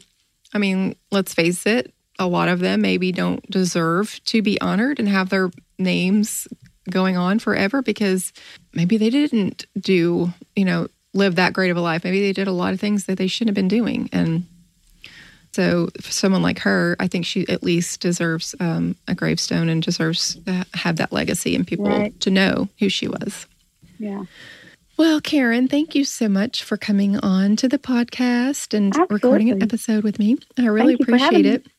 I 0.54 0.58
mean, 0.58 0.96
let's 1.10 1.34
face 1.34 1.66
it, 1.66 1.92
a 2.18 2.26
lot 2.26 2.48
of 2.48 2.60
them 2.60 2.80
maybe 2.80 3.12
don't 3.12 3.48
deserve 3.50 4.20
to 4.26 4.40
be 4.40 4.60
honored 4.60 4.98
and 4.98 5.08
have 5.08 5.28
their 5.28 5.50
names 5.78 6.46
going 6.88 7.16
on 7.16 7.38
forever 7.38 7.82
because 7.82 8.32
maybe 8.72 8.96
they 8.96 9.10
didn't 9.10 9.66
do, 9.78 10.32
you 10.56 10.64
know, 10.64 10.88
live 11.14 11.34
that 11.36 11.52
great 11.52 11.70
of 11.70 11.76
a 11.76 11.80
life. 11.80 12.04
Maybe 12.04 12.20
they 12.20 12.32
did 12.32 12.48
a 12.48 12.52
lot 12.52 12.72
of 12.72 12.80
things 12.80 13.06
that 13.06 13.18
they 13.18 13.26
shouldn't 13.26 13.50
have 13.50 13.54
been 13.54 13.68
doing. 13.68 14.08
And 14.12 14.46
so, 15.52 15.90
for 16.00 16.10
someone 16.10 16.40
like 16.40 16.60
her, 16.60 16.96
I 16.98 17.08
think 17.08 17.26
she 17.26 17.46
at 17.48 17.62
least 17.62 18.00
deserves 18.00 18.54
um, 18.58 18.96
a 19.06 19.14
gravestone 19.14 19.68
and 19.68 19.82
deserves 19.82 20.36
to 20.46 20.64
have 20.72 20.96
that 20.96 21.12
legacy 21.12 21.54
and 21.54 21.66
people 21.66 21.86
right. 21.86 22.18
to 22.20 22.30
know 22.30 22.68
who 22.78 22.88
she 22.88 23.06
was. 23.06 23.46
Yeah. 23.98 24.24
Well, 24.98 25.20
Karen, 25.20 25.68
thank 25.68 25.94
you 25.94 26.04
so 26.04 26.28
much 26.28 26.62
for 26.62 26.76
coming 26.76 27.16
on 27.18 27.56
to 27.56 27.68
the 27.68 27.78
podcast 27.78 28.74
and 28.74 28.88
Absolutely. 28.88 29.14
recording 29.14 29.50
an 29.50 29.62
episode 29.62 30.04
with 30.04 30.18
me. 30.18 30.36
I 30.58 30.66
really 30.66 30.94
appreciate 30.94 31.46
it. 31.46 31.66
Me. 31.66 31.72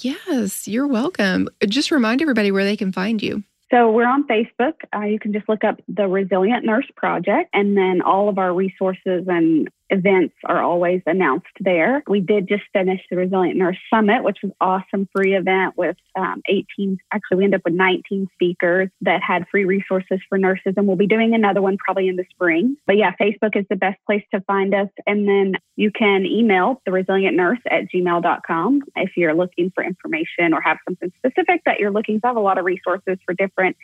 Yes, 0.00 0.66
you're 0.66 0.86
welcome. 0.86 1.48
Just 1.66 1.90
remind 1.90 2.22
everybody 2.22 2.50
where 2.50 2.64
they 2.64 2.76
can 2.76 2.92
find 2.92 3.22
you. 3.22 3.42
So 3.70 3.90
we're 3.90 4.06
on 4.06 4.26
Facebook. 4.26 4.74
Uh, 4.94 5.02
you 5.06 5.18
can 5.18 5.32
just 5.32 5.48
look 5.48 5.64
up 5.64 5.80
the 5.88 6.06
Resilient 6.06 6.64
Nurse 6.64 6.86
Project, 6.96 7.50
and 7.52 7.76
then 7.76 8.00
all 8.00 8.28
of 8.28 8.38
our 8.38 8.54
resources 8.54 9.24
and 9.26 9.68
events 9.90 10.34
are 10.44 10.62
always 10.62 11.02
announced 11.06 11.46
there. 11.60 12.02
We 12.08 12.20
did 12.20 12.48
just 12.48 12.64
finish 12.72 13.00
the 13.10 13.16
Resilient 13.16 13.56
Nurse 13.56 13.78
Summit, 13.92 14.24
which 14.24 14.38
was 14.42 14.52
awesome 14.60 15.08
free 15.14 15.34
event 15.34 15.76
with 15.76 15.96
um, 16.16 16.42
18. 16.48 16.98
Actually, 17.12 17.38
we 17.38 17.44
ended 17.44 17.60
up 17.60 17.64
with 17.64 17.74
19 17.74 18.28
speakers 18.34 18.88
that 19.02 19.22
had 19.22 19.46
free 19.50 19.64
resources 19.64 20.20
for 20.28 20.38
nurses, 20.38 20.74
and 20.76 20.86
we'll 20.86 20.96
be 20.96 21.06
doing 21.06 21.34
another 21.34 21.62
one 21.62 21.76
probably 21.76 22.08
in 22.08 22.16
the 22.16 22.24
spring. 22.30 22.76
But 22.86 22.96
yeah, 22.96 23.12
Facebook 23.20 23.56
is 23.56 23.66
the 23.70 23.76
best 23.76 23.98
place 24.06 24.24
to 24.34 24.40
find 24.42 24.74
us, 24.74 24.88
and 25.06 25.28
then 25.28 25.54
you 25.76 25.90
can 25.90 26.26
email 26.26 26.80
the 26.84 26.92
Resilient 26.92 27.36
Nurse 27.36 27.60
at 27.70 27.90
gmail.com 27.94 28.82
if 28.96 29.16
you're 29.16 29.34
looking 29.34 29.70
for 29.74 29.84
information 29.84 30.52
or 30.52 30.60
have 30.60 30.78
something 30.86 31.12
specific 31.18 31.62
that 31.66 31.78
you're 31.78 31.90
looking 31.90 32.20
to 32.20 32.26
have 32.26 32.36
a 32.36 32.40
lot 32.40 32.58
of 32.58 32.64
resources 32.64 33.18
for 33.24 33.34
different 33.34 33.76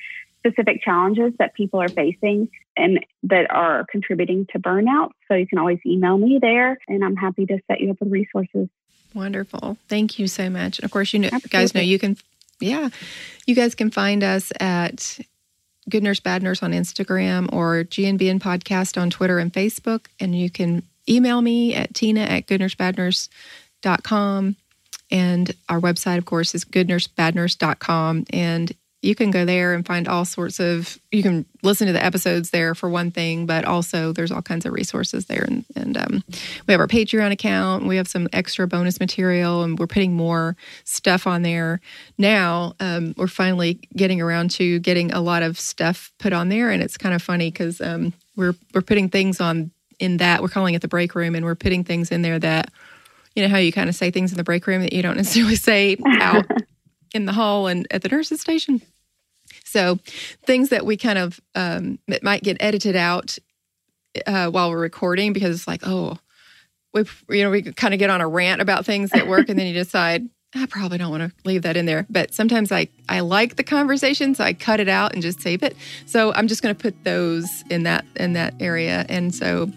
specific 0.45 0.83
challenges 0.83 1.33
that 1.39 1.55
people 1.55 1.81
are 1.81 1.89
facing 1.89 2.49
and 2.77 2.99
that 3.23 3.49
are 3.51 3.87
contributing 3.91 4.47
to 4.53 4.59
burnout. 4.59 5.11
So 5.29 5.35
you 5.35 5.47
can 5.47 5.59
always 5.59 5.79
email 5.87 6.19
me 6.19 6.39
there, 6.41 6.79
and 6.89 7.05
I'm 7.05 7.17
happy 7.17 7.47
to 7.47 7.59
set 7.69 7.81
you 7.81 7.93
up 7.93 8.01
with 8.01 8.11
resources. 8.11 8.69
Wonderful. 9.15 9.77
Thank 9.89 10.19
you 10.19 10.27
so 10.27 10.51
much. 10.51 10.79
And 10.79 10.85
of 10.85 10.91
course, 10.91 11.13
you 11.13 11.21
know, 11.21 11.31
guys 11.51 11.75
know 11.75 11.81
you 11.81 11.99
can, 11.99 12.17
yeah, 12.61 12.89
you 13.47 13.55
guys 13.55 13.75
can 13.75 13.91
find 13.91 14.25
us 14.25 14.53
at 14.59 15.21
Good 15.89 16.03
Nurse 16.03 16.21
Bad 16.21 16.43
Nurse 16.43 16.63
on 16.63 16.73
Instagram 16.73 17.53
or 17.53 17.85
GNBN 17.85 18.41
Podcast 18.41 19.01
on 19.01 19.11
Twitter 19.11 19.39
and 19.39 19.53
Facebook. 19.53 20.07
And 20.19 20.39
you 20.39 20.49
can 20.49 20.83
email 21.09 21.43
me 21.43 21.75
at 21.75 21.95
tina 21.95 22.23
at 22.23 22.47
goodnursebadnurse.com. 22.47 24.57
And 25.11 25.51
our 25.69 25.81
website, 25.81 26.19
of 26.19 26.25
course, 26.25 26.55
is 26.55 26.65
goodnursebadnurse.com. 26.65 28.25
And 28.31 28.73
you 29.03 29.17
can 29.17 29.33
go 29.33 29.45
there 29.45 29.75
and 29.75 29.85
find 29.85 30.07
all 30.07 30.25
sorts 30.25 30.61
of 30.61 30.99
you 31.11 31.23
can 31.23 31.45
listen 31.63 31.89
to 31.89 31.93
the 31.93 32.03
episodes 32.03 32.51
there 32.51 32.75
for 32.75 32.89
one 32.89 33.11
thing 33.11 33.47
but 33.47 33.65
also 33.65 34.13
there's 34.13 34.31
all 34.31 34.41
kinds 34.41 34.65
of 34.65 34.73
resources 34.73 35.27
there. 35.27 35.43
And, 35.43 35.65
and 35.75 35.97
um, 35.97 36.25
we 36.67 36.73
have 36.73 36.81
our 36.81 36.87
patreon 36.87 37.33
account 37.33 37.87
we 37.87 37.97
have 37.97 38.09
some 38.09 38.29
extra 38.33 38.67
bonus 38.67 39.01
material 39.01 39.63
and 39.65 39.79
we're 39.79 39.89
putting 39.89 40.15
more 40.15 40.57
stuff 40.85 41.27
on 41.27 41.43
there. 41.43 41.81
Now 42.17 42.75
um, 42.81 43.15
we're 43.17 43.27
finally 43.27 43.81
getting 43.97 44.21
around 44.21 44.53
to 44.53 44.79
getting 44.79 45.13
a 45.13 45.21
lot 45.21 45.43
of 45.43 45.59
stuff 45.59 46.13
put 46.19 46.33
on 46.33 46.49
there. 46.49 46.71
And 46.71 46.83
it's 46.83 46.97
kind 46.97 47.15
of 47.15 47.23
funny 47.23 47.51
because 47.51 47.81
um, 47.81 48.13
we're 48.37 48.55
we're 48.73 48.83
putting 48.83 49.09
things 49.09 49.41
on 49.41 49.73
in 49.99 50.19
that 50.19 50.43
we're 50.43 50.49
calling 50.49 50.75
it 50.75 50.83
the 50.83 50.89
break 50.89 51.15
room 51.15 51.35
and 51.35 51.45
we're 51.45 51.55
putting 51.55 51.85
things 51.85 52.11
in 52.11 52.23
there 52.23 52.39
that 52.39 52.71
you 53.35 53.43
know 53.43 53.49
how 53.49 53.59
you 53.59 53.73
kind 53.73 53.89
of 53.89 53.95
say 53.95 54.11
things 54.11 54.31
in 54.33 54.37
the 54.37 54.45
break 54.45 54.67
room 54.67 54.83
that 54.83 54.93
you 54.93 55.03
don't 55.03 55.17
necessarily 55.17 55.57
say 55.71 55.97
out 56.07 56.45
in 57.15 57.27
the 57.27 57.33
hall 57.33 57.67
and 57.67 57.87
at 57.91 58.03
the 58.03 58.09
nurse's 58.09 58.41
station 58.41 58.81
so 59.73 59.99
things 60.45 60.69
that 60.69 60.85
we 60.85 60.97
kind 60.97 61.19
of 61.19 61.41
um, 61.55 61.99
it 62.07 62.23
might 62.23 62.43
get 62.43 62.59
edited 62.61 62.95
out 62.95 63.39
uh, 64.27 64.49
while 64.49 64.71
we're 64.71 64.79
recording 64.79 65.33
because 65.33 65.57
it's 65.57 65.67
like, 65.67 65.81
oh, 65.85 66.19
we 66.93 67.05
you 67.31 67.43
know 67.43 67.51
we 67.51 67.63
kind 67.63 67.95
of 67.95 67.99
get 67.99 68.11
on 68.11 68.21
a 68.21 68.29
rant 68.29 68.61
about 68.61 68.85
things 68.85 69.13
at 69.13 69.27
work, 69.27 69.49
and 69.49 69.59
then 69.59 69.67
you 69.67 69.75
decide 69.75 70.29
I 70.55 70.67
probably 70.67 70.99
don't 70.99 71.11
want 71.11 71.23
to 71.23 71.49
leave 71.49 71.63
that 71.63 71.77
in 71.77 71.87
there. 71.87 72.07
But 72.11 72.35
sometimes 72.35 72.71
I, 72.71 72.89
I 73.09 73.21
like 73.21 73.57
the 73.57 73.65
conversation, 73.65 74.35
so 74.35 74.45
I 74.45 74.53
cut 74.53 74.81
it 74.81 74.89
out 74.89 75.15
and 75.15 75.23
just 75.23 75.41
save 75.41 75.63
it. 75.63 75.75
So 76.05 76.33
I'm 76.35 76.47
just 76.47 76.63
going 76.63 76.75
to 76.75 76.81
put 76.81 77.05
those 77.05 77.49
in 77.71 77.85
that 77.85 78.05
in 78.17 78.35
that 78.35 78.55
area. 78.61 79.07
And 79.09 79.35
so 79.35 79.71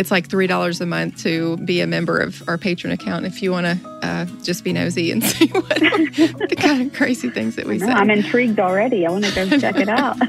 it's 0.00 0.10
like 0.10 0.30
three 0.30 0.46
dollars 0.46 0.80
a 0.80 0.86
month 0.86 1.22
to 1.22 1.58
be 1.58 1.82
a 1.82 1.86
member 1.86 2.18
of 2.18 2.42
our 2.48 2.56
Patreon 2.56 2.90
account 2.90 3.26
if 3.26 3.42
you 3.42 3.52
want 3.52 3.66
to 3.66 4.00
uh, 4.02 4.24
just 4.42 4.64
be 4.64 4.72
nosy 4.72 5.12
and 5.12 5.22
see 5.24 5.48
what 5.48 5.68
the 5.68 6.56
kind 6.58 6.80
of 6.80 6.94
crazy 6.94 7.28
things 7.28 7.56
that 7.56 7.66
we 7.66 7.78
say. 7.78 7.84
I'm 7.84 8.08
intrigued 8.08 8.58
already. 8.58 9.06
I 9.06 9.10
want 9.10 9.26
to 9.26 9.34
go 9.34 9.46
check 9.58 9.76
it 9.76 9.90
out. 9.90 10.16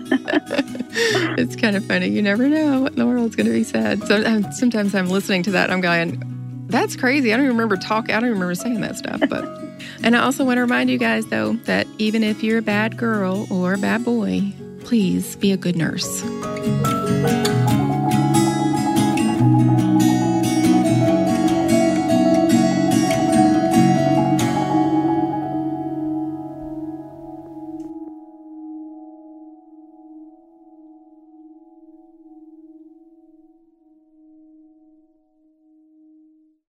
it's 1.40 1.56
kind 1.56 1.78
of 1.78 1.86
funny. 1.86 2.10
You 2.10 2.22
never 2.22 2.50
know 2.50 2.82
what 2.82 2.92
in 2.92 3.00
the 3.00 3.08
world's 3.08 3.38
going 3.38 3.48
to 3.48 3.54
be 3.54 3.64
said. 3.64 4.04
So 4.04 4.22
um, 4.26 4.52
sometimes 4.52 4.94
I'm 4.94 5.08
listening 5.08 5.44
to 5.44 5.52
that. 5.52 5.72
I'm 5.72 5.80
going, 5.80 6.22
"That's 6.68 6.98
crazy." 6.98 7.32
I 7.32 7.38
don't 7.38 7.46
even 7.46 7.56
remember 7.56 7.78
talking. 7.78 8.14
I 8.14 8.20
don't 8.20 8.28
even 8.28 8.42
remember 8.42 8.56
saying 8.56 8.82
that 8.82 8.98
stuff, 8.98 9.22
but. 9.30 9.46
And 10.04 10.16
I 10.16 10.24
also 10.24 10.44
want 10.44 10.58
to 10.58 10.62
remind 10.62 10.90
you 10.90 10.98
guys, 10.98 11.26
though, 11.28 11.54
that 11.66 11.88
even 11.98 12.24
if 12.24 12.44
you're 12.44 12.60
a 12.60 12.64
bad 12.64 12.98
girl 12.98 13.48
or 13.50 13.74
a 13.74 13.78
bad 13.78 14.04
boy, 14.04 14.52
please 14.84 15.36
be 15.38 15.52
a 15.52 15.58
good 15.58 15.76
nurse. 15.76 16.24